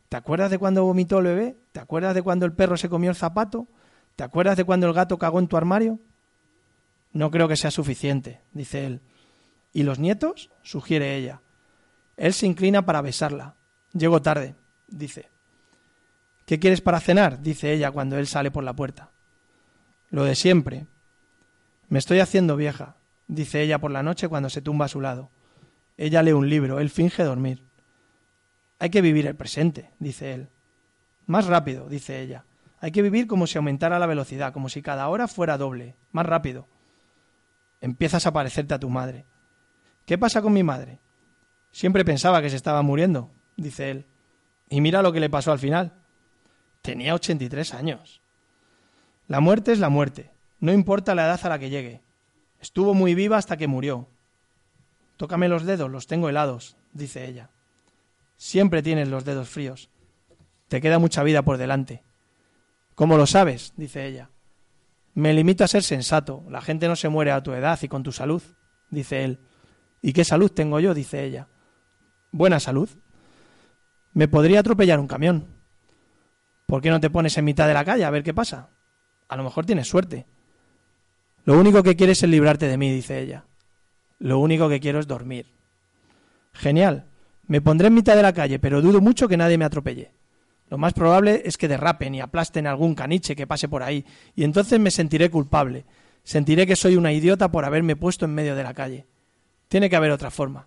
[0.08, 1.56] ¿Te acuerdas de cuando vomitó el bebé?
[1.72, 3.66] ¿Te acuerdas de cuando el perro se comió el zapato?
[4.16, 5.98] ¿Te acuerdas de cuando el gato cagó en tu armario?
[7.12, 9.00] No creo que sea suficiente, dice él.
[9.72, 10.50] ¿Y los nietos?
[10.62, 11.42] sugiere ella.
[12.16, 13.56] Él se inclina para besarla.
[13.92, 14.54] Llego tarde,
[14.88, 15.30] dice.
[16.44, 17.40] ¿Qué quieres para cenar?
[17.40, 19.12] dice ella cuando él sale por la puerta.
[20.10, 20.86] Lo de siempre.
[21.88, 22.96] Me estoy haciendo vieja,
[23.28, 25.30] dice ella por la noche cuando se tumba a su lado.
[25.96, 27.62] Ella lee un libro, él finge dormir.
[28.78, 30.48] Hay que vivir el presente, dice él.
[31.26, 32.44] Más rápido, dice ella.
[32.80, 35.94] Hay que vivir como si aumentara la velocidad, como si cada hora fuera doble.
[36.12, 36.66] Más rápido.
[37.80, 39.26] Empiezas a parecerte a tu madre.
[40.06, 40.98] ¿Qué pasa con mi madre?
[41.70, 44.06] Siempre pensaba que se estaba muriendo, dice él.
[44.68, 45.92] Y mira lo que le pasó al final.
[46.82, 48.19] Tenía 83 años.
[49.30, 52.00] La muerte es la muerte, no importa la edad a la que llegue.
[52.60, 54.08] Estuvo muy viva hasta que murió.
[55.16, 57.48] Tócame los dedos, los tengo helados, dice ella.
[58.36, 59.88] Siempre tienes los dedos fríos.
[60.66, 62.02] Te queda mucha vida por delante.
[62.96, 63.72] ¿Cómo lo sabes?
[63.76, 64.30] dice ella.
[65.14, 66.42] Me limito a ser sensato.
[66.48, 68.42] La gente no se muere a tu edad y con tu salud,
[68.90, 69.38] dice él.
[70.02, 70.92] ¿Y qué salud tengo yo?
[70.92, 71.46] dice ella.
[72.32, 72.90] Buena salud.
[74.12, 75.54] Me podría atropellar un camión.
[76.66, 78.70] ¿Por qué no te pones en mitad de la calle a ver qué pasa?
[79.30, 80.26] A lo mejor tienes suerte.
[81.44, 83.44] Lo único que quieres es librarte de mí, dice ella.
[84.18, 85.46] Lo único que quiero es dormir.
[86.52, 87.06] Genial.
[87.46, 90.10] Me pondré en mitad de la calle, pero dudo mucho que nadie me atropelle.
[90.68, 94.04] Lo más probable es que derrapen y aplasten algún caniche que pase por ahí,
[94.34, 95.84] y entonces me sentiré culpable.
[96.24, 99.06] Sentiré que soy una idiota por haberme puesto en medio de la calle.
[99.68, 100.66] Tiene que haber otra forma.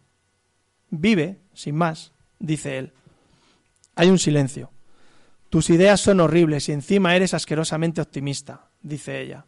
[0.89, 2.93] Vive, sin más, dice él.
[3.95, 4.72] Hay un silencio.
[5.53, 9.45] Tus ideas son horribles y encima eres asquerosamente optimista, dice ella.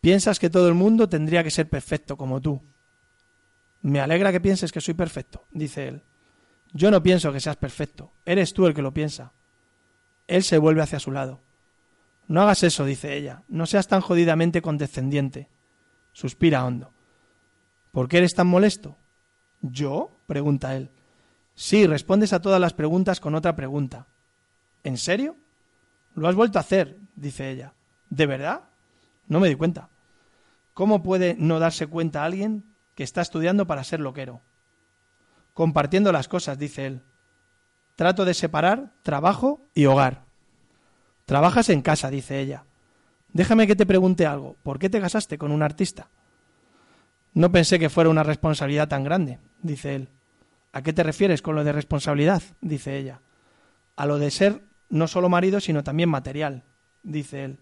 [0.00, 2.60] Piensas que todo el mundo tendría que ser perfecto como tú.
[3.80, 6.02] Me alegra que pienses que soy perfecto, dice él.
[6.72, 9.32] Yo no pienso que seas perfecto, eres tú el que lo piensa.
[10.26, 11.38] Él se vuelve hacia su lado.
[12.26, 15.48] No hagas eso, dice ella, no seas tan jodidamente condescendiente.
[16.12, 16.90] Suspira hondo.
[17.92, 18.96] ¿Por qué eres tan molesto?
[19.62, 20.10] ¿Yo?
[20.26, 20.90] pregunta él.
[21.54, 24.08] Sí, respondes a todas las preguntas con otra pregunta.
[24.84, 25.36] ¿En serio?
[26.14, 27.74] Lo has vuelto a hacer, dice ella.
[28.08, 28.64] ¿De verdad?
[29.26, 29.88] No me di cuenta.
[30.74, 34.40] ¿Cómo puede no darse cuenta alguien que está estudiando para ser loquero?
[35.54, 37.02] Compartiendo las cosas, dice él.
[37.96, 40.24] Trato de separar trabajo y hogar.
[41.26, 42.64] Trabajas en casa, dice ella.
[43.32, 44.56] Déjame que te pregunte algo.
[44.62, 46.08] ¿Por qué te casaste con un artista?
[47.34, 50.08] No pensé que fuera una responsabilidad tan grande, dice él.
[50.72, 52.42] ¿A qué te refieres con lo de responsabilidad?
[52.60, 53.20] dice ella.
[53.96, 56.64] A lo de ser no solo marido, sino también material,
[57.02, 57.60] dice él.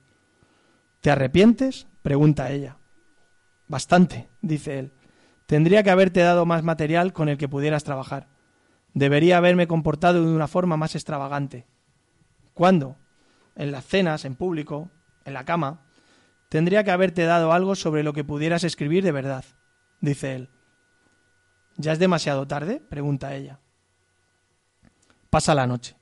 [1.00, 1.86] ¿Te arrepientes?
[2.02, 2.78] pregunta ella.
[3.68, 4.92] Bastante, dice él.
[5.46, 8.28] Tendría que haberte dado más material con el que pudieras trabajar.
[8.94, 11.66] Debería haberme comportado de una forma más extravagante.
[12.54, 12.96] ¿Cuándo?
[13.54, 14.90] En las cenas, en público,
[15.24, 15.82] en la cama.
[16.48, 19.44] Tendría que haberte dado algo sobre lo que pudieras escribir de verdad,
[20.00, 20.48] dice él.
[21.76, 22.80] ¿Ya es demasiado tarde?
[22.80, 23.60] pregunta ella.
[25.30, 25.97] Pasa la noche.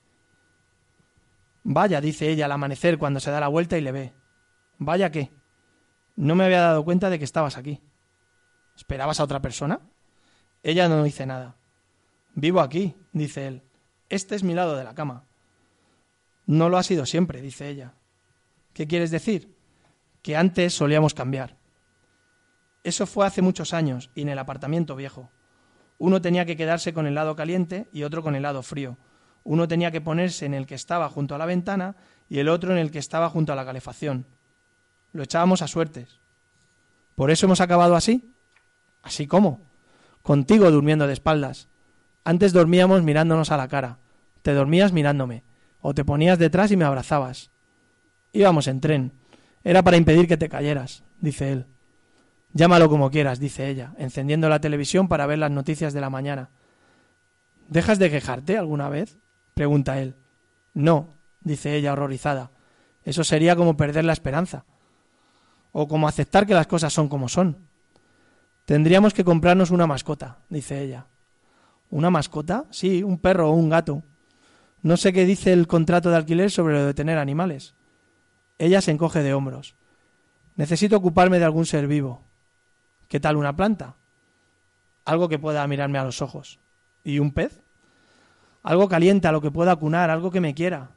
[1.69, 4.13] Vaya, dice ella al amanecer cuando se da la vuelta y le ve.
[4.77, 5.33] Vaya qué.
[6.15, 7.81] No me había dado cuenta de que estabas aquí.
[8.77, 9.81] ¿Esperabas a otra persona?
[10.63, 11.57] Ella no dice nada.
[12.35, 13.63] Vivo aquí, dice él.
[14.07, 15.25] Este es mi lado de la cama.
[16.45, 17.95] No lo ha sido siempre, dice ella.
[18.71, 19.53] ¿Qué quieres decir?
[20.21, 21.57] Que antes solíamos cambiar.
[22.85, 25.29] Eso fue hace muchos años y en el apartamento viejo.
[25.97, 28.97] Uno tenía que quedarse con el lado caliente y otro con el lado frío.
[29.47, 31.95] Uno tenía que ponerse en el que estaba junto a la ventana
[32.27, 34.25] y el otro en el que estaba junto a la calefacción.
[35.13, 36.19] Lo echábamos a suertes.
[37.15, 38.33] ¿Por eso hemos acabado así?
[39.03, 39.61] ¿Así cómo?
[40.21, 41.69] Contigo durmiendo de espaldas,
[42.25, 43.99] antes dormíamos mirándonos a la cara.
[44.41, 45.45] Te dormías mirándome.
[45.79, 47.49] O te ponías detrás y me abrazabas.
[48.33, 49.13] Íbamos en tren.
[49.63, 51.67] Era para impedir que te cayeras, dice él.
[52.51, 56.49] Llámalo como quieras, dice ella, encendiendo la televisión para ver las noticias de la mañana.
[57.69, 59.17] ¿Dejas de quejarte alguna vez?
[59.57, 60.15] Pregunta él.
[60.73, 62.51] No, dice ella horrorizada.
[63.03, 64.65] Eso sería como perder la esperanza.
[65.73, 67.67] O como aceptar que las cosas son como son.
[68.63, 71.07] Tendríamos que comprarnos una mascota, dice ella
[71.89, 72.65] ¿Una mascota?
[72.69, 74.03] Sí, un perro o un gato.
[74.81, 77.75] No sé qué dice el contrato de alquiler sobre lo de tener animales.
[78.57, 79.75] Ella se encoge de hombros.
[80.55, 82.23] Necesito ocuparme de algún ser vivo.
[83.07, 83.95] ¿Qué tal una planta?
[85.05, 86.59] Algo que pueda mirarme a los ojos.
[87.03, 87.61] ¿Y un pez?
[88.63, 90.91] Algo caliente a lo que pueda acunar, algo que me quiera.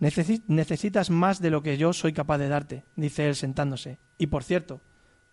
[0.00, 3.98] Necesi- necesitas más de lo que yo soy capaz de darte, dice él sentándose.
[4.18, 4.80] Y por cierto,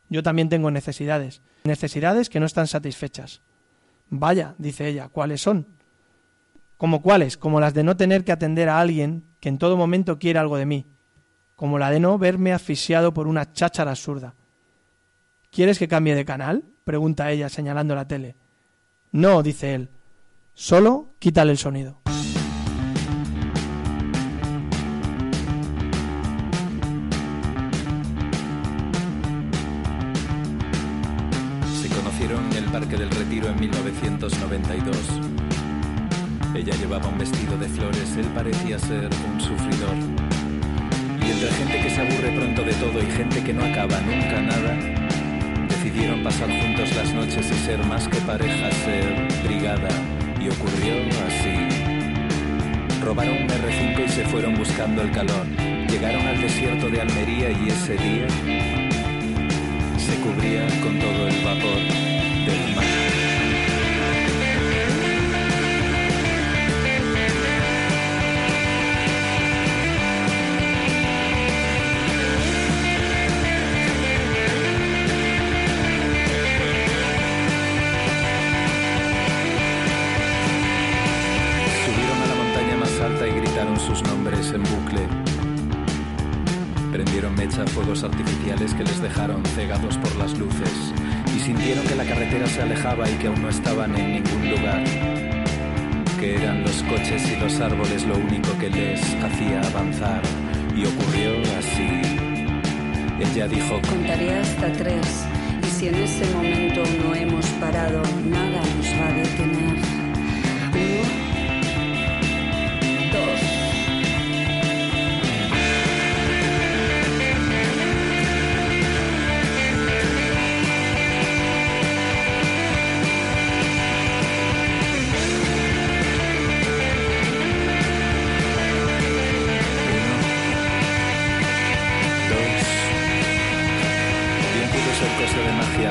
[0.10, 1.42] yo también tengo necesidades.
[1.64, 3.42] Necesidades que no están satisfechas.
[4.10, 5.68] Vaya, dice ella, ¿cuáles son?
[6.78, 7.38] ¿Como cuáles?
[7.38, 10.58] Como las de no tener que atender a alguien que en todo momento quiere algo
[10.58, 10.86] de mí.
[11.56, 14.36] Como la de no verme asfixiado por una cháchara absurda.
[15.50, 16.64] ¿Quieres que cambie de canal?
[16.84, 18.36] pregunta ella señalando la tele.
[19.12, 19.90] No, dice él.
[20.60, 22.02] Solo quítale el sonido.
[31.80, 34.98] Se conocieron en el Parque del Retiro en 1992.
[36.56, 39.96] Ella llevaba un vestido de flores, él parecía ser un sufridor.
[41.22, 44.42] Y entre gente que se aburre pronto de todo y gente que no acaba nunca
[44.42, 44.76] nada,
[45.70, 49.90] decidieron pasar juntos las noches y ser más que pareja, ser brigada.
[50.40, 50.94] Y ocurrió
[51.26, 51.56] así.
[53.04, 55.46] Robaron un R5 y se fueron buscando el calor.
[55.90, 58.28] Llegaron al desierto de Almería y ese día
[59.98, 61.82] se cubría con todo el vapor
[62.46, 63.07] del mar.
[84.04, 85.08] Nombres en bucle.
[86.92, 90.94] Prendieron mecha fuegos artificiales que les dejaron cegados por las luces
[91.36, 94.84] y sintieron que la carretera se alejaba y que aún no estaban en ningún lugar.
[96.20, 100.22] Que eran los coches y los árboles lo único que les hacía avanzar.
[100.76, 102.02] Y ocurrió así.
[103.20, 105.26] Ella dijo, Contaré hasta tres
[105.64, 109.78] y si en ese momento no hemos parado, nada nos va a detener.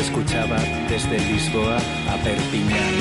[0.00, 0.58] escuchaba
[0.88, 2.94] desde Lisboa a Perpiñán.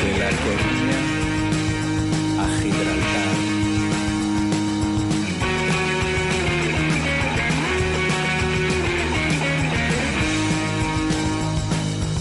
[0.00, 0.98] De La Coruña
[2.40, 3.34] a Gibraltar.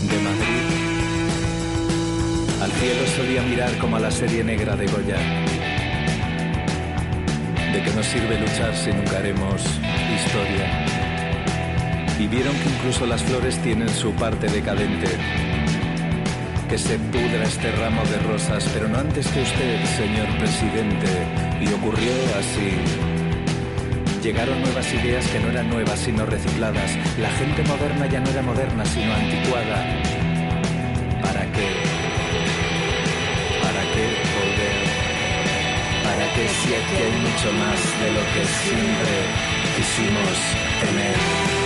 [0.10, 0.66] De Madrid
[2.62, 5.18] al cielo solía mirar como a la serie negra de Goya.
[7.74, 9.62] ¿De qué nos sirve luchar si nunca haremos
[10.14, 10.86] historia?
[12.20, 15.08] Y vieron que incluso las flores tienen su parte decadente.
[16.70, 21.08] Que se pudra este ramo de rosas, pero no antes que usted, señor presidente.
[21.62, 22.78] Y ocurrió así.
[24.22, 26.92] Llegaron nuevas ideas que no eran nuevas sino recicladas.
[27.20, 29.78] La gente moderna ya no era moderna sino anticuada.
[31.24, 31.68] ¿Para qué?
[33.64, 34.06] ¿Para qué
[34.36, 34.82] poder?
[36.04, 40.38] ¿Para qué si aquí hay mucho más de lo que siempre quisimos
[40.82, 41.61] tener?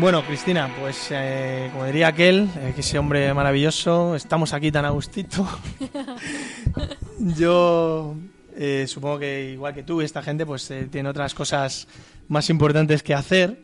[0.00, 4.84] Bueno, Cristina, pues eh, como diría aquel, eh, que ese hombre maravilloso, estamos aquí tan
[4.84, 5.46] a gustito.
[7.18, 8.14] Yo
[8.56, 11.88] eh, supongo que igual que tú, esta gente pues eh, tiene otras cosas
[12.28, 13.60] más importantes que hacer,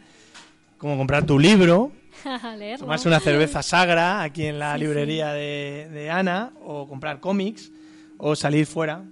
[0.77, 1.93] como comprar tu libro,
[2.78, 7.70] tomarse una cerveza sagra aquí en la Sí, librería de, de Ana, o comprar cómics,
[8.19, 9.05] o salir fuera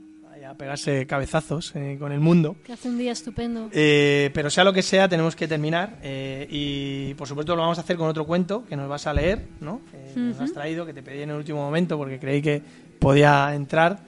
[0.52, 2.56] a pegarse cabezazos eh, con el mundo.
[2.64, 3.68] Que hace un día estupendo.
[3.72, 5.98] Eh, pero sea lo que sea, tenemos que terminar.
[6.02, 9.12] eh, y por supuesto lo vamos a hacer con otro cuento que nos vas a
[9.14, 9.80] leer, ¿no?
[10.14, 12.62] Que nos has traído, que te pedí en el último momento porque creí que
[12.98, 13.98] podía entrar.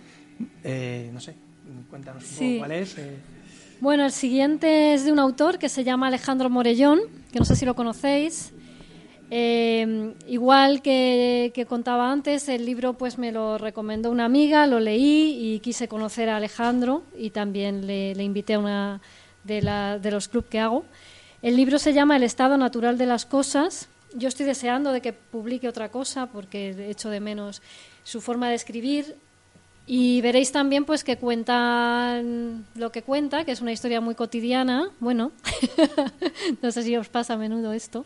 [1.13, 1.35] No sé,
[1.91, 2.45] cuéntanos un Sí.
[2.55, 2.97] poco cuál es.
[3.81, 7.01] Bueno, el siguiente es de un autor que se llama Alejandro Morellón,
[7.33, 8.53] que no sé si lo conocéis.
[9.31, 14.81] Eh, igual que, que contaba antes, el libro pues me lo recomendó una amiga, lo
[14.81, 19.01] leí y quise conocer a Alejandro y también le, le invité a una
[19.43, 20.85] de, la- de los clubs que hago.
[21.43, 23.89] El libro se llama El estado natural de las cosas.
[24.15, 27.61] Yo estoy deseando de que publique otra cosa porque echo de menos
[28.05, 29.17] su forma de escribir
[29.87, 34.89] y veréis también pues que cuentan lo que cuenta, que es una historia muy cotidiana.
[35.01, 35.33] Bueno,
[36.63, 38.05] no sé si os pasa a menudo esto.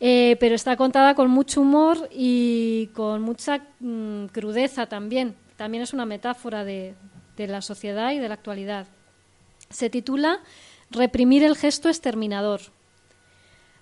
[0.00, 5.36] Eh, pero está contada con mucho humor y con mucha mm, crudeza también.
[5.56, 6.94] También es una metáfora de,
[7.36, 8.86] de la sociedad y de la actualidad.
[9.70, 10.40] Se titula
[10.90, 12.60] Reprimir el gesto exterminador.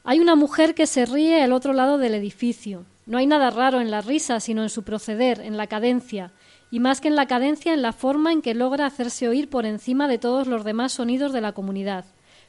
[0.04, 2.84] Hay una mujer que se ríe al otro lado del edificio.
[3.06, 6.32] No hay nada raro en la risa, sino en su proceder, en la cadencia,
[6.70, 9.66] y más que en la cadencia, en la forma en que logra hacerse oír por
[9.66, 12.04] encima de todos los demás sonidos de la comunidad.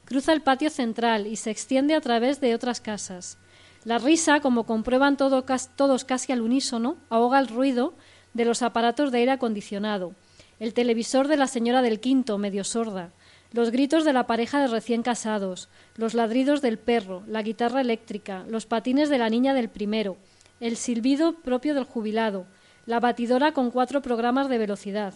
[0.06, 3.38] Cruza el patio central y se extiende a través de otras casas.
[3.86, 7.94] La risa, como comprueban todos casi al unísono, ahoga el ruido
[8.34, 10.14] de los aparatos de aire acondicionado,
[10.60, 13.12] el televisor de la señora del quinto, medio sorda,
[13.52, 18.46] los gritos de la pareja de recién casados, los ladridos del perro, la guitarra eléctrica,
[18.48, 20.18] los patines de la niña del primero,
[20.62, 22.46] el silbido propio del jubilado,
[22.86, 25.14] la batidora con cuatro programas de velocidad.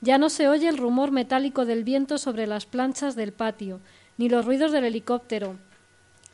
[0.00, 3.80] Ya no se oye el rumor metálico del viento sobre las planchas del patio,
[4.18, 5.56] ni los ruidos del helicóptero,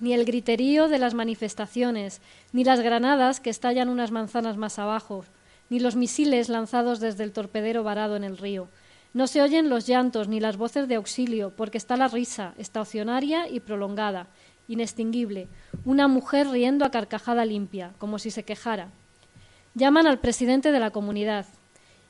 [0.01, 2.20] ni el griterío de las manifestaciones,
[2.52, 5.24] ni las granadas que estallan unas manzanas más abajo,
[5.68, 8.68] ni los misiles lanzados desde el torpedero varado en el río.
[9.12, 13.48] No se oyen los llantos ni las voces de auxilio, porque está la risa, estacionaria
[13.48, 14.28] y prolongada,
[14.68, 15.48] inextinguible,
[15.85, 18.90] una mujer riendo a carcajada limpia, como si se quejara.
[19.74, 21.47] Llaman al presidente de la comunidad.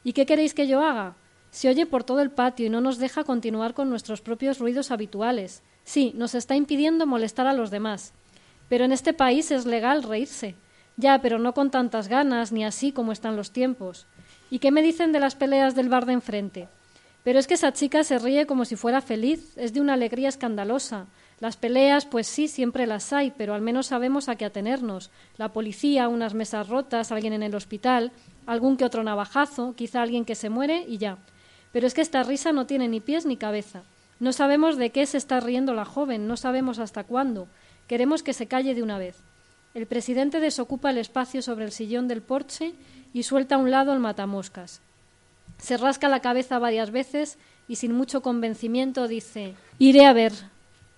[0.04, 1.14] ¿Y qué queréis que yo haga?
[1.50, 4.90] Se oye por todo el patio y no nos deja continuar con nuestros propios ruidos
[4.90, 5.62] habituales.
[5.84, 8.12] Sí, nos está impidiendo molestar a los demás.
[8.68, 10.54] Pero en este país es legal reírse.
[10.96, 14.06] Ya, pero no con tantas ganas ni así como están los tiempos.
[14.50, 16.68] ¿Y qué me dicen de las peleas del bar de enfrente?
[17.22, 20.28] Pero es que esa chica se ríe como si fuera feliz, es de una alegría
[20.28, 21.06] escandalosa.
[21.38, 25.10] Las peleas, pues sí, siempre las hay, pero al menos sabemos a qué atenernos.
[25.36, 28.12] La policía, unas mesas rotas, alguien en el hospital,
[28.46, 31.18] algún que otro navajazo, quizá alguien que se muere y ya.
[31.72, 33.82] Pero es que esta risa no tiene ni pies ni cabeza.
[34.20, 37.48] No sabemos de qué se está riendo la joven, no sabemos hasta cuándo.
[37.86, 39.16] Queremos que se calle de una vez.
[39.72, 42.74] El presidente desocupa el espacio sobre el sillón del porche
[43.14, 44.82] y suelta a un lado el matamoscas.
[45.58, 50.32] Se rasca la cabeza varias veces y sin mucho convencimiento dice Iré a ver.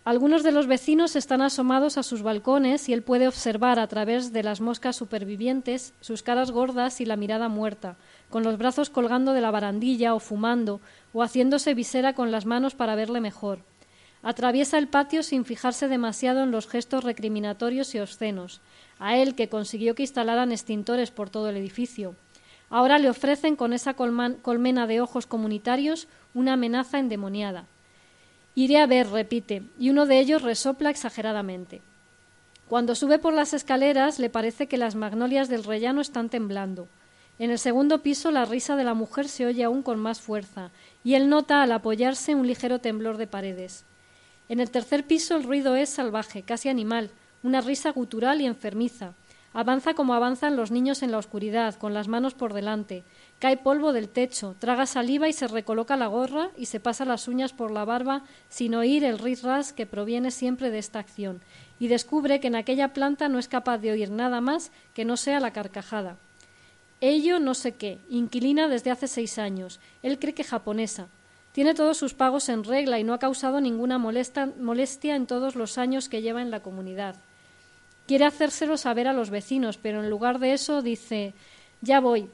[0.05, 4.33] Algunos de los vecinos están asomados a sus balcones y él puede observar a través
[4.33, 7.97] de las moscas supervivientes sus caras gordas y la mirada muerta,
[8.29, 10.81] con los brazos colgando de la barandilla o fumando
[11.13, 13.61] o haciéndose visera con las manos para verle mejor.
[14.23, 18.61] Atraviesa el patio sin fijarse demasiado en los gestos recriminatorios y obscenos,
[18.99, 22.15] a él que consiguió que instalaran extintores por todo el edificio.
[22.71, 27.67] Ahora le ofrecen con esa colmena de ojos comunitarios una amenaza endemoniada.
[28.55, 31.83] Iré a ver, repite, y uno de ellos resopla exageradamente.
[32.69, 36.89] Cuando sube por las escaleras le parece que las magnolias del rellano están temblando.
[37.39, 40.71] En el segundo piso la risa de la mujer se oye aún con más fuerza,
[41.05, 43.85] y él nota al apoyarse un ligero temblor de paredes.
[44.49, 47.11] En el tercer piso el ruido es salvaje, casi animal,
[47.43, 49.15] una risa gutural y enfermiza.
[49.55, 53.05] Avanza como avanzan los niños en la oscuridad, con las manos por delante.
[53.39, 57.29] Cae polvo del techo, traga saliva y se recoloca la gorra y se pasa las
[57.29, 61.43] uñas por la barba sin oír el ris-ras que proviene siempre de esta acción,
[61.79, 65.19] y descubre que en aquella planta no es capaz de oír nada más que no
[65.19, 66.17] sea la carcajada.
[67.05, 69.81] Ello no sé qué, inquilina desde hace seis años.
[70.05, 71.09] Él cree que japonesa.
[71.51, 75.79] Tiene todos sus pagos en regla y no ha causado ninguna molestia en todos los
[75.79, 77.17] años que lleva en la comunidad.
[78.07, 81.35] Quiere hacérselo saber a los vecinos, pero en lugar de eso dice
[81.81, 82.31] Ya voy.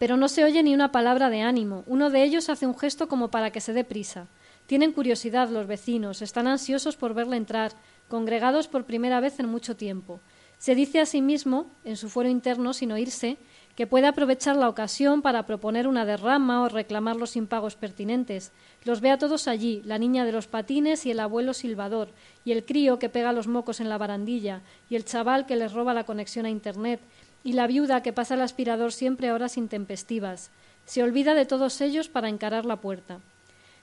[0.00, 1.84] Pero no se oye ni una palabra de ánimo.
[1.86, 4.26] Uno de ellos hace un gesto como para que se dé prisa.
[4.66, 7.70] Tienen curiosidad los vecinos, están ansiosos por verle entrar.
[8.08, 10.20] congregados por primera vez en mucho tiempo.
[10.58, 13.36] Se dice a sí mismo, en su fuero interno sin oírse,
[13.76, 18.52] que puede aprovechar la ocasión para proponer una derrama o reclamar los impagos pertinentes.
[18.84, 22.08] Los ve a todos allí, la niña de los patines y el abuelo silbador,
[22.42, 25.74] y el crío que pega los mocos en la barandilla, y el chaval que les
[25.74, 27.00] roba la conexión a Internet,
[27.44, 30.50] y la viuda que pasa el aspirador siempre a horas intempestivas.
[30.86, 33.20] Se olvida de todos ellos para encarar la puerta.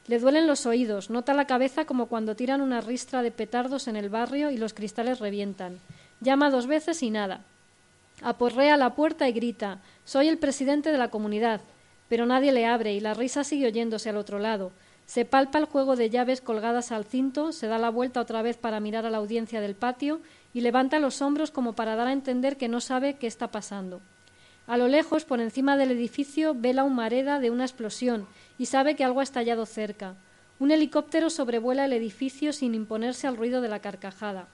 [0.07, 3.95] Le duelen los oídos, nota la cabeza como cuando tiran una ristra de petardos en
[3.95, 5.79] el barrio y los cristales revientan.
[6.19, 7.45] Llama dos veces y nada.
[8.23, 11.59] Aporrea la puerta y grita Soy el presidente de la comunidad.
[12.07, 14.71] Pero nadie le abre y la risa sigue oyéndose al otro lado.
[15.05, 18.55] Se palpa el juego de llaves colgadas al cinto, se da la vuelta otra vez
[18.55, 20.21] para mirar a la audiencia del patio
[20.53, 24.01] y levanta los hombros como para dar a entender que no sabe qué está pasando.
[24.67, 28.25] A lo lejos, por encima del edificio, ve la humareda de una explosión
[28.57, 30.15] y sabe que algo ha estallado cerca.
[30.59, 34.47] Un helicóptero sobrevuela el edificio sin imponerse al ruido de la carcajada.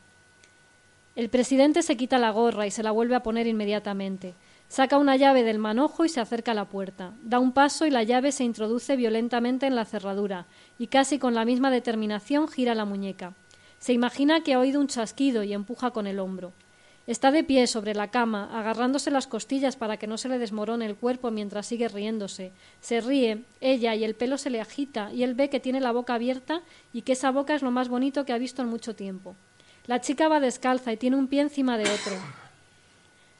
[1.15, 4.35] El presidente se quita la gorra y se la vuelve a poner inmediatamente.
[4.67, 7.13] Saca una llave del manojo y se acerca a la puerta.
[7.23, 10.45] Da un paso y la llave se introduce violentamente en la cerradura
[10.77, 13.33] y casi con la misma determinación gira la muñeca.
[13.79, 16.53] Se imagina que ha oído un chasquido y empuja con el hombro.
[17.07, 20.85] Está de pie sobre la cama, agarrándose las costillas para que no se le desmorone
[20.85, 22.51] el cuerpo mientras sigue riéndose.
[22.81, 25.91] Se ríe, ella, y el pelo se le agita, y él ve que tiene la
[25.91, 26.61] boca abierta
[26.93, 29.35] y que esa boca es lo más bonito que ha visto en mucho tiempo.
[29.87, 32.15] La chica va descalza y tiene un pie encima de otro.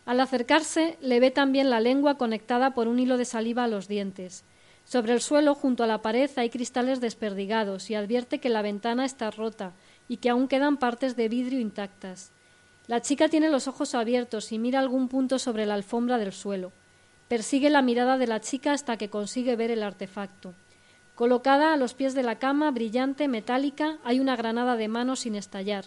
[0.05, 3.87] Al acercarse, le ve también la lengua conectada por un hilo de saliva a los
[3.87, 4.43] dientes.
[4.83, 9.05] Sobre el suelo, junto a la pared, hay cristales desperdigados y advierte que la ventana
[9.05, 9.73] está rota
[10.07, 12.31] y que aún quedan partes de vidrio intactas.
[12.87, 16.71] La chica tiene los ojos abiertos y mira algún punto sobre la alfombra del suelo.
[17.27, 20.55] Persigue la mirada de la chica hasta que consigue ver el artefacto.
[21.13, 25.35] Colocada a los pies de la cama, brillante, metálica, hay una granada de mano sin
[25.35, 25.85] estallar.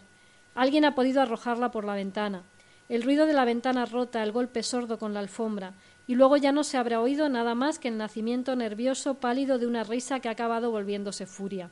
[0.55, 2.43] Alguien ha podido arrojarla por la ventana.
[2.89, 5.73] El ruido de la ventana rota, el golpe sordo con la alfombra,
[6.07, 9.67] y luego ya no se habrá oído nada más que el nacimiento nervioso pálido de
[9.67, 11.71] una risa que ha acabado volviéndose furia.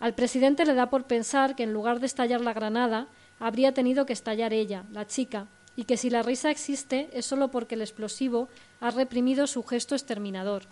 [0.00, 3.06] Al presidente le da por pensar que en lugar de estallar la granada,
[3.38, 5.46] habría tenido que estallar ella, la chica,
[5.76, 8.48] y que si la risa existe es solo porque el explosivo
[8.80, 10.62] ha reprimido su gesto exterminador.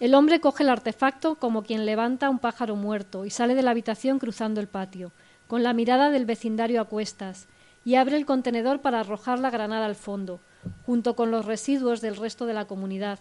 [0.00, 3.70] El hombre coge el artefacto como quien levanta un pájaro muerto y sale de la
[3.70, 5.12] habitación cruzando el patio,
[5.52, 7.46] con la mirada del vecindario a cuestas,
[7.84, 10.40] y abre el contenedor para arrojar la granada al fondo,
[10.86, 13.18] junto con los residuos del resto de la comunidad.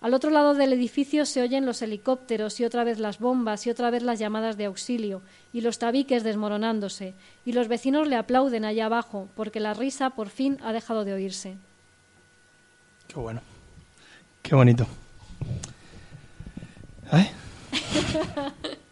[0.00, 3.70] Al otro lado del edificio se oyen los helicópteros y otra vez las bombas y
[3.70, 5.20] otra vez las llamadas de auxilio
[5.52, 7.14] y los tabiques desmoronándose,
[7.44, 11.14] y los vecinos le aplauden allá abajo porque la risa por fin ha dejado de
[11.14, 11.56] oírse.
[13.08, 13.40] Qué bueno.
[14.42, 14.86] Qué bonito.
[17.10, 17.28] Ay.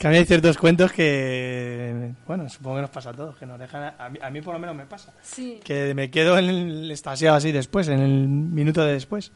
[0.00, 3.44] que a mí hay ciertos cuentos que, bueno, supongo que nos pasa a todos, que
[3.44, 5.60] nos dejan, a mí, a mí por lo menos me pasa, Sí.
[5.62, 9.30] que me quedo en el estasiado así después, en el minuto de después.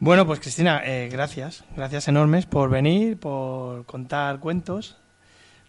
[0.00, 4.96] Bueno, pues Cristina, eh, gracias, gracias enormes por venir, por contar cuentos,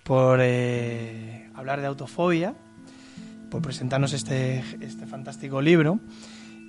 [0.03, 2.55] por eh, hablar de autofobia,
[3.51, 5.99] por presentarnos este, este fantástico libro.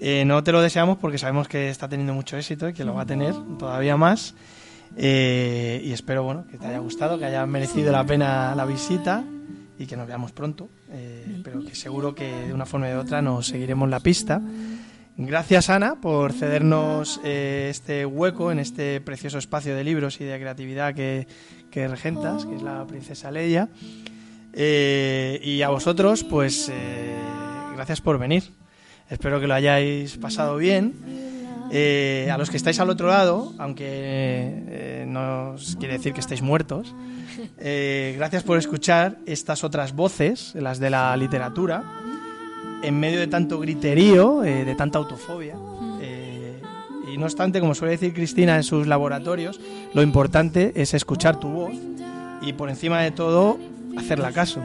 [0.02, 2.92] Eh, no te lo deseamos porque sabemos que está teniendo mucho éxito y que lo
[2.92, 4.34] va a tener todavía más.
[4.96, 9.24] Eh, y espero bueno, que te haya gustado, que haya merecido la pena la visita
[9.78, 10.68] y que nos veamos pronto.
[10.90, 14.40] Eh, pero que seguro que de una forma u otra nos seguiremos la pista.
[15.16, 20.38] Gracias Ana por cedernos eh, este hueco en este precioso espacio de libros y de
[20.38, 21.26] creatividad que,
[21.70, 23.68] que regentas, que es la princesa Leia.
[24.52, 27.16] Eh, y a vosotros, pues eh,
[27.74, 28.44] gracias por venir.
[29.08, 31.29] Espero que lo hayáis pasado bien.
[31.72, 36.20] Eh, a los que estáis al otro lado, aunque eh, no os quiere decir que
[36.20, 36.94] estéis muertos,
[37.58, 41.84] eh, gracias por escuchar estas otras voces, las de la literatura,
[42.82, 45.56] en medio de tanto griterío, de tanta autofobia.
[47.12, 49.60] Y no obstante, como suele decir Cristina en sus laboratorios,
[49.94, 51.72] lo importante es escuchar tu voz
[52.40, 53.58] y por encima de todo
[53.96, 54.62] hacerla caso.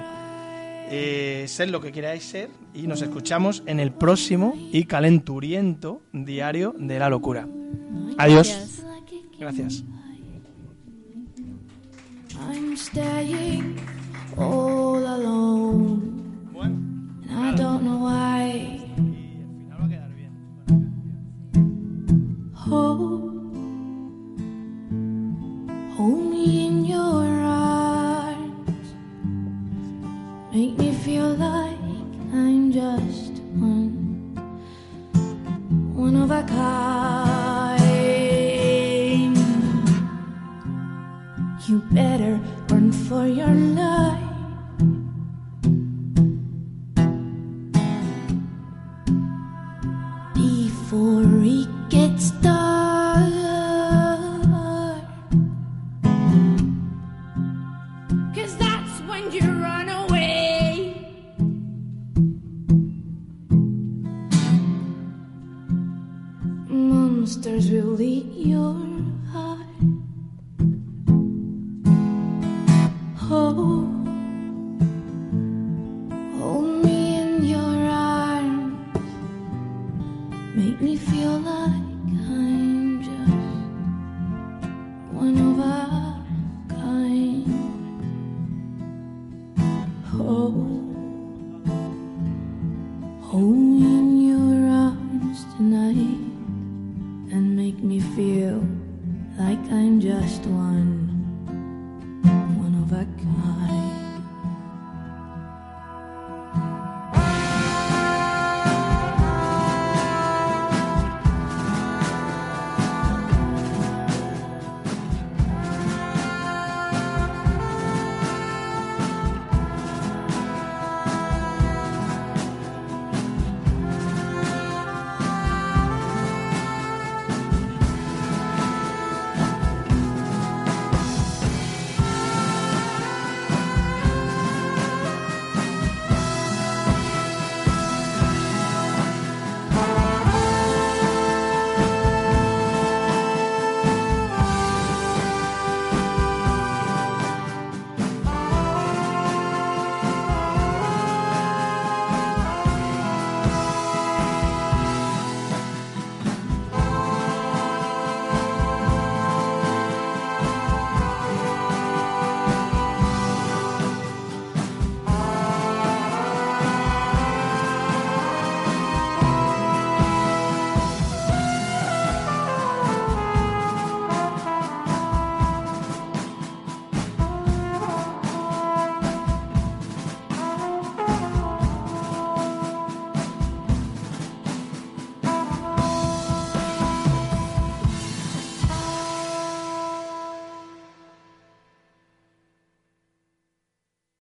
[0.89, 6.75] Eh, ser lo que queráis ser y nos escuchamos en el próximo y calenturiento diario
[6.77, 7.47] de la locura.
[8.17, 8.83] Adiós.
[9.39, 9.83] Gracias.
[32.75, 34.35] Just one,
[35.95, 37.85] one of a kind.
[41.69, 42.37] You better
[42.69, 44.14] run for your life.